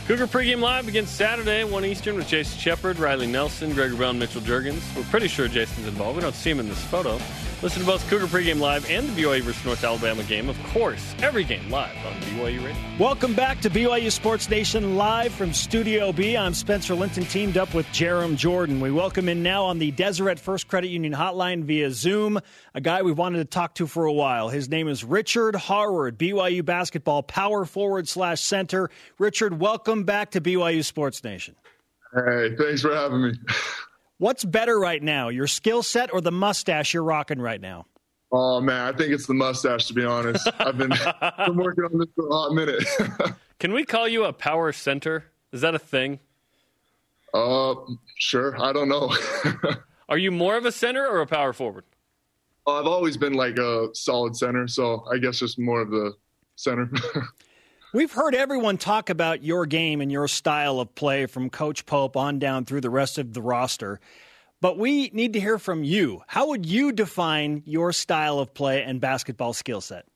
Cougar 0.06 0.28
pregame 0.28 0.60
live 0.60 0.86
begins 0.86 1.10
Saturday, 1.10 1.62
1 1.62 1.84
Eastern, 1.84 2.16
with 2.16 2.26
Jason 2.26 2.58
Shepard, 2.58 2.98
Riley 2.98 3.26
Nelson, 3.26 3.74
Gregory 3.74 3.98
Brown, 3.98 4.18
Mitchell 4.18 4.40
Juergens. 4.40 4.80
We're 4.96 5.02
pretty 5.10 5.28
sure 5.28 5.46
Jason's 5.46 5.88
involved. 5.88 6.16
We 6.16 6.22
don't 6.22 6.34
see 6.34 6.48
him 6.52 6.58
in 6.58 6.70
this 6.70 6.82
photo. 6.86 7.18
Listen 7.62 7.78
to 7.82 7.86
both 7.86 8.04
Cougar 8.10 8.26
pregame 8.26 8.58
live 8.58 8.90
and 8.90 9.08
the 9.08 9.22
BYU 9.22 9.42
versus 9.42 9.64
North 9.64 9.84
Alabama 9.84 10.24
game, 10.24 10.48
of 10.48 10.60
course, 10.64 11.14
every 11.22 11.44
game 11.44 11.70
live 11.70 11.94
on 12.04 12.12
BYU 12.22 12.64
Radio. 12.64 12.76
Welcome 12.98 13.34
back 13.34 13.60
to 13.60 13.70
BYU 13.70 14.10
Sports 14.10 14.50
Nation 14.50 14.96
live 14.96 15.32
from 15.32 15.52
Studio 15.52 16.10
B. 16.10 16.36
I'm 16.36 16.54
Spencer 16.54 16.96
Linton, 16.96 17.24
teamed 17.24 17.56
up 17.56 17.72
with 17.72 17.86
Jerem 17.92 18.36
Jordan. 18.36 18.80
We 18.80 18.90
welcome 18.90 19.28
in 19.28 19.44
now 19.44 19.62
on 19.62 19.78
the 19.78 19.92
Deseret 19.92 20.40
First 20.40 20.66
Credit 20.66 20.88
Union 20.88 21.12
hotline 21.12 21.62
via 21.62 21.92
Zoom 21.92 22.40
a 22.74 22.80
guy 22.80 23.02
we've 23.02 23.16
wanted 23.16 23.38
to 23.38 23.44
talk 23.44 23.76
to 23.76 23.86
for 23.86 24.06
a 24.06 24.12
while. 24.12 24.48
His 24.48 24.68
name 24.68 24.88
is 24.88 25.04
Richard 25.04 25.54
Harward, 25.54 26.18
BYU 26.18 26.64
basketball 26.64 27.22
power 27.22 27.64
forward 27.64 28.08
slash 28.08 28.40
center. 28.40 28.90
Richard, 29.18 29.60
welcome 29.60 30.02
back 30.02 30.32
to 30.32 30.40
BYU 30.40 30.84
Sports 30.84 31.22
Nation. 31.22 31.54
Hey, 32.12 32.56
thanks 32.58 32.82
for 32.82 32.92
having 32.92 33.22
me. 33.22 33.32
What's 34.22 34.44
better 34.44 34.78
right 34.78 35.02
now, 35.02 35.30
your 35.30 35.48
skill 35.48 35.82
set 35.82 36.14
or 36.14 36.20
the 36.20 36.30
mustache 36.30 36.94
you're 36.94 37.02
rocking 37.02 37.40
right 37.40 37.60
now? 37.60 37.86
Oh 38.30 38.60
man, 38.60 38.94
I 38.94 38.96
think 38.96 39.12
it's 39.12 39.26
the 39.26 39.34
mustache 39.34 39.88
to 39.88 39.94
be 39.94 40.04
honest. 40.04 40.48
I've 40.60 40.78
been, 40.78 40.90
been 41.46 41.56
working 41.56 41.82
on 41.82 41.98
this 41.98 42.06
for 42.14 42.28
a 42.28 42.32
hot 42.32 42.54
minute. 42.54 42.84
Can 43.58 43.72
we 43.72 43.84
call 43.84 44.06
you 44.06 44.24
a 44.24 44.32
power 44.32 44.70
center? 44.70 45.24
Is 45.50 45.62
that 45.62 45.74
a 45.74 45.78
thing? 45.80 46.20
uh, 47.34 47.74
sure. 48.16 48.56
I 48.62 48.72
don't 48.72 48.88
know. 48.88 49.12
Are 50.08 50.18
you 50.18 50.30
more 50.30 50.56
of 50.56 50.66
a 50.66 50.70
center 50.70 51.04
or 51.04 51.20
a 51.22 51.26
power 51.26 51.52
forward? 51.52 51.82
I've 52.64 52.86
always 52.86 53.16
been 53.16 53.32
like 53.32 53.58
a 53.58 53.88
solid 53.92 54.36
center, 54.36 54.68
so 54.68 55.04
I 55.12 55.18
guess 55.18 55.40
just 55.40 55.58
more 55.58 55.80
of 55.80 55.90
the 55.90 56.12
center. 56.54 56.88
We've 57.94 58.12
heard 58.12 58.34
everyone 58.34 58.78
talk 58.78 59.10
about 59.10 59.42
your 59.42 59.66
game 59.66 60.00
and 60.00 60.10
your 60.10 60.26
style 60.26 60.80
of 60.80 60.94
play 60.94 61.26
from 61.26 61.50
Coach 61.50 61.84
Pope 61.84 62.16
on 62.16 62.38
down 62.38 62.64
through 62.64 62.80
the 62.80 62.90
rest 62.90 63.18
of 63.18 63.34
the 63.34 63.42
roster. 63.42 64.00
But 64.60 64.78
we 64.78 65.10
need 65.12 65.34
to 65.34 65.40
hear 65.40 65.58
from 65.58 65.84
you. 65.84 66.22
How 66.26 66.48
would 66.48 66.64
you 66.64 66.92
define 66.92 67.62
your 67.66 67.92
style 67.92 68.38
of 68.38 68.54
play 68.54 68.82
and 68.82 69.00
basketball 69.00 69.52
skill 69.52 69.80
set? 69.80 70.06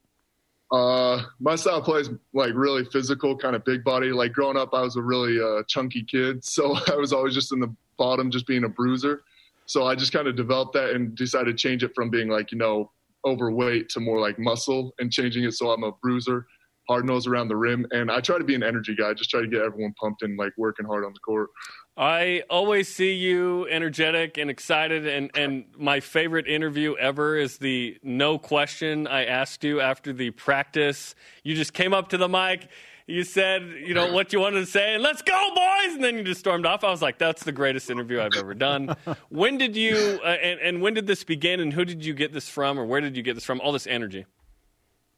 uh, 0.73 1.23
my 1.39 1.55
style 1.55 1.77
of 1.77 1.85
play 1.85 2.01
is 2.01 2.11
like 2.33 2.53
really 2.55 2.85
physical, 2.87 3.37
kind 3.37 3.55
of 3.55 3.65
big 3.65 3.85
body. 3.85 4.11
Like 4.11 4.33
growing 4.33 4.57
up, 4.57 4.71
I 4.75 4.83
was 4.83 4.97
a 4.97 5.03
really 5.03 5.41
uh, 5.41 5.62
chunky 5.69 6.03
kid, 6.03 6.45
so 6.47 6.77
I 6.89 6.97
was 6.97 7.12
always 7.12 7.35
just 7.35 7.53
in 7.53 7.61
the 7.61 7.75
bottom, 7.97 8.31
just 8.31 8.47
being 8.47 8.65
a 8.65 8.69
bruiser. 8.69 9.23
So 9.67 9.85
I 9.87 9.95
just 9.95 10.12
kind 10.12 10.29
of 10.29 10.37
developed 10.37 10.75
that 10.75 10.91
and 10.91 11.15
decided 11.15 11.47
to 11.47 11.55
change 11.55 11.83
it 11.83 11.93
from 11.95 12.11
being 12.11 12.29
like 12.29 12.53
you 12.53 12.59
know 12.59 12.91
overweight 13.25 13.89
to 13.91 14.01
more 14.01 14.21
like 14.21 14.39
muscle, 14.39 14.95
and 14.99 15.12
changing 15.12 15.45
it 15.45 15.53
so 15.53 15.71
I'm 15.71 15.83
a 15.83 15.93
bruiser, 15.93 16.47
hard 16.88 17.05
nose 17.05 17.27
around 17.27 17.49
the 17.49 17.57
rim, 17.57 17.87
and 17.90 18.11
I 18.11 18.20
try 18.20 18.38
to 18.38 18.44
be 18.44 18.55
an 18.55 18.62
energy 18.62 18.94
guy. 18.94 19.14
Just 19.14 19.31
try 19.31 19.40
to 19.40 19.46
get 19.46 19.62
everyone 19.62 19.94
pumped 20.01 20.22
and 20.22 20.38
like 20.38 20.53
working 20.57 20.87
hard 20.87 21.05
on 21.05 21.12
the 21.12 21.18
court. 21.20 21.51
I 21.96 22.42
always 22.51 22.94
see 22.94 23.14
you 23.14 23.66
energetic 23.68 24.37
and 24.37 24.51
excited, 24.51 25.07
and, 25.07 25.31
and 25.35 25.64
my 25.79 26.01
favorite 26.01 26.46
interview 26.46 26.94
ever 26.96 27.37
is 27.37 27.59
the 27.59 27.96
no 28.03 28.38
question 28.38 29.07
I 29.07 29.25
asked 29.25 29.64
you 29.64 29.81
after 29.81 30.12
the 30.12 30.31
practice. 30.31 31.14
You 31.42 31.55
just 31.55 31.72
came 31.72 31.94
up 31.94 32.09
to 32.11 32.18
the 32.18 32.29
mic, 32.29 32.68
you 33.07 33.22
said, 33.22 33.62
you 33.62 33.94
know, 33.94 34.12
what 34.12 34.33
you 34.33 34.40
wanted 34.40 34.61
to 34.61 34.66
say, 34.66 34.94
and 34.94 35.03
let's 35.03 35.22
go, 35.22 35.55
boys! 35.55 35.94
And 35.94 36.03
then 36.03 36.16
you 36.16 36.25
just 36.25 36.40
stormed 36.40 36.66
off. 36.66 36.83
I 36.83 36.90
was 36.90 37.01
like, 37.01 37.18
that's 37.18 37.44
the 37.44 37.53
greatest 37.53 37.88
interview 37.88 38.20
I've 38.20 38.37
ever 38.37 38.53
done. 38.53 38.96
when 39.29 39.59
did 39.59 39.77
you, 39.77 40.20
uh, 40.25 40.29
and, 40.29 40.61
and 40.61 40.83
when 40.83 40.94
did 40.94 41.07
this 41.07 41.22
begin, 41.22 41.61
and 41.61 41.72
who 41.72 41.85
did 41.85 42.05
you 42.05 42.14
get 42.14 42.33
this 42.33 42.49
from, 42.49 42.79
or 42.79 42.85
where 42.85 43.01
did 43.01 43.16
you 43.16 43.22
get 43.22 43.35
this 43.35 43.44
from? 43.44 43.61
All 43.61 43.70
this 43.70 43.87
energy. 43.87 44.27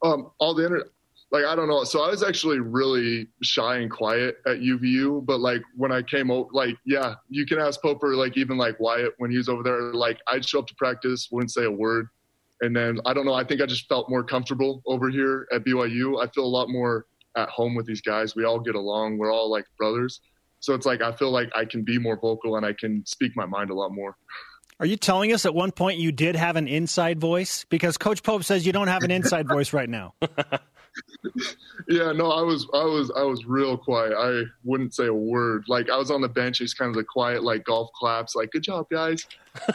Um, 0.02 0.30
all 0.38 0.54
the 0.54 0.66
inter- 0.66 0.90
like 1.30 1.44
I 1.44 1.54
don't 1.54 1.68
know. 1.68 1.84
So 1.84 2.02
I 2.02 2.10
was 2.10 2.22
actually 2.22 2.58
really 2.58 3.28
shy 3.42 3.78
and 3.78 3.90
quiet 3.90 4.38
at 4.46 4.58
UVU, 4.58 5.24
but 5.24 5.40
like 5.40 5.62
when 5.76 5.92
I 5.92 6.02
came 6.02 6.30
over, 6.30 6.48
like 6.52 6.76
yeah, 6.86 7.14
you 7.28 7.44
can 7.44 7.58
ask 7.58 7.80
Poper, 7.82 8.14
like 8.14 8.36
even 8.36 8.56
like 8.56 8.80
Wyatt 8.80 9.12
when 9.18 9.30
he 9.30 9.36
was 9.36 9.48
over 9.48 9.62
there. 9.62 9.92
Like 9.92 10.18
I'd 10.26 10.44
show 10.44 10.60
up 10.60 10.66
to 10.68 10.74
practice, 10.76 11.28
wouldn't 11.30 11.52
say 11.52 11.64
a 11.64 11.70
word, 11.70 12.08
and 12.62 12.74
then 12.74 13.00
I 13.04 13.12
don't 13.12 13.26
know. 13.26 13.34
I 13.34 13.44
think 13.44 13.60
I 13.60 13.66
just 13.66 13.88
felt 13.88 14.08
more 14.08 14.24
comfortable 14.24 14.82
over 14.86 15.10
here 15.10 15.46
at 15.52 15.64
BYU. 15.64 16.22
I 16.22 16.28
feel 16.28 16.44
a 16.44 16.46
lot 16.46 16.68
more 16.70 17.04
at 17.36 17.50
home 17.50 17.74
with 17.74 17.86
these 17.86 18.00
guys. 18.00 18.34
We 18.34 18.44
all 18.44 18.58
get 18.58 18.74
along. 18.74 19.18
We're 19.18 19.32
all 19.32 19.50
like 19.50 19.66
brothers. 19.76 20.20
So 20.60 20.74
it's 20.74 20.86
like 20.86 21.02
I 21.02 21.12
feel 21.12 21.30
like 21.30 21.50
I 21.54 21.66
can 21.66 21.84
be 21.84 21.98
more 21.98 22.18
vocal 22.18 22.56
and 22.56 22.64
I 22.64 22.72
can 22.72 23.04
speak 23.04 23.32
my 23.36 23.46
mind 23.46 23.70
a 23.70 23.74
lot 23.74 23.92
more. 23.92 24.16
Are 24.80 24.86
you 24.86 24.96
telling 24.96 25.32
us 25.32 25.44
at 25.44 25.54
one 25.54 25.72
point 25.72 25.98
you 25.98 26.12
did 26.12 26.36
have 26.36 26.56
an 26.56 26.68
inside 26.68 27.20
voice? 27.20 27.66
Because 27.68 27.98
Coach 27.98 28.22
Pope 28.22 28.44
says 28.44 28.64
you 28.64 28.72
don't 28.72 28.86
have 28.86 29.02
an 29.02 29.10
inside 29.10 29.48
voice 29.48 29.72
right 29.72 29.88
now. 29.88 30.14
yeah, 31.88 32.12
no, 32.12 32.30
I 32.30 32.42
was, 32.42 32.66
I 32.74 32.84
was, 32.84 33.10
I 33.16 33.22
was 33.22 33.44
real 33.46 33.76
quiet. 33.76 34.12
I 34.16 34.44
wouldn't 34.64 34.94
say 34.94 35.06
a 35.06 35.14
word. 35.14 35.64
Like 35.68 35.90
I 35.90 35.96
was 35.96 36.10
on 36.10 36.20
the 36.20 36.28
bench, 36.28 36.58
just 36.58 36.78
kind 36.78 36.88
of 36.90 36.96
the 36.96 37.04
quiet, 37.04 37.42
like 37.44 37.64
golf 37.64 37.90
claps, 37.94 38.34
like 38.34 38.50
"Good 38.50 38.62
job, 38.62 38.86
guys." 38.90 39.26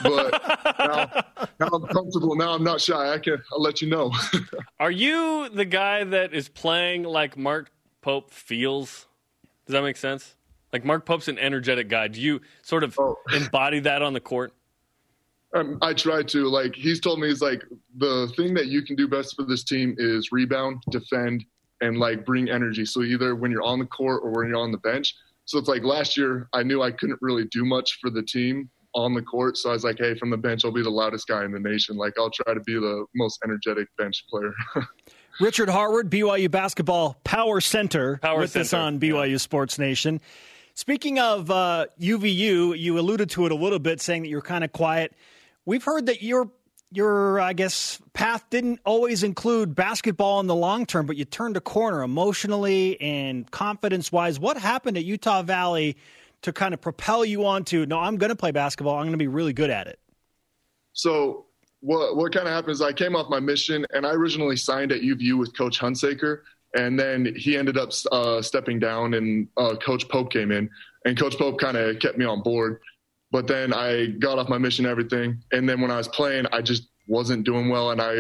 But 0.01 0.41
now, 0.79 1.23
now 1.59 1.67
I'm 1.67 1.87
comfortable. 1.87 2.35
Now 2.35 2.53
I'm 2.53 2.63
not 2.63 2.81
shy. 2.81 3.13
I 3.13 3.17
can, 3.19 3.41
I'll 3.51 3.61
let 3.61 3.81
you 3.81 3.89
know. 3.89 4.11
Are 4.79 4.91
you 4.91 5.49
the 5.49 5.65
guy 5.65 6.03
that 6.03 6.33
is 6.33 6.49
playing 6.49 7.03
like 7.03 7.37
Mark 7.37 7.71
Pope 8.01 8.31
feels? 8.31 9.07
Does 9.65 9.73
that 9.73 9.83
make 9.83 9.97
sense? 9.97 10.35
Like 10.71 10.83
Mark 10.83 11.05
Pope's 11.05 11.27
an 11.27 11.37
energetic 11.39 11.87
guy. 11.87 12.07
Do 12.07 12.19
you 12.19 12.41
sort 12.63 12.83
of 12.83 12.97
Oh. 12.99 13.17
embody 13.33 13.79
that 13.81 14.01
on 14.01 14.13
the 14.13 14.19
court? 14.19 14.53
Um, 15.55 15.77
I 15.81 15.93
try 15.93 16.23
to. 16.23 16.49
Like 16.49 16.75
he's 16.75 16.99
told 16.99 17.19
me, 17.19 17.27
he's 17.27 17.41
like 17.41 17.63
the 17.97 18.31
thing 18.35 18.53
that 18.55 18.67
you 18.67 18.81
can 18.81 18.95
do 18.95 19.07
best 19.07 19.35
for 19.35 19.43
this 19.43 19.63
team 19.63 19.95
is 19.97 20.31
rebound, 20.31 20.81
defend, 20.89 21.45
and 21.81 21.97
like 21.97 22.25
bring 22.25 22.49
energy. 22.49 22.85
So 22.85 23.03
either 23.03 23.35
when 23.35 23.51
you're 23.51 23.63
on 23.63 23.79
the 23.79 23.85
court 23.85 24.21
or 24.23 24.31
when 24.31 24.47
you're 24.47 24.59
on 24.59 24.71
the 24.71 24.77
bench. 24.79 25.15
So 25.45 25.59
it's 25.59 25.67
like 25.67 25.83
last 25.83 26.15
year, 26.15 26.47
I 26.53 26.63
knew 26.63 26.81
I 26.81 26.91
couldn't 26.91 27.19
really 27.21 27.45
do 27.51 27.65
much 27.65 27.99
for 27.99 28.09
the 28.09 28.23
team 28.23 28.69
on 28.95 29.13
the 29.13 29.21
court. 29.21 29.57
So 29.57 29.69
I 29.69 29.73
was 29.73 29.83
like, 29.83 29.97
hey, 29.97 30.15
from 30.15 30.29
the 30.29 30.37
bench, 30.37 30.63
I'll 30.63 30.71
be 30.71 30.83
the 30.83 30.89
loudest 30.89 31.27
guy 31.27 31.43
in 31.43 31.51
the 31.51 31.59
nation. 31.59 31.97
Like 31.97 32.13
I'll 32.17 32.29
try 32.29 32.53
to 32.53 32.61
be 32.61 32.75
the 32.75 33.05
most 33.15 33.39
energetic 33.43 33.87
bench 33.97 34.25
player. 34.29 34.53
Richard 35.39 35.69
Harward, 35.69 36.09
BYU 36.09 36.49
basketball 36.49 37.17
power 37.23 37.59
center, 37.59 38.17
Power 38.17 38.39
with 38.41 38.55
us 38.55 38.73
on 38.73 38.99
BYU 38.99 39.39
Sports 39.39 39.79
Nation. 39.79 40.21
Speaking 40.75 41.19
of 41.19 41.49
uh, 41.51 41.87
UVU, 41.99 42.77
you 42.77 42.99
alluded 42.99 43.29
to 43.31 43.45
it 43.45 43.51
a 43.51 43.55
little 43.55 43.79
bit, 43.79 43.99
saying 43.99 44.23
that 44.23 44.27
you're 44.29 44.41
kind 44.41 44.63
of 44.63 44.71
quiet. 44.71 45.13
We've 45.65 45.83
heard 45.83 46.07
that 46.07 46.21
your 46.21 46.51
your 46.91 47.39
I 47.39 47.53
guess 47.53 47.99
path 48.13 48.45
didn't 48.49 48.79
always 48.85 49.23
include 49.23 49.75
basketball 49.75 50.39
in 50.39 50.47
the 50.47 50.55
long 50.55 50.85
term, 50.85 51.05
but 51.05 51.17
you 51.17 51.25
turned 51.25 51.57
a 51.57 51.61
corner 51.61 52.03
emotionally 52.03 52.99
and 53.01 53.49
confidence 53.49 54.11
wise. 54.11 54.39
What 54.39 54.57
happened 54.57 54.97
at 54.97 55.05
Utah 55.05 55.41
Valley 55.41 55.97
to 56.43 56.53
kind 56.53 56.73
of 56.73 56.81
propel 56.81 57.25
you 57.25 57.45
on 57.45 57.63
to 57.65 57.85
no, 57.85 57.99
I'm 57.99 58.17
going 58.17 58.29
to 58.29 58.35
play 58.35 58.51
basketball. 58.51 58.95
I'm 58.95 59.03
going 59.03 59.13
to 59.13 59.17
be 59.17 59.27
really 59.27 59.53
good 59.53 59.69
at 59.69 59.87
it. 59.87 59.99
So 60.93 61.45
what 61.79 62.15
what 62.15 62.33
kind 62.33 62.47
of 62.47 62.53
happened 62.53 62.73
is 62.73 62.81
I 62.81 62.93
came 62.93 63.15
off 63.15 63.29
my 63.29 63.39
mission 63.39 63.85
and 63.93 64.05
I 64.05 64.11
originally 64.11 64.55
signed 64.55 64.91
at 64.91 65.01
UVU 65.01 65.37
with 65.37 65.57
Coach 65.57 65.79
Hunsaker, 65.79 66.41
and 66.75 66.99
then 66.99 67.33
he 67.35 67.57
ended 67.57 67.77
up 67.77 67.91
uh, 68.11 68.41
stepping 68.41 68.79
down, 68.79 69.15
and 69.15 69.47
uh, 69.57 69.75
Coach 69.75 70.07
Pope 70.09 70.31
came 70.31 70.51
in, 70.51 70.69
and 71.05 71.17
Coach 71.17 71.37
Pope 71.37 71.59
kind 71.59 71.77
of 71.77 71.99
kept 71.99 72.17
me 72.17 72.25
on 72.25 72.41
board. 72.41 72.79
But 73.33 73.47
then 73.47 73.73
I 73.73 74.07
got 74.19 74.39
off 74.39 74.47
my 74.47 74.57
mission, 74.57 74.85
everything, 74.85 75.43
and 75.51 75.67
then 75.67 75.81
when 75.81 75.91
I 75.91 75.97
was 75.97 76.07
playing, 76.07 76.45
I 76.53 76.61
just 76.61 76.87
wasn't 77.07 77.45
doing 77.45 77.67
well, 77.67 77.91
and 77.91 78.01
I 78.01 78.13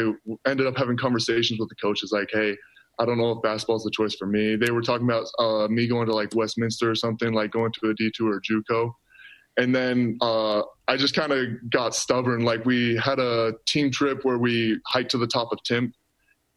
ended 0.45 0.67
up 0.67 0.75
having 0.75 0.97
conversations 0.97 1.57
with 1.59 1.69
the 1.69 1.75
coaches 1.75 2.11
like, 2.11 2.29
hey. 2.31 2.57
I 2.99 3.05
don't 3.05 3.17
know 3.17 3.31
if 3.31 3.41
basketball's 3.41 3.83
the 3.83 3.89
choice 3.89 4.13
for 4.13 4.27
me. 4.27 4.55
They 4.55 4.69
were 4.69 4.83
talking 4.83 5.09
about 5.09 5.25
uh, 5.39 5.67
me 5.67 5.87
going 5.87 6.05
to 6.05 6.13
like 6.13 6.29
Westminster 6.35 6.91
or 6.91 6.93
something, 6.93 7.33
like 7.33 7.49
going 7.49 7.71
to 7.81 7.89
a 7.89 7.95
D2 7.95 8.21
or 8.21 8.39
JUCO 8.39 8.93
and 9.57 9.73
then 9.73 10.17
uh, 10.21 10.61
I 10.87 10.97
just 10.97 11.15
kind 11.15 11.31
of 11.31 11.47
got 11.69 11.95
stubborn. 11.95 12.43
Like 12.43 12.65
we 12.65 12.97
had 12.97 13.19
a 13.19 13.53
team 13.65 13.91
trip 13.91 14.23
where 14.23 14.37
we 14.37 14.79
hiked 14.87 15.11
to 15.11 15.17
the 15.17 15.27
top 15.27 15.51
of 15.51 15.61
Timp, 15.63 15.93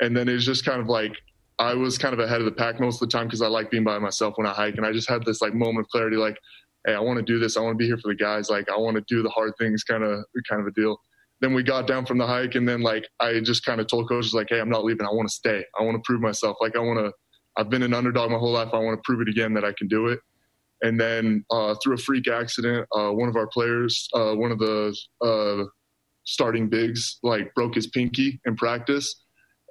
and 0.01 0.17
then 0.17 0.29
it 0.29 0.33
was 0.33 0.47
just 0.47 0.65
kind 0.65 0.81
of 0.81 0.89
like 0.89 1.13
I 1.59 1.75
was 1.75 1.99
kind 1.99 2.15
of 2.15 2.21
ahead 2.21 2.41
of 2.41 2.45
the 2.45 2.53
pack 2.53 2.81
most 2.81 3.03
of 3.03 3.09
the 3.09 3.17
time 3.17 3.27
because 3.27 3.43
I 3.43 3.49
like 3.49 3.71
being 3.71 3.85
by 3.85 3.99
myself 3.99 4.35
when 4.37 4.47
I 4.47 4.53
hike, 4.53 4.77
and 4.77 4.87
I 4.87 4.93
just 4.93 5.09
had 5.09 5.25
this 5.25 5.41
like 5.41 5.55
moment 5.55 5.87
of 5.87 5.91
clarity, 5.91 6.17
like, 6.17 6.39
hey, 6.87 6.95
I 6.95 7.01
want 7.01 7.19
to 7.19 7.25
do 7.25 7.39
this. 7.39 7.57
I 7.57 7.61
want 7.61 7.75
to 7.75 7.79
be 7.79 7.87
here 7.87 7.99
for 7.99 8.09
the 8.09 8.17
guys. 8.17 8.49
Like 8.49 8.71
I 8.71 8.79
want 8.79 8.97
to 8.97 9.05
do 9.09 9.23
the 9.23 9.31
hard 9.31 9.53
things, 9.59 9.85
kind 9.85 10.05
of 10.05 10.25
kind 10.49 10.61
of 10.61 10.67
a 10.67 10.73
deal. 10.73 10.99
Then 11.41 11.53
we 11.53 11.63
got 11.63 11.87
down 11.87 12.07
from 12.07 12.19
the 12.19 12.27
hike, 12.27 12.55
and 12.55 12.69
then 12.69 12.81
like 12.81 13.07
I 13.21 13.41
just 13.41 13.65
kind 13.65 13.81
of 13.81 13.87
told 13.89 14.09
coaches 14.09 14.33
like, 14.33 14.49
hey, 14.51 14.61
I'm 14.61 14.71
not 14.71 14.85
leaving. 14.85 15.07
I 15.07 15.11
want 15.11 15.29
to 15.29 15.35
stay. 15.35 15.65
I 15.79 15.83
want 15.83 15.97
to 15.97 16.03
prove 16.05 16.21
myself. 16.21 16.57
Like 16.61 16.77
I 16.77 16.81
want 16.81 16.99
to. 16.99 17.13
I've 17.59 17.71
been 17.71 17.83
an 17.83 17.95
underdog 17.95 18.31
my 18.31 18.39
whole 18.39 18.53
life. 18.53 18.69
I 18.73 18.79
want 18.79 18.99
to 18.99 19.03
prove 19.05 19.21
it 19.21 19.29
again 19.29 19.55
that 19.55 19.65
I 19.65 19.73
can 19.79 19.89
do 19.89 20.09
it 20.09 20.21
and 20.83 21.01
then 21.01 21.45
uh, 21.51 21.75
through 21.83 21.95
a 21.95 21.99
freak 21.99 22.29
accident, 22.29 22.87
uh, 22.95 23.11
one 23.11 23.29
of 23.29 23.37
our 23.37 23.47
players, 23.47 24.09
uh, 24.15 24.35
one 24.35 24.53
of 24.53 24.59
the 24.59 24.97
uh, 25.23 25.65
starting 26.25 26.69
bigs, 26.69 27.19
like 27.23 27.55
broke 27.55 27.75
his 27.75 27.87
pinky 27.89 28.41
in 28.45 28.57
practice. 28.57 29.23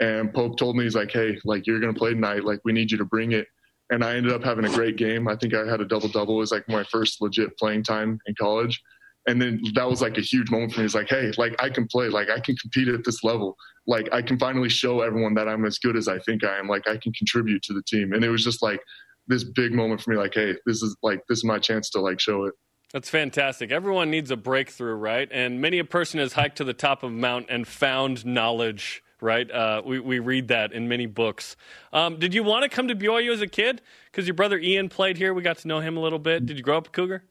And 0.02 0.34
Pope 0.34 0.58
told 0.58 0.76
me 0.76 0.84
he's 0.84 0.96
like, 0.96 1.12
"Hey, 1.12 1.38
like 1.46 1.66
you're 1.68 1.80
gonna 1.80 1.94
play 1.94 2.14
tonight. 2.14 2.44
Like 2.44 2.60
we 2.66 2.74
need 2.74 2.92
you 2.92 2.98
to 2.98 3.06
bring 3.06 3.32
it." 3.32 3.48
And 3.92 4.04
I 4.04 4.16
ended 4.16 4.34
up 4.34 4.44
having 4.44 4.66
a 4.66 4.70
great 4.70 4.98
game. 4.98 5.28
I 5.28 5.36
think 5.36 5.54
I 5.54 5.66
had 5.70 5.80
a 5.80 5.86
double 5.86 6.10
double. 6.10 6.36
It 6.36 6.40
was 6.40 6.52
like 6.52 6.68
my 6.68 6.84
first 6.86 7.22
legit 7.22 7.58
playing 7.58 7.84
time 7.84 8.20
in 8.26 8.34
college. 8.40 8.82
And 9.28 9.42
then 9.42 9.62
that 9.74 9.90
was 9.90 10.02
like 10.02 10.18
a 10.18 10.22
huge 10.22 10.50
moment 10.52 10.74
for 10.74 10.80
me. 10.80 10.86
It's 10.86 10.96
like, 10.96 11.10
hey, 11.10 11.32
like 11.38 11.56
I 11.60 11.70
can 11.70 11.88
play, 11.88 12.10
like 12.10 12.30
I 12.30 12.40
can 12.40 12.56
compete 12.58 12.88
at 12.88 13.04
this 13.04 13.24
level. 13.24 13.56
Like 13.88 14.08
I 14.12 14.22
can 14.22 14.38
finally 14.40 14.70
show 14.70 15.02
everyone 15.02 15.34
that 15.36 15.48
I'm 15.48 15.66
as 15.66 15.80
good 15.80 15.96
as 15.96 16.08
I 16.08 16.20
think 16.20 16.44
I 16.44 16.58
am. 16.58 16.68
Like 16.68 16.88
I 16.88 16.98
can 16.98 17.12
contribute 17.14 17.62
to 17.64 17.74
the 17.74 17.84
team. 17.88 18.14
And 18.14 18.24
it 18.24 18.30
was 18.30 18.44
just 18.44 18.62
like 18.62 18.80
this 19.28 19.44
big 19.44 19.74
moment 19.74 20.02
for 20.02 20.12
me 20.12 20.18
like 20.18 20.34
hey 20.34 20.56
this 20.66 20.82
is 20.82 20.96
like 21.02 21.20
this 21.28 21.40
is 21.40 21.44
my 21.44 21.60
chance 21.60 21.90
to 21.92 22.00
like 22.00 22.20
show 22.20 22.46
it 22.46 22.54
That's 22.94 23.10
fantastic. 23.10 23.72
Everyone 23.72 24.10
needs 24.12 24.32
a 24.32 24.38
breakthrough, 24.38 24.94
right? 24.94 25.28
And 25.32 25.60
many 25.60 25.80
a 25.80 25.86
person 25.86 26.20
has 26.20 26.34
hiked 26.34 26.58
to 26.58 26.64
the 26.64 26.74
top 26.74 27.04
of 27.04 27.12
a 27.12 27.14
mountain 27.14 27.54
and 27.54 27.68
found 27.68 28.26
knowledge, 28.26 29.02
right? 29.22 29.50
Uh, 29.50 29.82
we, 29.86 30.00
we 30.00 30.20
read 30.20 30.48
that 30.50 30.74
in 30.74 30.88
many 30.88 31.06
books. 31.06 31.56
Um, 31.94 32.20
did 32.20 32.34
you 32.34 32.44
want 32.44 32.64
to 32.64 32.70
come 32.70 32.88
to 32.88 32.96
BYU 32.96 33.32
as 33.32 33.42
a 33.42 33.48
kid? 33.48 33.82
Because 34.12 34.28
your 34.28 34.36
brother 34.36 34.58
Ian 34.58 34.90
played 34.90 35.18
here. 35.18 35.34
We 35.34 35.42
got 35.42 35.58
to 35.60 35.68
know 35.68 35.80
him 35.80 35.98
a 35.98 36.00
little 36.00 36.20
bit. 36.20 36.46
Did 36.46 36.58
you 36.58 36.64
grow 36.64 36.78
up 36.78 36.88
a 36.88 36.92
Cougar? 36.92 37.24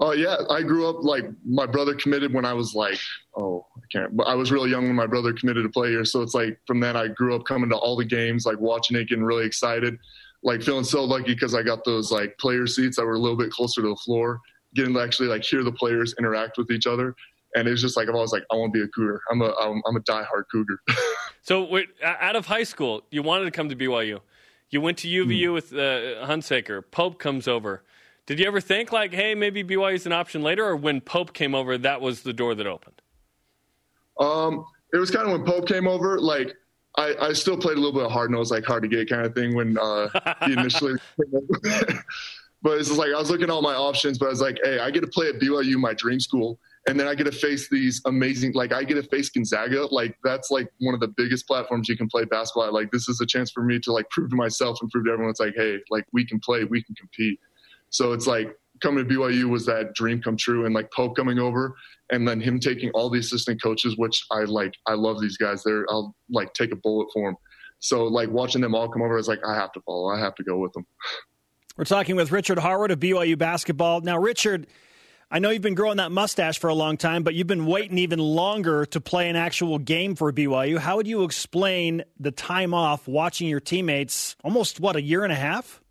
oh 0.00 0.12
yeah 0.12 0.36
i 0.50 0.62
grew 0.62 0.88
up 0.88 1.02
like 1.02 1.24
my 1.44 1.66
brother 1.66 1.94
committed 1.94 2.32
when 2.32 2.44
i 2.44 2.52
was 2.52 2.74
like 2.74 2.98
oh 3.36 3.66
i 3.76 3.80
can't 3.90 4.16
but 4.16 4.26
i 4.26 4.34
was 4.34 4.50
really 4.52 4.70
young 4.70 4.84
when 4.84 4.94
my 4.94 5.06
brother 5.06 5.32
committed 5.32 5.62
to 5.62 5.68
play 5.68 5.90
here 5.90 6.04
so 6.04 6.22
it's 6.22 6.34
like 6.34 6.58
from 6.66 6.80
then 6.80 6.96
i 6.96 7.08
grew 7.08 7.34
up 7.34 7.44
coming 7.44 7.68
to 7.68 7.76
all 7.76 7.96
the 7.96 8.04
games 8.04 8.46
like 8.46 8.58
watching 8.58 8.96
it 8.96 9.08
getting 9.08 9.24
really 9.24 9.44
excited 9.44 9.98
like 10.42 10.62
feeling 10.62 10.84
so 10.84 11.04
lucky 11.04 11.34
because 11.34 11.54
i 11.54 11.62
got 11.62 11.84
those 11.84 12.12
like 12.12 12.36
player 12.38 12.66
seats 12.66 12.96
that 12.96 13.04
were 13.04 13.14
a 13.14 13.18
little 13.18 13.36
bit 13.36 13.50
closer 13.50 13.82
to 13.82 13.88
the 13.88 13.96
floor 13.96 14.40
getting 14.74 14.94
to 14.94 15.00
actually 15.00 15.28
like 15.28 15.42
hear 15.42 15.62
the 15.64 15.72
players 15.72 16.14
interact 16.18 16.58
with 16.58 16.70
each 16.70 16.86
other 16.86 17.14
and 17.54 17.66
it 17.66 17.70
was 17.70 17.80
just 17.80 17.96
like 17.96 18.08
i 18.08 18.12
was 18.12 18.32
like 18.32 18.44
i 18.52 18.54
want 18.56 18.72
to 18.72 18.78
be 18.78 18.84
a 18.84 18.88
cougar 18.88 19.20
i'm 19.30 19.42
a 19.42 19.52
i'm, 19.60 19.82
I'm 19.86 19.96
a 19.96 20.00
diehard 20.00 20.44
cougar 20.52 20.80
So, 21.48 21.64
wait, 21.64 21.88
out 22.04 22.36
of 22.36 22.44
high 22.44 22.64
school, 22.64 23.04
you 23.10 23.22
wanted 23.22 23.46
to 23.46 23.50
come 23.50 23.70
to 23.70 23.74
BYU. 23.74 24.20
You 24.68 24.82
went 24.82 24.98
to 24.98 25.08
UVU 25.08 25.54
with 25.54 25.72
uh, 25.72 26.26
Hunsaker. 26.26 26.82
Pope 26.90 27.18
comes 27.18 27.48
over. 27.48 27.82
Did 28.26 28.38
you 28.38 28.46
ever 28.46 28.60
think, 28.60 28.92
like, 28.92 29.14
hey, 29.14 29.34
maybe 29.34 29.64
BYU 29.64 29.94
is 29.94 30.04
an 30.04 30.12
option 30.12 30.42
later? 30.42 30.66
Or 30.66 30.76
when 30.76 31.00
Pope 31.00 31.32
came 31.32 31.54
over, 31.54 31.78
that 31.78 32.02
was 32.02 32.20
the 32.22 32.34
door 32.34 32.54
that 32.54 32.66
opened? 32.66 33.00
Um, 34.20 34.66
it 34.92 34.98
was 34.98 35.10
kind 35.10 35.26
of 35.26 35.32
when 35.32 35.44
Pope 35.46 35.66
came 35.66 35.88
over, 35.88 36.20
like 36.20 36.54
I, 36.98 37.14
I 37.18 37.32
still 37.32 37.56
played 37.56 37.78
a 37.78 37.80
little 37.80 37.94
bit 37.94 38.04
of 38.04 38.12
hard 38.12 38.30
nose, 38.30 38.50
like 38.50 38.66
hard 38.66 38.82
to 38.82 38.88
get 38.90 39.08
kind 39.08 39.24
of 39.24 39.34
thing 39.34 39.54
when 39.54 39.78
uh, 39.78 40.08
he 40.44 40.52
initially 40.52 40.98
came 41.16 41.34
over. 41.34 42.04
but 42.62 42.78
it's 42.78 42.88
just 42.88 42.98
like 42.98 43.08
I 43.08 43.18
was 43.18 43.30
looking 43.30 43.44
at 43.44 43.50
all 43.50 43.62
my 43.62 43.74
options, 43.74 44.18
but 44.18 44.26
I 44.26 44.28
was 44.28 44.42
like, 44.42 44.58
hey, 44.62 44.80
I 44.80 44.90
get 44.90 45.00
to 45.00 45.06
play 45.06 45.30
at 45.30 45.36
BYU, 45.36 45.76
my 45.76 45.94
dream 45.94 46.20
school, 46.20 46.58
and 46.88 46.98
then 46.98 47.06
I 47.06 47.14
get 47.14 47.24
to 47.24 47.32
face 47.32 47.68
these 47.68 48.00
amazing, 48.06 48.52
like 48.54 48.72
I 48.72 48.82
get 48.82 48.94
to 48.94 49.02
face 49.02 49.28
Gonzaga, 49.28 49.86
like 49.86 50.16
that's 50.24 50.50
like 50.50 50.68
one 50.80 50.94
of 50.94 51.00
the 51.00 51.08
biggest 51.08 51.46
platforms 51.46 51.88
you 51.88 51.96
can 51.96 52.08
play 52.08 52.24
basketball. 52.24 52.64
at. 52.64 52.72
Like 52.72 52.90
this 52.90 53.08
is 53.08 53.20
a 53.20 53.26
chance 53.26 53.50
for 53.50 53.62
me 53.62 53.78
to 53.80 53.92
like 53.92 54.08
prove 54.10 54.30
to 54.30 54.36
myself 54.36 54.78
and 54.80 54.90
prove 54.90 55.04
to 55.04 55.12
everyone, 55.12 55.30
it's 55.30 55.40
like, 55.40 55.54
hey, 55.56 55.78
like 55.90 56.04
we 56.12 56.26
can 56.26 56.40
play, 56.40 56.64
we 56.64 56.82
can 56.82 56.94
compete. 56.94 57.38
So 57.90 58.12
it's 58.12 58.26
like 58.26 58.56
coming 58.82 59.06
to 59.06 59.14
BYU 59.14 59.44
was 59.44 59.66
that 59.66 59.94
dream 59.94 60.22
come 60.22 60.36
true, 60.36 60.64
and 60.64 60.74
like 60.74 60.90
Pope 60.92 61.16
coming 61.16 61.38
over, 61.38 61.74
and 62.10 62.26
then 62.26 62.40
him 62.40 62.58
taking 62.58 62.90
all 62.90 63.10
the 63.10 63.18
assistant 63.18 63.62
coaches, 63.62 63.96
which 63.96 64.24
I 64.30 64.44
like. 64.44 64.74
I 64.86 64.94
love 64.94 65.20
these 65.20 65.36
guys. 65.36 65.62
They're 65.62 65.86
I'll 65.90 66.14
like 66.30 66.52
take 66.54 66.72
a 66.72 66.76
bullet 66.76 67.08
for 67.12 67.28
them. 67.28 67.36
So 67.80 68.04
like 68.04 68.30
watching 68.30 68.60
them 68.60 68.74
all 68.74 68.88
come 68.88 69.02
over, 69.02 69.14
I 69.14 69.16
was 69.16 69.28
like, 69.28 69.40
I 69.46 69.54
have 69.54 69.72
to 69.72 69.80
follow. 69.82 70.08
I 70.08 70.18
have 70.18 70.34
to 70.36 70.44
go 70.44 70.58
with 70.58 70.72
them. 70.72 70.86
We're 71.76 71.84
talking 71.84 72.16
with 72.16 72.32
Richard 72.32 72.58
Harward 72.58 72.90
of 72.90 72.98
BYU 72.98 73.38
basketball. 73.38 74.00
Now, 74.00 74.18
Richard, 74.18 74.66
I 75.30 75.40
know 75.40 75.50
you've 75.50 75.60
been 75.60 75.74
growing 75.74 75.98
that 75.98 76.10
mustache 76.10 76.58
for 76.58 76.68
a 76.68 76.74
long 76.74 76.96
time, 76.96 77.22
but 77.22 77.34
you've 77.34 77.46
been 77.46 77.66
waiting 77.66 77.98
even 77.98 78.18
longer 78.18 78.86
to 78.86 79.00
play 79.00 79.28
an 79.28 79.36
actual 79.36 79.78
game 79.78 80.14
for 80.14 80.32
BYU. 80.32 80.78
How 80.78 80.96
would 80.96 81.06
you 81.06 81.24
explain 81.24 82.02
the 82.18 82.30
time 82.30 82.72
off 82.72 83.06
watching 83.06 83.46
your 83.46 83.60
teammates 83.60 84.36
almost, 84.42 84.80
what, 84.80 84.96
a 84.96 85.02
year 85.02 85.24
and 85.24 85.32
a 85.32 85.36
half? 85.36 85.82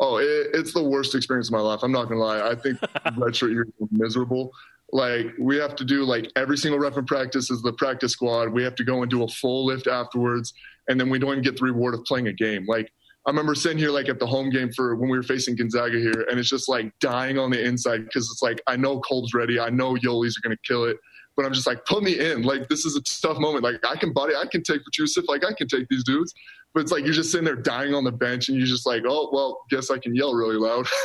Oh, 0.00 0.16
it, 0.16 0.48
it's 0.54 0.72
the 0.72 0.82
worst 0.82 1.14
experience 1.14 1.48
of 1.48 1.52
my 1.52 1.60
life. 1.60 1.80
I'm 1.82 1.92
not 1.92 2.08
gonna 2.08 2.20
lie. 2.20 2.48
I 2.48 2.54
think 2.54 2.80
redshirt 3.18 3.50
year 3.50 3.66
is 3.78 3.88
miserable. 3.90 4.52
Like 4.90 5.26
we 5.38 5.58
have 5.58 5.76
to 5.76 5.84
do 5.84 6.04
like 6.04 6.30
every 6.34 6.56
single 6.56 6.80
rep 6.80 6.96
in 6.96 7.04
practice 7.04 7.50
is 7.50 7.60
the 7.60 7.74
practice 7.74 8.12
squad. 8.12 8.48
We 8.50 8.62
have 8.62 8.74
to 8.76 8.84
go 8.84 9.02
and 9.02 9.10
do 9.10 9.22
a 9.24 9.28
full 9.28 9.66
lift 9.66 9.86
afterwards, 9.86 10.54
and 10.88 10.98
then 10.98 11.10
we 11.10 11.18
don't 11.18 11.32
even 11.32 11.44
get 11.44 11.58
the 11.58 11.64
reward 11.64 11.92
of 11.92 12.04
playing 12.04 12.28
a 12.28 12.32
game. 12.32 12.64
Like 12.66 12.90
I 13.28 13.30
remember 13.30 13.54
sitting 13.54 13.76
here 13.76 13.90
like 13.90 14.08
at 14.08 14.18
the 14.18 14.26
home 14.26 14.48
game 14.48 14.72
for 14.72 14.96
when 14.96 15.10
we 15.10 15.18
were 15.18 15.22
facing 15.22 15.54
Gonzaga 15.54 15.98
here, 15.98 16.24
and 16.30 16.40
it's 16.40 16.48
just 16.48 16.66
like 16.66 16.98
dying 16.98 17.38
on 17.38 17.50
the 17.50 17.62
inside 17.62 18.04
because 18.04 18.30
it's 18.30 18.40
like 18.40 18.58
I 18.66 18.74
know 18.74 19.00
Kolb's 19.00 19.34
ready, 19.34 19.60
I 19.60 19.68
know 19.68 19.96
Yoeli's 19.96 20.38
are 20.38 20.40
gonna 20.40 20.56
kill 20.64 20.86
it, 20.86 20.96
but 21.36 21.44
I'm 21.44 21.52
just 21.52 21.66
like 21.66 21.84
put 21.84 22.02
me 22.02 22.18
in. 22.18 22.40
Like 22.40 22.70
this 22.70 22.86
is 22.86 22.96
a 22.96 23.02
tough 23.02 23.36
moment. 23.38 23.64
Like 23.64 23.84
I 23.86 23.96
can 23.96 24.14
body, 24.14 24.34
I 24.34 24.46
can 24.46 24.62
take 24.62 24.80
Petrusev, 24.80 25.28
like 25.28 25.44
I 25.44 25.52
can 25.52 25.68
take 25.68 25.86
these 25.90 26.04
dudes, 26.04 26.32
but 26.72 26.80
it's 26.80 26.90
like 26.90 27.04
you're 27.04 27.12
just 27.12 27.30
sitting 27.30 27.44
there 27.44 27.54
dying 27.54 27.92
on 27.92 28.02
the 28.02 28.12
bench, 28.12 28.48
and 28.48 28.56
you're 28.56 28.66
just 28.66 28.86
like, 28.86 29.02
oh 29.06 29.28
well, 29.30 29.60
guess 29.68 29.90
I 29.90 29.98
can 29.98 30.14
yell 30.14 30.32
really 30.32 30.56
loud. 30.56 30.86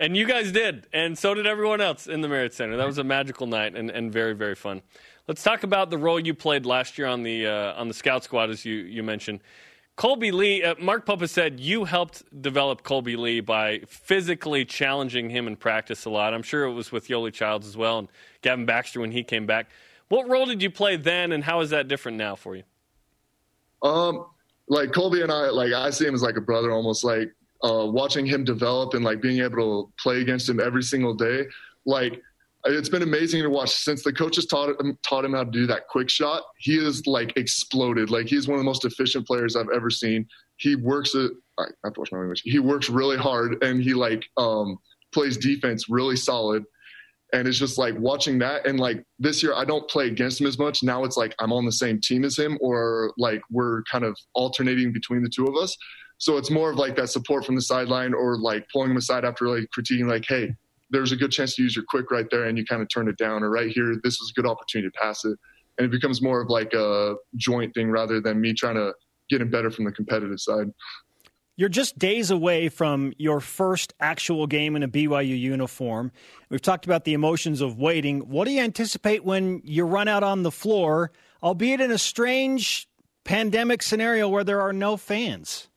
And 0.00 0.16
you 0.16 0.26
guys 0.26 0.50
did, 0.50 0.88
and 0.92 1.16
so 1.16 1.34
did 1.34 1.46
everyone 1.46 1.80
else 1.80 2.08
in 2.08 2.20
the 2.20 2.28
Marriott 2.28 2.52
Center. 2.52 2.76
That 2.76 2.84
was 2.84 2.98
a 2.98 3.04
magical 3.04 3.46
night 3.46 3.76
and, 3.76 3.90
and 3.90 4.12
very, 4.12 4.32
very 4.32 4.56
fun. 4.56 4.82
Let's 5.28 5.44
talk 5.44 5.62
about 5.62 5.88
the 5.88 5.98
role 5.98 6.18
you 6.18 6.34
played 6.34 6.66
last 6.66 6.98
year 6.98 7.06
on 7.06 7.22
the 7.22 7.46
uh, 7.46 7.80
on 7.80 7.86
the 7.86 7.94
scout 7.94 8.24
squad, 8.24 8.50
as 8.50 8.64
you, 8.64 8.74
you 8.74 9.04
mentioned. 9.04 9.40
Kolby 9.96 10.32
Lee, 10.32 10.62
uh, 10.64 10.74
Mark 10.80 11.06
Pope 11.06 11.20
has 11.20 11.30
said 11.30 11.60
you 11.60 11.84
helped 11.84 12.24
develop 12.42 12.82
Kolby 12.82 13.16
Lee 13.16 13.40
by 13.40 13.80
physically 13.86 14.64
challenging 14.64 15.30
him 15.30 15.46
in 15.46 15.54
practice 15.54 16.04
a 16.04 16.10
lot. 16.10 16.34
I'm 16.34 16.42
sure 16.42 16.64
it 16.64 16.72
was 16.72 16.90
with 16.90 17.06
Yoeli 17.06 17.32
Childs 17.32 17.66
as 17.66 17.76
well 17.76 18.00
and 18.00 18.08
Gavin 18.42 18.66
Baxter 18.66 19.00
when 19.00 19.12
he 19.12 19.22
came 19.22 19.46
back. 19.46 19.70
What 20.08 20.28
role 20.28 20.46
did 20.46 20.62
you 20.62 20.70
play 20.70 20.96
then, 20.96 21.32
and 21.32 21.42
how 21.44 21.60
is 21.60 21.70
that 21.70 21.88
different 21.88 22.18
now 22.18 22.34
for 22.34 22.56
you? 22.56 22.64
Um, 23.82 24.26
like 24.68 24.90
Kolby 24.90 25.22
and 25.22 25.30
I, 25.30 25.48
like 25.50 25.72
I 25.72 25.90
see 25.90 26.06
him 26.06 26.14
as 26.14 26.22
like 26.22 26.36
a 26.36 26.40
brother, 26.40 26.72
almost 26.72 27.04
like 27.04 27.32
uh, 27.62 27.86
watching 27.86 28.26
him 28.26 28.44
develop 28.44 28.94
and 28.94 29.04
like 29.04 29.20
being 29.20 29.40
able 29.40 29.86
to 29.86 29.92
play 30.02 30.20
against 30.20 30.48
him 30.48 30.60
every 30.60 30.82
single 30.82 31.14
day. 31.14 31.46
Like 31.86 32.20
it's 32.66 32.88
been 32.88 33.02
amazing 33.02 33.42
to 33.42 33.50
watch 33.50 33.70
since 33.70 34.02
the 34.02 34.12
coaches 34.12 34.46
taught 34.46 34.80
him, 34.80 34.98
taught 35.02 35.24
him 35.24 35.34
how 35.34 35.44
to 35.44 35.50
do 35.50 35.66
that 35.66 35.86
quick 35.88 36.08
shot. 36.08 36.42
He 36.58 36.76
is 36.76 37.06
like 37.06 37.36
exploded. 37.36 38.10
Like 38.10 38.26
he's 38.26 38.48
one 38.48 38.54
of 38.54 38.60
the 38.60 38.64
most 38.64 38.84
efficient 38.84 39.26
players 39.26 39.56
I've 39.56 39.68
ever 39.74 39.90
seen. 39.90 40.26
He 40.56 40.76
works 40.76 41.14
it. 41.14 41.32
I 41.58 41.64
have 41.84 41.94
to 41.94 42.00
watch 42.00 42.12
my 42.12 42.18
language. 42.18 42.42
He 42.44 42.58
works 42.58 42.88
really 42.88 43.18
hard 43.18 43.62
and 43.62 43.82
he 43.82 43.92
like 43.94 44.24
um, 44.36 44.78
plays 45.12 45.36
defense 45.36 45.88
really 45.88 46.16
solid. 46.16 46.64
And 47.32 47.48
it's 47.48 47.58
just 47.58 47.78
like 47.78 47.98
watching 47.98 48.38
that. 48.38 48.66
And 48.66 48.78
like 48.78 49.04
this 49.18 49.42
year, 49.42 49.54
I 49.54 49.64
don't 49.64 49.88
play 49.88 50.06
against 50.06 50.40
him 50.40 50.46
as 50.46 50.58
much. 50.58 50.82
Now 50.82 51.04
it's 51.04 51.16
like 51.16 51.34
I'm 51.40 51.52
on 51.52 51.64
the 51.64 51.72
same 51.72 52.00
team 52.00 52.24
as 52.24 52.38
him, 52.38 52.56
or 52.60 53.12
like 53.18 53.42
we're 53.50 53.82
kind 53.90 54.04
of 54.04 54.16
alternating 54.34 54.92
between 54.92 55.22
the 55.22 55.28
two 55.28 55.46
of 55.46 55.56
us. 55.56 55.76
So 56.18 56.36
it's 56.36 56.50
more 56.50 56.70
of 56.70 56.76
like 56.76 56.94
that 56.96 57.08
support 57.08 57.44
from 57.44 57.56
the 57.56 57.62
sideline 57.62 58.14
or 58.14 58.38
like 58.38 58.66
pulling 58.72 58.92
him 58.92 58.96
aside 58.96 59.24
after 59.24 59.48
like 59.48 59.68
critiquing, 59.76 60.08
like, 60.08 60.24
hey, 60.28 60.54
there's 60.94 61.12
a 61.12 61.16
good 61.16 61.32
chance 61.32 61.56
to 61.56 61.62
use 61.62 61.76
your 61.76 61.84
quick 61.88 62.10
right 62.10 62.26
there 62.30 62.44
and 62.44 62.56
you 62.56 62.64
kind 62.64 62.80
of 62.80 62.88
turn 62.88 63.08
it 63.08 63.18
down, 63.18 63.42
or 63.42 63.50
right 63.50 63.70
here, 63.70 63.96
this 64.02 64.14
is 64.14 64.32
a 64.34 64.40
good 64.40 64.48
opportunity 64.48 64.88
to 64.88 64.98
pass 64.98 65.24
it. 65.24 65.36
And 65.76 65.84
it 65.84 65.90
becomes 65.90 66.22
more 66.22 66.40
of 66.40 66.48
like 66.48 66.72
a 66.72 67.16
joint 67.36 67.74
thing 67.74 67.90
rather 67.90 68.20
than 68.20 68.40
me 68.40 68.54
trying 68.54 68.76
to 68.76 68.94
get 69.28 69.40
him 69.40 69.50
better 69.50 69.70
from 69.70 69.84
the 69.84 69.92
competitive 69.92 70.40
side. 70.40 70.68
You're 71.56 71.68
just 71.68 71.98
days 71.98 72.30
away 72.30 72.68
from 72.68 73.12
your 73.16 73.40
first 73.40 73.94
actual 74.00 74.46
game 74.46 74.74
in 74.76 74.82
a 74.82 74.88
BYU 74.88 75.38
uniform. 75.38 76.10
We've 76.48 76.62
talked 76.62 76.84
about 76.84 77.04
the 77.04 77.14
emotions 77.14 77.60
of 77.60 77.78
waiting. 77.78 78.20
What 78.20 78.46
do 78.46 78.52
you 78.52 78.60
anticipate 78.60 79.24
when 79.24 79.62
you 79.64 79.84
run 79.84 80.08
out 80.08 80.22
on 80.22 80.42
the 80.42 80.50
floor, 80.50 81.12
albeit 81.42 81.80
in 81.80 81.90
a 81.90 81.98
strange 81.98 82.88
pandemic 83.24 83.82
scenario 83.82 84.28
where 84.28 84.44
there 84.44 84.60
are 84.60 84.72
no 84.72 84.96
fans? 84.96 85.68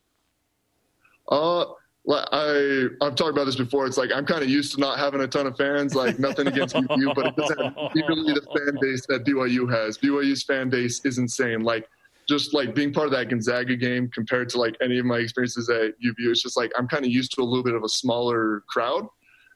Uh, 1.27 1.65
I 2.09 2.87
I've 3.01 3.15
talked 3.15 3.31
about 3.31 3.45
this 3.45 3.55
before. 3.55 3.85
It's 3.85 3.97
like 3.97 4.11
I'm 4.15 4.25
kind 4.25 4.41
of 4.41 4.49
used 4.49 4.73
to 4.75 4.79
not 4.79 4.97
having 4.97 5.21
a 5.21 5.27
ton 5.27 5.47
of 5.47 5.57
fans. 5.57 5.93
Like 5.93 6.19
nothing 6.19 6.47
against 6.47 6.75
BYU, 6.75 7.13
but 7.13 7.27
it 7.27 7.35
doesn't 7.35 7.59
have 7.59 7.95
nearly 7.95 8.33
the 8.33 8.41
fan 8.41 8.77
base 8.81 9.05
that 9.07 9.25
BYU 9.25 9.71
has. 9.71 9.97
BYU's 9.97 10.43
fan 10.43 10.69
base 10.69 11.03
is 11.05 11.17
insane. 11.17 11.63
Like 11.63 11.87
just 12.27 12.53
like 12.53 12.75
being 12.75 12.93
part 12.93 13.07
of 13.07 13.13
that 13.13 13.29
Gonzaga 13.29 13.75
game 13.75 14.09
compared 14.13 14.49
to 14.49 14.59
like 14.59 14.75
any 14.81 14.99
of 14.99 15.05
my 15.05 15.17
experiences 15.17 15.69
at 15.69 15.93
UVU, 15.99 16.29
it's 16.29 16.41
just 16.41 16.57
like 16.57 16.71
I'm 16.77 16.87
kind 16.87 17.05
of 17.05 17.11
used 17.11 17.33
to 17.35 17.41
a 17.41 17.43
little 17.43 17.63
bit 17.63 17.75
of 17.75 17.83
a 17.83 17.89
smaller 17.89 18.63
crowd. 18.67 19.07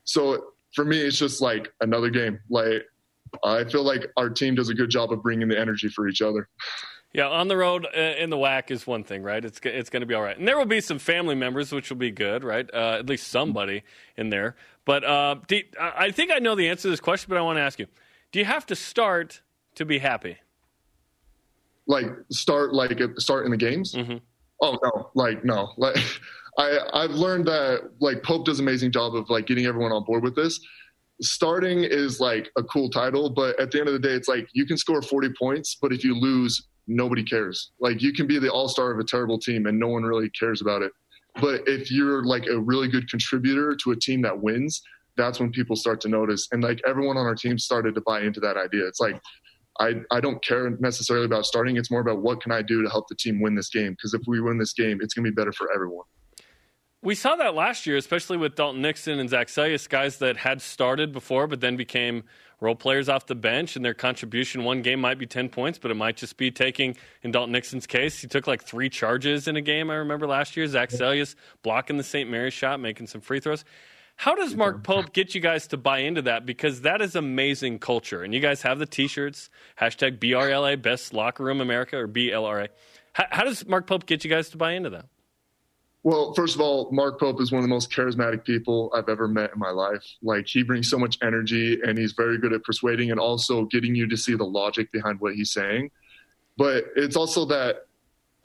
So 0.03 0.51
for 0.73 0.85
me, 0.85 0.99
it's 0.99 1.17
just 1.17 1.41
like 1.41 1.71
another 1.81 2.09
game. 2.09 2.39
Like 2.49 2.83
I 3.43 3.63
feel 3.65 3.83
like 3.83 4.07
our 4.17 4.29
team 4.29 4.55
does 4.55 4.69
a 4.69 4.73
good 4.73 4.89
job 4.89 5.11
of 5.11 5.21
bringing 5.23 5.47
the 5.47 5.59
energy 5.59 5.87
for 5.89 6.07
each 6.07 6.21
other. 6.21 6.49
Yeah, 7.13 7.27
on 7.27 7.49
the 7.49 7.57
road 7.57 7.85
uh, 7.85 7.99
in 7.99 8.29
the 8.29 8.37
WAC 8.37 8.71
is 8.71 8.87
one 8.87 9.03
thing, 9.03 9.21
right? 9.21 9.43
It's 9.43 9.59
it's 9.63 9.89
going 9.89 10.01
to 10.01 10.05
be 10.05 10.13
all 10.13 10.21
right, 10.21 10.37
and 10.37 10.47
there 10.47 10.57
will 10.57 10.65
be 10.65 10.79
some 10.79 10.97
family 10.97 11.35
members, 11.35 11.71
which 11.71 11.89
will 11.89 11.97
be 11.97 12.11
good, 12.11 12.43
right? 12.43 12.69
Uh, 12.73 12.97
at 12.99 13.07
least 13.07 13.27
somebody 13.27 13.83
in 14.15 14.29
there. 14.29 14.55
But 14.85 15.03
uh, 15.03 15.35
you, 15.49 15.63
I 15.79 16.11
think 16.11 16.31
I 16.31 16.39
know 16.39 16.55
the 16.55 16.69
answer 16.69 16.83
to 16.83 16.89
this 16.89 17.01
question, 17.01 17.27
but 17.27 17.37
I 17.37 17.41
want 17.41 17.57
to 17.57 17.61
ask 17.61 17.79
you: 17.79 17.87
Do 18.31 18.39
you 18.39 18.45
have 18.45 18.65
to 18.67 18.75
start 18.75 19.41
to 19.75 19.85
be 19.85 19.99
happy? 19.99 20.37
Like 21.85 22.05
start, 22.29 22.73
like 22.73 22.97
start 23.17 23.45
in 23.45 23.51
the 23.51 23.57
games? 23.57 23.93
Mm-hmm. 23.93 24.17
Oh 24.61 24.77
no, 24.81 25.11
like 25.13 25.43
no, 25.43 25.73
like 25.77 25.97
I 26.57 26.79
I've 26.93 27.11
learned 27.11 27.45
that 27.47 27.89
like 27.99 28.23
Pope 28.23 28.45
does 28.45 28.59
an 28.59 28.65
amazing 28.65 28.93
job 28.93 29.15
of 29.15 29.29
like 29.29 29.47
getting 29.47 29.65
everyone 29.65 29.91
on 29.91 30.05
board 30.05 30.23
with 30.23 30.35
this 30.35 30.61
starting 31.21 31.83
is 31.83 32.19
like 32.19 32.49
a 32.57 32.63
cool 32.63 32.89
title, 32.89 33.29
but 33.29 33.59
at 33.59 33.71
the 33.71 33.79
end 33.79 33.87
of 33.87 33.93
the 33.93 33.99
day, 33.99 34.13
it's 34.13 34.27
like 34.27 34.47
you 34.53 34.65
can 34.65 34.77
score 34.77 35.01
40 35.01 35.29
points, 35.37 35.77
but 35.79 35.93
if 35.93 36.03
you 36.03 36.15
lose, 36.15 36.67
nobody 36.87 37.23
cares. 37.23 37.71
Like 37.79 38.01
you 38.01 38.13
can 38.13 38.27
be 38.27 38.39
the 38.39 38.49
all 38.49 38.67
star 38.67 38.91
of 38.91 38.99
a 38.99 39.03
terrible 39.03 39.39
team 39.39 39.65
and 39.65 39.79
no 39.79 39.87
one 39.87 40.03
really 40.03 40.29
cares 40.31 40.61
about 40.61 40.81
it. 40.81 40.91
But 41.35 41.61
if 41.67 41.91
you're 41.91 42.23
like 42.23 42.47
a 42.47 42.59
really 42.59 42.87
good 42.87 43.09
contributor 43.09 43.75
to 43.83 43.91
a 43.91 43.95
team 43.95 44.21
that 44.23 44.41
wins, 44.41 44.81
that's 45.15 45.39
when 45.39 45.51
people 45.51 45.75
start 45.75 46.01
to 46.01 46.09
notice. 46.09 46.47
And 46.51 46.63
like 46.63 46.81
everyone 46.87 47.17
on 47.17 47.25
our 47.25 47.35
team 47.35 47.57
started 47.57 47.95
to 47.95 48.01
buy 48.01 48.21
into 48.21 48.39
that 48.41 48.57
idea. 48.57 48.87
It's 48.87 48.99
like, 48.99 49.21
I, 49.79 49.95
I 50.11 50.19
don't 50.19 50.43
care 50.43 50.69
necessarily 50.79 51.25
about 51.25 51.45
starting. 51.45 51.77
It's 51.77 51.89
more 51.89 52.01
about 52.01 52.21
what 52.21 52.41
can 52.41 52.51
I 52.51 52.61
do 52.61 52.83
to 52.83 52.89
help 52.89 53.07
the 53.07 53.15
team 53.15 53.41
win 53.41 53.55
this 53.55 53.69
game? 53.69 53.93
Because 53.93 54.13
if 54.13 54.21
we 54.27 54.41
win 54.41 54.57
this 54.57 54.73
game, 54.73 54.99
it's 55.01 55.13
going 55.13 55.25
to 55.25 55.31
be 55.31 55.35
better 55.35 55.53
for 55.53 55.71
everyone. 55.73 56.05
We 57.03 57.15
saw 57.15 57.35
that 57.37 57.55
last 57.55 57.87
year, 57.87 57.97
especially 57.97 58.37
with 58.37 58.55
Dalton 58.55 58.81
Nixon 58.81 59.17
and 59.17 59.27
Zach 59.27 59.47
Seljaas, 59.47 59.89
guys 59.89 60.19
that 60.19 60.37
had 60.37 60.61
started 60.61 61.11
before 61.11 61.47
but 61.47 61.59
then 61.59 61.75
became 61.75 62.23
role 62.61 62.75
players 62.75 63.09
off 63.09 63.25
the 63.25 63.35
bench, 63.35 63.75
and 63.75 63.83
their 63.83 63.93
contribution 63.93 64.63
one 64.63 64.81
game 64.81 65.01
might 65.01 65.17
be 65.17 65.25
10 65.25 65.49
points, 65.49 65.77
but 65.77 65.91
it 65.91 65.95
might 65.95 66.15
just 66.15 66.37
be 66.37 66.51
taking, 66.51 66.95
in 67.23 67.31
Dalton 67.31 67.51
Nixon's 67.51 67.87
case, 67.87 68.21
he 68.21 68.27
took 68.27 68.47
like 68.47 68.63
three 68.63 68.87
charges 68.87 69.47
in 69.47 69.57
a 69.57 69.61
game, 69.61 69.89
I 69.89 69.95
remember 69.95 70.27
last 70.27 70.55
year. 70.55 70.65
Zach 70.67 70.89
Seljaas 70.89 71.35
blocking 71.63 71.97
the 71.97 72.03
St. 72.03 72.29
Mary's 72.29 72.53
shot, 72.53 72.79
making 72.79 73.07
some 73.07 73.19
free 73.19 73.41
throws. 73.41 73.65
How 74.15 74.35
does 74.35 74.55
Mark 74.55 74.83
Pope 74.83 75.13
get 75.13 75.33
you 75.33 75.41
guys 75.41 75.65
to 75.67 75.77
buy 75.77 75.99
into 75.99 76.21
that? 76.23 76.45
Because 76.45 76.81
that 76.81 77.01
is 77.01 77.15
amazing 77.15 77.79
culture. 77.79 78.21
And 78.21 78.35
you 78.35 78.39
guys 78.39 78.61
have 78.61 78.77
the 78.77 78.85
t 78.85 79.07
shirts, 79.07 79.49
hashtag 79.79 80.19
BRLA, 80.19 80.79
best 80.79 81.11
locker 81.11 81.43
room 81.43 81.59
America, 81.59 81.97
or 81.97 82.07
BLRA. 82.07 82.67
How, 83.13 83.25
how 83.31 83.43
does 83.43 83.65
Mark 83.65 83.87
Pope 83.87 84.05
get 84.05 84.23
you 84.23 84.29
guys 84.29 84.49
to 84.49 84.57
buy 84.57 84.73
into 84.73 84.91
that? 84.91 85.05
Well, 86.03 86.33
first 86.33 86.55
of 86.55 86.61
all, 86.61 86.89
Mark 86.91 87.19
Pope 87.19 87.39
is 87.41 87.51
one 87.51 87.59
of 87.59 87.63
the 87.63 87.69
most 87.73 87.91
charismatic 87.91 88.43
people 88.43 88.91
I've 88.95 89.07
ever 89.07 89.27
met 89.27 89.51
in 89.53 89.59
my 89.59 89.69
life. 89.69 90.03
Like 90.23 90.47
he 90.47 90.63
brings 90.63 90.89
so 90.89 90.97
much 90.97 91.19
energy 91.21 91.79
and 91.83 91.97
he's 91.97 92.13
very 92.13 92.39
good 92.39 92.53
at 92.53 92.63
persuading 92.63 93.11
and 93.11 93.19
also 93.19 93.65
getting 93.65 93.93
you 93.93 94.07
to 94.07 94.17
see 94.17 94.35
the 94.35 94.43
logic 94.43 94.91
behind 94.91 95.19
what 95.19 95.35
he's 95.35 95.53
saying. 95.53 95.91
But 96.57 96.85
it's 96.95 97.15
also 97.15 97.45
that 97.45 97.85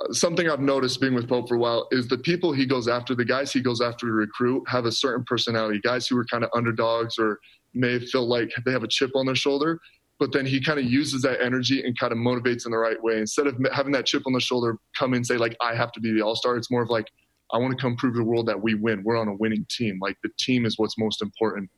uh, 0.01 0.13
something 0.13 0.51
I've 0.51 0.61
noticed 0.61 1.01
being 1.01 1.15
with 1.15 1.29
Pope 1.29 1.49
for 1.49 1.55
a 1.55 1.59
while 1.59 1.89
is 1.93 2.09
the 2.09 2.19
people 2.19 2.53
he 2.53 2.67
goes 2.67 2.89
after, 2.89 3.15
the 3.15 3.25
guys 3.25 3.53
he 3.53 3.63
goes 3.63 3.81
after 3.81 4.07
to 4.07 4.13
recruit 4.13 4.69
have 4.69 4.85
a 4.85 4.93
certain 4.93 5.25
personality, 5.25 5.81
guys 5.81 6.07
who 6.07 6.19
are 6.19 6.27
kind 6.27 6.45
of 6.45 6.51
underdogs 6.55 7.19
or 7.19 7.41
may 7.73 7.99
feel 7.99 8.29
like 8.29 8.53
they 8.67 8.73
have 8.73 8.85
a 8.85 8.89
chip 8.89 9.13
on 9.15 9.25
their 9.25 9.35
shoulder. 9.35 9.81
But 10.19 10.33
then 10.33 10.45
he 10.45 10.63
kind 10.63 10.79
of 10.79 10.85
uses 10.85 11.23
that 11.23 11.43
energy 11.43 11.83
and 11.85 11.99
kind 11.99 12.13
of 12.13 12.19
motivates 12.19 12.67
in 12.67 12.73
the 12.73 12.79
right 12.79 13.03
way. 13.03 13.19
Instead 13.19 13.47
of 13.47 13.57
having 13.73 13.93
that 13.93 14.05
chip 14.05 14.23
on 14.27 14.35
the 14.35 14.41
shoulder 14.41 14.79
come 14.99 15.15
and 15.15 15.27
say, 15.27 15.37
like, 15.37 15.57
I 15.61 15.75
have 15.75 15.93
to 15.93 16.01
be 16.01 16.13
the 16.13 16.23
all 16.23 16.37
star, 16.37 16.57
it's 16.57 16.71
more 16.71 16.83
of 16.83 16.91
like, 16.91 17.07
I 17.53 17.59
want 17.59 17.77
to 17.77 17.81
come 17.81 17.97
prove 17.97 18.15
to 18.15 18.19
the 18.19 18.25
world 18.25 18.47
that 18.47 18.61
we 18.61 18.75
win. 18.75 19.03
We're 19.05 19.17
on 19.17 19.29
a 19.29 19.35
winning 19.35 19.67
team. 19.69 19.99
Like 20.01 20.17
the 20.23 20.31
team 20.39 20.67
is 20.67 20.79
what's 20.79 20.99
most 20.99 21.23
important. 21.23 21.71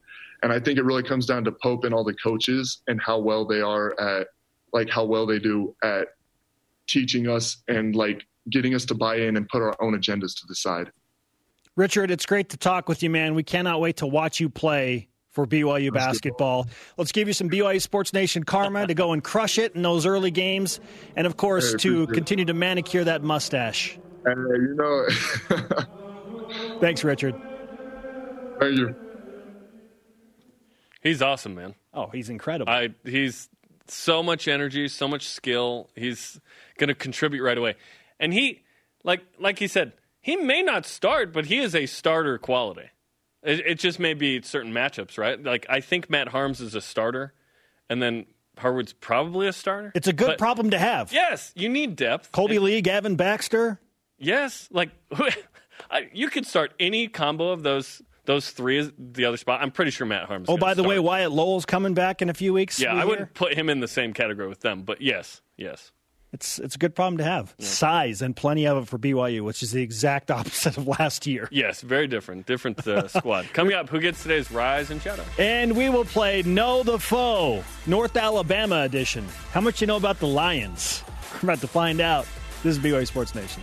And 0.43 0.53
I 0.53 0.61
think 0.61 0.79
it 0.79 0.85
really 0.85 1.03
comes 1.03 1.27
down 1.27 1.45
to 1.45 1.53
Pope 1.53 1.85
and 1.85 1.93
all 1.93 2.05
the 2.05 2.14
coaches 2.14 2.83
and 2.87 3.01
how 3.01 3.19
well 3.19 3.45
they 3.45 3.61
are 3.61 3.99
at 4.01 4.29
like 4.73 4.89
how 4.89 5.05
well 5.05 5.27
they 5.27 5.39
do 5.39 5.75
at 5.83 6.09
teaching 6.87 7.29
us 7.29 7.62
and 7.69 7.97
like 7.97 8.27
getting 8.51 8.75
us 8.75 8.85
to 8.87 8.95
buy 8.95 9.16
in 9.16 9.37
and 9.37 9.49
put 9.49 9.62
our 9.62 9.75
own 9.83 9.99
agendas 9.99 10.39
to 10.39 10.47
the 10.47 10.55
side. 10.55 10.91
Richard, 11.77 12.11
it's 12.11 12.27
great 12.27 12.49
to 12.51 12.57
talk 12.57 12.89
with 12.89 13.03
you, 13.03 13.11
man. 13.11 13.35
We 13.35 13.43
cannot 13.43 13.81
wait 13.81 13.99
to 13.99 14.07
watch 14.07 14.41
you 14.41 14.49
play 14.49 15.09
for 15.31 15.47
BYU 15.47 15.93
basketball. 15.93 16.66
Let's 16.97 17.12
give 17.12 17.29
you 17.29 17.35
some 17.35 17.49
BYU 17.49 17.81
Sports 17.81 18.12
Nation 18.12 18.43
karma 18.43 18.87
to 18.87 18.95
go 18.95 19.12
and 19.12 19.23
crush 19.23 19.59
it 19.59 19.75
in 19.77 19.83
those 19.83 20.05
early 20.05 20.33
games, 20.33 20.81
and 21.14 21.27
of 21.27 21.37
course 21.37 21.73
hey, 21.73 21.79
to 21.79 22.07
continue 22.09 22.45
to 22.47 22.55
manicure 22.55 23.05
that 23.05 23.23
mustache. 23.23 23.99
Hey, 24.29 24.61
you 24.61 24.74
know 24.74 25.07
Thanks, 26.81 27.05
Richard. 27.05 27.35
Thank 28.61 28.76
you. 28.76 28.95
He's 31.03 31.22
awesome, 31.22 31.55
man. 31.55 31.74
Oh, 31.95 32.09
he's 32.09 32.29
incredible. 32.29 32.72
I 32.72 32.91
he's 33.05 33.49
so 33.87 34.22
much 34.22 34.49
energy, 34.49 34.89
so 34.89 35.09
much 35.09 35.29
skill. 35.29 35.89
He's 35.95 36.41
going 36.79 36.89
to 36.89 36.95
contribute 36.95 37.43
right 37.43 37.57
away. 37.57 37.76
And 38.20 38.33
he 38.33 38.62
like 39.05 39.22
like 39.39 39.59
he 39.59 39.68
said, 39.68 39.93
he 40.20 40.37
may 40.37 40.62
not 40.62 40.87
start, 40.87 41.33
but 41.33 41.47
he 41.47 41.59
is 41.59 41.74
a 41.74 41.87
starter 41.87 42.39
quality. 42.39 42.91
It, 43.43 43.61
it 43.61 43.79
just 43.79 43.99
may 43.99 44.14
be 44.14 44.43
certain 44.43 44.72
matchups, 44.72 45.16
right? 45.18 45.43
Like 45.43 45.66
I 45.68 45.81
think 45.81 46.11
Matt 46.11 46.29
Haarms 46.29 46.61
is 46.61 46.74
a 46.74 46.81
starter, 46.81 47.33
and 47.89 48.03
then 48.03 48.26
Harward's 48.59 48.93
probably 48.93 49.47
a 49.47 49.53
starter. 49.53 49.93
It's 49.95 50.09
a 50.09 50.12
good 50.12 50.26
but, 50.26 50.39
problem 50.39 50.70
to 50.70 50.79
have. 50.79 51.12
Yes, 51.12 51.53
you 51.55 51.68
need 51.68 51.97
depth. 51.97 52.33
Kolby 52.33 52.57
and, 52.57 52.64
Lee, 52.64 52.81
Gavin 52.81 53.16
Baxter. 53.16 53.81
Yes, 54.19 54.69
like 54.71 54.91
you 56.12 56.29
could 56.29 56.47
start 56.47 56.73
any 56.79 57.09
combo 57.09 57.51
of 57.51 57.62
those 57.62 58.03
those 58.25 58.51
three 58.51 58.79
is 58.79 58.93
the 58.99 59.25
other 59.25 59.39
spot. 59.39 59.62
I'm 59.62 59.71
pretty 59.71 59.91
sure 59.91 60.07
Matt 60.07 60.29
Haarms. 60.29 60.47
Oh, 60.49 60.59
by 60.59 60.75
the 60.75 60.83
start. 60.83 60.89
way, 60.89 60.99
Wyatt 60.99 61.33
Lowell's 61.33 61.64
coming 61.64 61.95
back 61.95 62.21
in 62.21 62.29
a 62.29 62.35
few 62.35 62.53
weeks. 62.53 62.79
Yeah, 62.79 62.95
I 62.95 63.07
wouldn't 63.07 63.33
put 63.33 63.55
him 63.55 63.71
in 63.71 63.81
the 63.81 63.89
same 63.89 64.12
category 64.12 64.49
with 64.49 64.61
them, 64.61 64.83
but 64.83 65.01
yes, 65.01 65.41
yes. 65.57 65.93
It's 66.31 66.59
it's 66.59 66.75
a 66.75 66.79
good 66.79 66.95
problem 66.95 67.16
to 67.19 67.25
have. 67.25 67.55
Size 67.59 68.21
and 68.21 68.37
plenty 68.37 68.66
of 68.66 68.83
it 68.83 68.89
for 68.89 68.99
BYU, 68.99 69.41
which 69.41 69.62
is 69.62 69.73
the 69.73 69.81
exact 69.81 70.31
opposite 70.39 70.77
of 70.77 70.87
last 70.87 71.27
year. 71.27 71.49
Yes, 71.51 71.81
very 71.81 72.07
different. 72.07 72.47
Different 72.47 72.87
uh, 72.87 73.09
squad. 73.19 73.47
Coming 73.55 73.73
up, 73.75 73.89
who 73.89 73.99
gets 73.99 74.23
today's 74.23 74.51
rise 74.51 74.91
and 74.91 75.01
shadow? 75.01 75.25
And 75.39 75.75
we 75.75 75.89
will 75.89 76.05
play 76.05 76.43
Know 76.43 76.83
the 76.83 76.99
Foe, 76.99 77.64
North 77.87 78.14
Alabama 78.16 78.83
edition. 78.83 79.27
How 79.53 79.62
much 79.62 79.81
you 79.81 79.87
know 79.87 79.97
about 79.97 80.19
the 80.19 80.27
Lions? 80.27 81.03
We're 81.35 81.47
about 81.47 81.61
to 81.62 81.69
find 81.69 82.01
out. 82.03 82.27
This 82.62 82.77
is 82.77 82.83
BYU 82.83 83.07
Sports 83.07 83.35
Nation. 83.35 83.62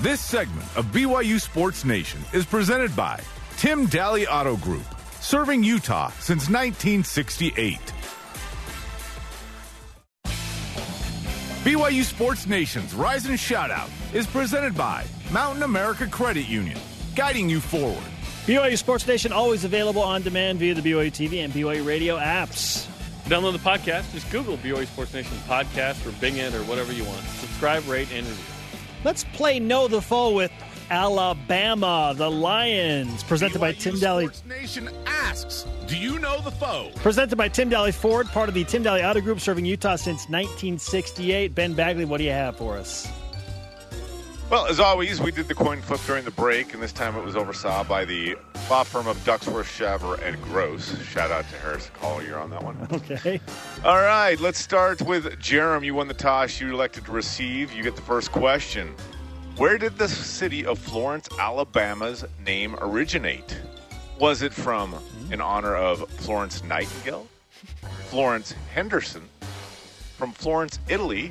This 0.00 0.20
segment 0.20 0.64
of 0.76 0.86
BYU 0.86 1.40
Sports 1.40 1.84
Nation 1.84 2.20
is 2.32 2.46
presented 2.46 2.94
by 2.94 3.20
Tim 3.56 3.88
Dahle 3.88 4.28
Auto 4.30 4.56
Group, 4.58 4.84
serving 5.20 5.64
Utah 5.64 6.10
since 6.20 6.48
1968. 6.48 7.80
BYU 11.64 12.04
Sports 12.04 12.46
Nation's 12.46 12.94
Rise 12.94 13.26
and 13.26 13.36
Shoutout 13.36 13.90
is 14.14 14.24
presented 14.28 14.76
by 14.76 15.04
Mountain 15.32 15.64
America 15.64 16.06
Credit 16.06 16.46
Union, 16.48 16.78
guiding 17.16 17.50
you 17.50 17.58
forward. 17.58 17.98
BYU 18.46 18.78
Sports 18.78 19.04
Nation 19.04 19.32
always 19.32 19.64
available 19.64 20.02
on 20.02 20.22
demand 20.22 20.60
via 20.60 20.74
the 20.74 20.80
BYU 20.80 21.10
TV 21.10 21.42
and 21.42 21.52
BYU 21.52 21.84
radio 21.84 22.16
apps. 22.16 22.86
Download 23.24 23.52
the 23.52 23.58
podcast. 23.58 24.12
Just 24.12 24.30
Google 24.30 24.58
BYU 24.58 24.86
Sports 24.86 25.12
Nation 25.12 25.36
podcast 25.48 26.06
or 26.06 26.12
Bing 26.20 26.36
it 26.36 26.54
or 26.54 26.62
whatever 26.62 26.92
you 26.92 27.02
want. 27.02 27.22
Subscribe, 27.40 27.84
rate, 27.88 28.12
and 28.12 28.24
review. 28.24 28.54
Let's 29.04 29.24
play 29.24 29.60
Know 29.60 29.88
the 29.88 30.02
Foe 30.02 30.34
with 30.34 30.50
Alabama, 30.90 32.14
the 32.16 32.30
Lions, 32.30 33.22
presented 33.22 33.60
by 33.60 33.72
Tim 33.72 33.94
Dahle. 33.94 34.22
Sports 34.22 34.44
Nation 34.46 34.88
asks, 35.06 35.66
do 35.86 35.96
you 35.96 36.18
know 36.18 36.40
the 36.40 36.50
foe? 36.50 36.90
Presented 36.96 37.36
by 37.36 37.48
Tim 37.48 37.70
Dahle 37.70 37.92
Ford, 37.94 38.26
part 38.28 38.48
of 38.48 38.54
the 38.54 38.64
Tim 38.64 38.82
Dahle 38.82 39.08
Auto 39.08 39.20
Group, 39.20 39.40
serving 39.40 39.64
Utah 39.64 39.96
since 39.96 40.28
1968. 40.28 41.54
Ben 41.54 41.74
Bagley, 41.74 42.04
what 42.04 42.18
do 42.18 42.24
you 42.24 42.30
have 42.30 42.56
for 42.56 42.76
us? 42.76 43.08
Well, 44.50 44.64
as 44.64 44.80
always, 44.80 45.20
we 45.20 45.30
did 45.30 45.46
the 45.46 45.54
coin 45.54 45.82
flip 45.82 46.00
during 46.06 46.24
the 46.24 46.30
break, 46.30 46.72
and 46.72 46.82
this 46.82 46.90
time 46.90 47.14
it 47.16 47.22
was 47.22 47.36
oversaw 47.36 47.84
by 47.84 48.06
the 48.06 48.34
law 48.70 48.82
firm 48.82 49.06
of 49.06 49.18
Ducksworth, 49.18 49.66
Shaver, 49.66 50.14
and 50.22 50.40
Gross. 50.42 50.98
Shout 51.02 51.30
out 51.30 51.46
to 51.50 51.56
Harrison 51.56 51.92
Collier 52.00 52.38
on 52.38 52.48
that 52.50 52.62
one. 52.62 52.78
Okay. 52.90 53.42
All 53.84 54.00
right, 54.00 54.40
let's 54.40 54.58
start 54.58 55.02
with 55.02 55.26
Jerem. 55.38 55.84
You 55.84 55.94
won 55.94 56.08
the 56.08 56.14
toss. 56.14 56.62
You 56.62 56.72
elected 56.72 57.04
to 57.04 57.12
receive. 57.12 57.74
You 57.74 57.82
get 57.82 57.94
the 57.94 58.02
first 58.02 58.32
question. 58.32 58.94
Where 59.58 59.76
did 59.76 59.98
the 59.98 60.08
city 60.08 60.64
of 60.64 60.78
Florence, 60.78 61.28
Alabama's 61.38 62.24
name 62.42 62.74
originate? 62.80 63.60
Was 64.18 64.40
it 64.40 64.54
from 64.54 64.92
hmm? 64.92 65.32
in 65.32 65.42
honor 65.42 65.76
of 65.76 66.08
Florence 66.12 66.64
Nightingale, 66.64 67.28
Florence 68.06 68.54
Henderson, 68.72 69.28
from 70.16 70.32
Florence, 70.32 70.78
Italy, 70.88 71.30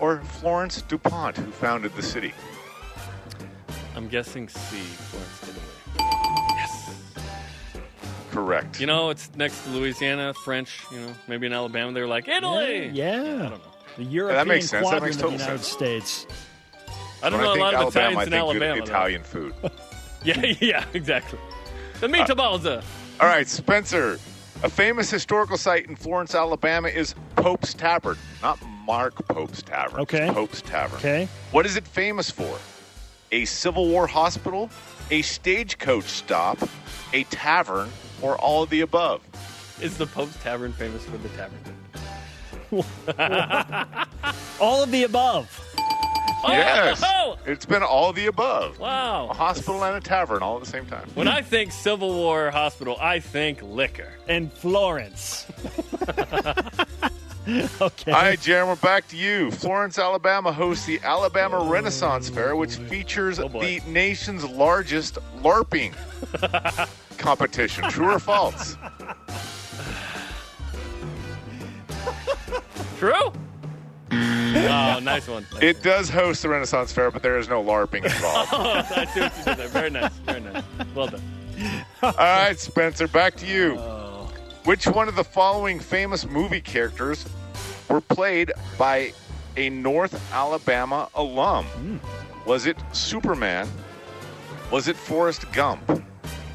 or 0.00 0.20
Florence 0.22 0.82
DuPont, 0.82 1.36
who 1.36 1.52
founded 1.52 1.94
the 1.94 2.02
city? 2.02 2.34
I'm 3.96 4.08
guessing 4.08 4.48
C, 4.48 4.76
Florence, 4.76 5.42
Italy. 5.42 6.08
Yes. 6.56 6.90
Correct. 8.30 8.78
You 8.80 8.86
know, 8.86 9.10
it's 9.10 9.30
next 9.36 9.62
to 9.64 9.70
Louisiana, 9.70 10.34
French, 10.34 10.84
you 10.92 10.98
know, 11.00 11.12
maybe 11.28 11.46
in 11.46 11.52
Alabama 11.52 11.92
they're 11.92 12.06
like, 12.06 12.28
Italy! 12.28 12.88
Yeah. 12.92 13.12
I 13.14 13.16
don't 13.24 13.50
know. 13.52 13.60
The 13.96 14.04
European 14.04 14.48
makes 14.48 14.68
sense. 14.68 14.84
That 14.84 14.98
quadrant 15.00 15.02
makes 15.04 15.16
of 15.16 15.22
the 15.22 15.36
United 15.38 15.64
sense. 15.64 15.66
States. 15.66 16.26
I 17.22 17.30
don't 17.30 17.40
When 17.40 17.46
know 17.46 17.52
I 17.54 17.56
a 17.56 17.60
lot 17.60 17.74
of 17.74 17.80
Alabama, 17.96 18.20
Italians 18.20 18.26
in 18.28 18.34
I 18.34 18.38
think 18.38 18.52
good 18.52 18.62
Alabama. 18.62 18.76
though. 18.76 18.92
Italian 18.92 19.22
food. 19.22 19.54
Yeah, 20.24 20.40
yeah, 20.60 20.84
exactly. 20.92 21.38
The 22.00 22.08
meatballs. 22.08 22.66
Uh, 22.66 22.82
All 23.20 23.28
right, 23.28 23.46
Spencer. 23.46 24.18
A 24.64 24.68
famous 24.68 25.08
historical 25.08 25.56
site 25.56 25.86
in 25.86 25.94
Florence, 25.94 26.34
Alabama 26.34 26.88
is 26.88 27.14
Pope's 27.36 27.72
Tavern. 27.72 28.16
Not 28.42 28.58
Mark 28.84 29.14
Pope's 29.28 29.62
Tavern. 29.62 30.00
Okay. 30.00 30.28
Pope's 30.32 30.62
Tavern. 30.62 30.98
Okay. 30.98 31.28
What 31.52 31.64
is 31.64 31.76
it 31.76 31.86
famous 31.86 32.28
for? 32.28 32.58
A 33.32 33.44
Civil 33.44 33.88
War 33.88 34.06
hospital, 34.06 34.70
a 35.10 35.22
stagecoach 35.22 36.04
stop, 36.04 36.58
a 37.12 37.24
tavern, 37.24 37.90
or 38.22 38.36
all 38.36 38.62
of 38.62 38.70
the 38.70 38.80
above? 38.80 39.20
is 39.80 39.98
the 39.98 40.06
Pope's 40.06 40.36
Tavern 40.42 40.72
famous 40.72 41.04
for 41.04 41.18
the 41.18 41.28
tavern? 41.30 41.58
All 44.60 44.82
of 44.82 44.90
the 44.90 45.04
above. 45.04 45.62
Oh! 46.42 46.50
yes. 46.50 47.02
Oh! 47.04 47.38
It's 47.46 47.64
been 47.64 47.82
all 47.82 48.10
of 48.10 48.16
the 48.16 48.26
above. 48.26 48.78
Wow. 48.78 49.28
A 49.30 49.34
hospital 49.34 49.84
and 49.84 49.96
a 49.96 50.00
tavern 50.00 50.42
all 50.42 50.56
at 50.56 50.64
the 50.64 50.70
same 50.70 50.86
time. 50.86 51.08
When 51.14 51.28
I 51.28 51.42
think 51.42 51.72
Civil 51.72 52.12
War 52.14 52.50
hospital, 52.50 52.96
I 53.00 53.20
think 53.20 53.62
liquor. 53.62 54.12
And 54.28 54.52
Florence. 54.52 55.46
okay. 57.80 58.10
All 58.10 58.22
right, 58.22 58.40
Jeremy, 58.40 58.70
we're 58.70 58.76
back 58.76 59.06
to 59.08 59.16
you. 59.16 59.52
Florence, 59.52 60.00
Alabama 60.00 60.52
hosts 60.52 60.84
the 60.84 60.98
Alabama 61.04 61.60
Renaissance 61.70 62.28
Fair, 62.28 62.56
which 62.56 62.80
oh, 62.80 62.84
features 62.84 63.38
Oh, 63.38 63.48
the 63.48 63.80
nation's 63.86 64.44
largest 64.44 65.18
LARPing 65.42 65.94
competition. 67.18 67.84
True 67.88 68.14
or 68.14 68.18
false? 68.18 68.76
True? 72.98 73.32
oh, 74.10 74.98
nice 75.00 75.28
one. 75.28 75.46
It 75.62 75.84
does 75.84 76.10
host 76.10 76.42
the 76.42 76.48
Renaissance 76.48 76.92
Fair, 76.92 77.12
but 77.12 77.22
there 77.22 77.38
is 77.38 77.48
no 77.48 77.62
LARPing 77.62 78.04
involved. 78.04 78.50
Oh, 78.52 78.84
I 78.96 79.04
see 79.04 79.20
what 79.20 79.38
you 79.38 79.44
did 79.44 79.56
there. 79.56 79.68
Very 79.68 79.90
nice. 79.90 80.12
Very 80.24 80.40
nice. 80.40 80.64
Well 80.96 81.06
done. 81.06 81.22
All 82.02 82.12
right, 82.12 82.58
Spencer, 82.58 83.06
back 83.06 83.36
to 83.36 83.46
you. 83.46 83.76
Oh. 83.78 84.32
Which 84.64 84.88
one 84.88 85.06
of 85.06 85.14
the 85.14 85.22
following 85.22 85.78
famous 85.78 86.26
movie 86.26 86.60
characters 86.60 87.24
were 87.88 88.00
played 88.00 88.52
by 88.78 89.12
a 89.56 89.70
North 89.70 90.32
Alabama 90.32 91.08
alum? 91.14 92.00
Was 92.44 92.66
it 92.66 92.76
Superman? 92.92 93.68
Was 94.70 94.88
it 94.88 94.96
Forrest 94.96 95.50
Gump? 95.52 96.02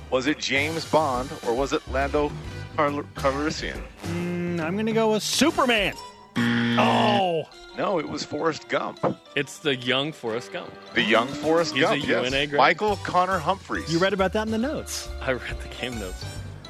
Was 0.09 0.27
it 0.27 0.37
James 0.39 0.85
Bond? 0.85 1.29
Or 1.47 1.53
was 1.53 1.73
it 1.73 1.81
Lando 1.89 2.31
Cal- 2.75 3.03
Calrissian? 3.15 3.81
Mm, 4.07 4.59
I'm 4.61 4.73
going 4.73 4.85
to 4.85 4.91
go 4.93 5.13
with 5.13 5.23
Superman. 5.23 5.93
Oh. 6.37 7.43
No, 7.77 7.99
it 7.99 8.07
was 8.07 8.23
Forrest 8.25 8.67
Gump. 8.67 8.99
It's 9.35 9.59
the 9.59 9.75
young 9.75 10.11
Forrest 10.11 10.51
Gump. 10.51 10.73
The 10.93 11.01
young 11.01 11.27
Forrest 11.27 11.73
He's 11.73 11.83
a 11.85 11.87
Gump. 11.97 12.07
yes. 12.07 12.25
UNA 12.31 12.47
grad? 12.47 12.57
Michael 12.57 12.97
Connor 12.97 13.37
Humphreys. 13.39 13.91
You 13.91 13.99
read 13.99 14.13
about 14.13 14.33
that 14.33 14.45
in 14.47 14.51
the 14.51 14.57
notes. 14.57 15.07
I 15.21 15.31
read 15.33 15.57
the 15.61 15.69
game 15.69 15.97
notes. 15.99 16.23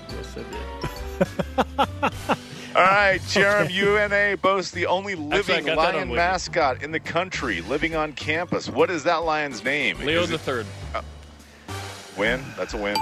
Yes, 0.10 0.36
I 0.38 0.44
did. 2.30 2.38
All 2.76 2.82
right, 2.82 3.20
Jerem, 3.28 3.70
UNA 3.70 4.38
boasts 4.38 4.72
the 4.72 4.86
only 4.86 5.16
living 5.16 5.66
got 5.66 5.76
that 5.78 5.96
on 5.96 5.96
lion 5.96 6.14
mascot 6.14 6.82
in 6.82 6.92
the 6.92 7.00
country 7.02 7.62
living 7.62 7.96
on 7.96 8.14
campus. 8.14 8.70
What 8.70 8.90
is 8.90 9.04
that 9.04 9.18
lion's 9.24 9.64
name? 9.64 10.00
Leo 10.00 10.22
Is 10.22 10.30
the 10.30 10.36
it 10.36 10.42
third. 10.42 10.66
Uh, 10.96 11.02
win? 12.18 12.42
That's 12.56 12.74
a 12.74 12.78
win. 12.78 12.96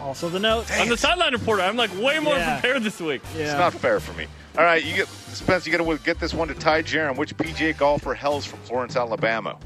Also 0.00 0.28
the 0.28 0.40
notes. 0.40 0.70
I'm 0.72 0.88
the 0.88 0.96
sideline 0.96 1.32
reporter. 1.32 1.62
I'm 1.62 1.76
like 1.76 1.96
way 2.00 2.18
more 2.18 2.34
Yeah. 2.34 2.58
prepared 2.60 2.82
this 2.82 3.00
week. 3.00 3.22
Yeah. 3.36 3.42
It's 3.44 3.52
not 3.52 3.74
fair 3.74 4.00
for 4.00 4.12
me. 4.18 4.26
All 4.58 4.64
right, 4.64 4.82
you 4.84 4.96
get 4.96 5.06
Spence. 5.06 5.64
You 5.66 5.72
got 5.76 5.84
to 5.86 6.04
get 6.04 6.18
this 6.18 6.34
one 6.34 6.48
to 6.48 6.54
tie 6.54 6.82
Jerem. 6.82 7.16
Which 7.16 7.36
PGA 7.36 7.76
golfer 7.76 8.14
hails 8.14 8.44
from 8.44 8.58
Florence, 8.60 8.96
Alabama? 8.96 9.56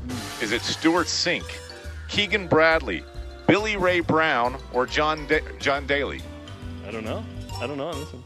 Is 0.43 0.53
it 0.53 0.61
Stewart 0.61 1.07
Cink, 1.07 1.45
Keegan 2.09 2.47
Bradley, 2.49 3.03
Billy 3.47 3.79
Ray 3.79 4.01
Brown, 4.01 4.57
or 4.75 4.85
John 4.85 5.27
da- 5.27 5.41
John 5.59 5.87
Daly? 5.87 6.21
I 6.87 6.91
don't 6.91 7.05
know. 7.05 7.25
I 7.59 7.67
don't 7.67 7.79
know 7.79 7.89
on 7.89 7.99
this 7.99 8.13
one. 8.13 8.23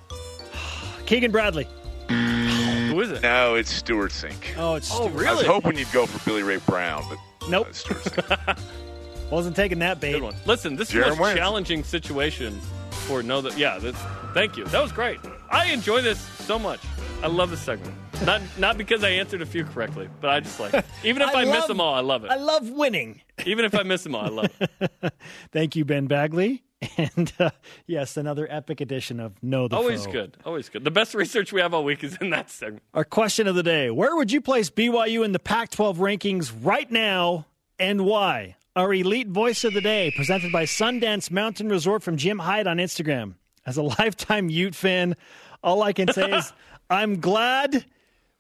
Keegan 1.09 1.31
Bradley. 1.33 1.67
Who 2.11 3.01
is 3.01 3.11
it? 3.11 3.23
No, 3.23 3.55
it's 3.55 3.71
Stewart 3.71 4.11
Cink. 4.13 4.35
Oh, 4.59 4.75
it's 4.75 4.91
Oh, 4.93 5.09
Stewart. 5.09 5.27
I 5.27 5.33
was 5.35 5.47
hoping 5.47 5.79
you'd 5.79 5.91
go 5.91 6.05
for 6.05 6.23
Billy 6.29 6.43
Ray 6.43 6.59
Brown, 6.59 7.03
but 7.09 7.19
Nope. 7.49 7.69
uh, 7.69 7.73
Stewart 7.73 8.01
Cink. 8.05 8.59
Wasn't 9.31 9.57
taking 9.57 9.79
that 9.79 10.01
bait. 10.01 10.13
Good 10.13 10.23
one. 10.23 10.35
Listen, 10.45 10.77
this 10.77 10.91
is 10.91 10.95
Jaron 10.97 11.05
the 11.05 11.09
most 11.11 11.21
wins. 11.21 11.39
challenging 11.39 11.83
situation 11.83 12.61
for 12.91 13.23
no 13.23 13.41
that 13.41 13.57
yeah, 13.57 13.79
this 13.79 13.97
thank 14.35 14.59
you. 14.59 14.65
That 14.67 14.83
was 14.83 14.93
great. 14.93 15.19
I 15.51 15.67
enjoy 15.73 16.03
this 16.03 16.21
so 16.21 16.59
much. 16.59 16.81
I 17.23 17.27
love 17.29 17.51
this 17.51 17.61
segment. 17.61 17.95
Not 18.27 18.43
not 18.59 18.77
because 18.77 19.03
I 19.03 19.09
answered 19.11 19.41
a 19.41 19.47
few 19.47 19.65
correctly, 19.65 20.11
but 20.21 20.29
I 20.31 20.41
just 20.41 20.61
like 20.61 20.75
even 21.05 21.23
if 21.23 21.35
I, 21.35 21.45
miss 21.45 21.61
love- 21.61 21.69
them 21.69 21.81
all, 21.81 21.95
I 21.95 22.01
love 22.01 22.25
it. 22.25 22.31
I 22.31 22.37
love 22.37 22.69
winning. 22.69 23.23
even 23.47 23.65
if 23.65 23.75
I 23.75 23.83
miss 23.83 24.03
them 24.03 24.15
all, 24.15 24.25
I 24.25 24.29
love 24.29 24.51
it. 24.61 25.13
Thank 25.53 25.75
you, 25.77 25.85
Ben 25.87 26.07
Bagley. 26.07 26.63
And 26.97 27.33
uh, 27.41 27.51
yes, 27.87 28.17
another 28.17 28.47
epic 28.49 28.81
edition 28.81 29.19
of 29.19 29.43
Know 29.43 29.67
the 29.67 29.77
Always 29.77 30.05
Foe. 30.05 30.13
good. 30.13 30.37
Always 30.45 30.69
good. 30.69 30.85
The 30.85 30.91
best 30.93 31.15
research 31.15 31.53
we 31.53 31.61
have 31.61 31.75
all 31.75 31.83
week 31.85 32.05
is 32.05 32.17
in 32.21 32.31
that 32.31 32.51
segment. 32.51 32.83
Our 32.95 33.05
question 33.05 33.49
of 33.49 33.57
the 33.57 33.63
day 33.65 33.91
Where 33.91 34.15
would 34.17 34.31
you 34.31 34.41
place 34.41 34.71
BYU 34.71 35.25
in 35.25 35.33
the 35.33 35.39
Pac 35.41 35.71
12 35.71 35.99
rankings 35.99 36.53
right 36.63 36.91
now 36.91 37.47
and 37.79 38.05
why? 38.05 38.57
Our 38.77 38.95
elite 38.95 39.27
voice 39.29 39.65
of 39.65 39.75
the 39.75 39.81
day, 39.81 40.13
presented 40.15 40.53
by 40.53 40.65
Sundance 40.65 41.33
Mountain 41.33 41.69
Resort 41.69 42.03
from 42.05 42.17
Jim 42.17 42.39
Hyde 42.39 42.69
on 42.69 42.77
Instagram. 42.77 43.35
As 43.67 43.77
a 43.77 43.83
lifetime 43.99 44.49
Ute 44.49 44.75
fan, 44.77 45.17
all 45.65 45.83
I 45.83 45.93
can 45.93 46.13
say 46.13 46.31
is 46.31 46.53
I'm 46.91 47.19
glad 47.19 47.85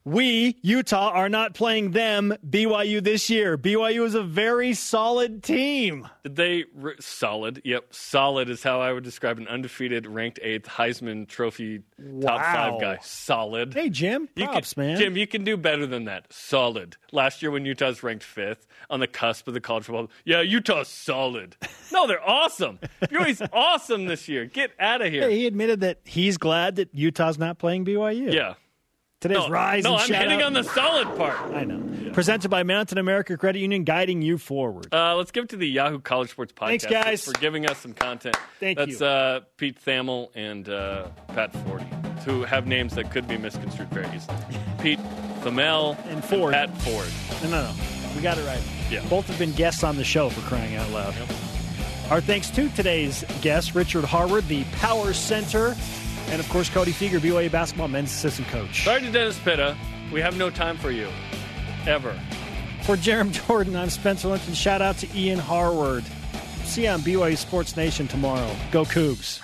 We, 0.08 0.56
Utah, 0.62 1.10
are 1.10 1.28
not 1.28 1.52
playing 1.52 1.90
them, 1.90 2.34
BYU, 2.48 3.04
this 3.04 3.28
year. 3.28 3.58
BYU 3.58 4.06
is 4.06 4.14
a 4.14 4.22
very 4.22 4.72
solid 4.72 5.42
team. 5.42 6.08
Did 6.22 6.34
they 6.34 6.64
re- 6.74 6.94
solid? 6.98 7.60
Yep, 7.62 7.92
solid 7.92 8.48
is 8.48 8.62
how 8.62 8.80
I 8.80 8.90
would 8.90 9.04
describe 9.04 9.36
an 9.36 9.46
undefeated, 9.48 10.06
ranked 10.06 10.38
eighth 10.42 10.66
Heisman 10.66 11.28
Trophy 11.28 11.82
top 12.22 12.40
five 12.40 12.80
guy. 12.80 12.98
Solid. 13.02 13.74
Hey, 13.74 13.90
Jim. 13.90 14.30
You 14.34 14.46
Props, 14.46 14.72
can, 14.72 14.86
man. 14.86 14.96
Jim, 14.96 15.14
you 15.18 15.26
can 15.26 15.44
do 15.44 15.58
better 15.58 15.86
than 15.86 16.06
that. 16.06 16.32
Solid. 16.32 16.96
Last 17.12 17.42
year 17.42 17.50
when 17.50 17.66
Utah's 17.66 18.02
ranked 18.02 18.24
fifth 18.24 18.66
on 18.88 19.00
the 19.00 19.06
cusp 19.06 19.46
of 19.46 19.52
the 19.52 19.60
college 19.60 19.84
football, 19.84 20.08
yeah, 20.24 20.40
Utah's 20.40 20.88
solid. 20.88 21.54
No, 21.92 22.06
they're 22.06 22.26
awesome. 22.26 22.78
BYU's 23.02 23.42
awesome 23.52 24.06
this 24.06 24.26
year. 24.26 24.46
Get 24.46 24.70
out 24.80 25.02
of 25.02 25.12
here. 25.12 25.28
Hey, 25.28 25.36
he 25.36 25.46
admitted 25.46 25.80
that 25.80 26.00
he's 26.04 26.38
glad 26.38 26.76
that 26.76 26.94
Utah's 26.94 27.38
not 27.38 27.58
playing 27.58 27.84
BYU. 27.84 28.32
yeah. 28.32 28.54
Today's 29.20 29.36
No, 29.38 29.48
rise 29.48 29.82
no 29.84 29.96
and 29.96 30.14
I'm 30.14 30.20
hitting 30.22 30.40
out- 30.42 30.46
on 30.46 30.52
the 30.52 30.62
solid 30.62 31.08
part. 31.16 31.36
I 31.52 31.64
know. 31.64 32.12
Presented 32.12 32.50
by 32.50 32.62
Mountain 32.62 32.98
America 32.98 33.36
Credit 33.36 33.58
Union, 33.58 33.82
guiding 33.84 34.22
you 34.22 34.38
forward. 34.38 34.86
Uh, 34.94 35.16
let's 35.16 35.32
give 35.32 35.44
it 35.44 35.50
to 35.50 35.56
the 35.56 35.68
Yahoo 35.68 35.98
College 36.00 36.30
Sports 36.30 36.52
Podcast 36.52 36.66
Thanks, 36.68 36.86
guys. 36.86 37.24
for 37.24 37.32
giving 37.32 37.66
us 37.68 37.78
some 37.78 37.94
content. 37.94 38.36
Thank 38.60 38.78
That's 38.78 39.00
you. 39.00 39.06
uh, 39.06 39.40
Pete 39.56 39.78
Thamel 39.84 40.28
and 40.36 40.68
uh, 40.68 41.08
Pat 41.34 41.52
Forde, 41.52 41.82
who 42.24 42.44
have 42.44 42.66
names 42.68 42.94
that 42.94 43.10
could 43.10 43.26
be 43.26 43.36
misconstrued 43.36 43.88
very 43.90 44.06
easily. 44.14 44.36
Pete 44.80 45.00
Thamel 45.42 45.96
And 46.06 46.24
Ford. 46.24 46.52
Pat 46.54 46.76
Ford. 46.82 47.08
No, 47.42 47.50
no, 47.50 47.62
no. 47.64 47.74
We 48.14 48.22
got 48.22 48.38
it 48.38 48.46
right. 48.46 48.62
Yeah. 48.90 49.04
Both 49.08 49.26
have 49.26 49.38
been 49.38 49.52
guests 49.52 49.82
on 49.82 49.96
the 49.96 50.04
show 50.04 50.28
for 50.30 50.40
crying 50.48 50.76
out 50.76 50.90
loud. 50.90 51.14
Yep. 51.16 51.28
Our 52.10 52.20
thanks 52.20 52.50
to 52.50 52.68
today's 52.70 53.24
guest, 53.42 53.74
Richard 53.74 54.04
Harward, 54.04 54.46
the 54.48 54.64
Power 54.76 55.12
Center, 55.12 55.76
and 56.30 56.40
of 56.40 56.48
course, 56.48 56.68
Cody 56.68 56.92
Fueger, 56.92 57.18
BYU 57.20 57.50
basketball 57.50 57.88
men's 57.88 58.10
assistant 58.10 58.48
coach. 58.48 58.84
Sorry 58.84 59.00
to 59.00 59.10
Dennis 59.10 59.38
Pitta. 59.38 59.76
We 60.12 60.20
have 60.20 60.36
no 60.36 60.50
time 60.50 60.76
for 60.76 60.90
you. 60.90 61.08
Ever. 61.86 62.18
For 62.82 62.96
Jerem 62.96 63.30
Jordan, 63.46 63.76
I'm 63.76 63.90
Spencer 63.90 64.28
Linton. 64.28 64.54
Shout 64.54 64.82
out 64.82 64.96
to 64.98 65.08
Ian 65.18 65.38
Harward. 65.38 66.04
See 66.64 66.84
you 66.84 66.88
on 66.90 67.00
BYU 67.00 67.36
Sports 67.36 67.76
Nation 67.76 68.06
tomorrow. 68.08 68.50
Go 68.70 68.84
Cougs. 68.84 69.40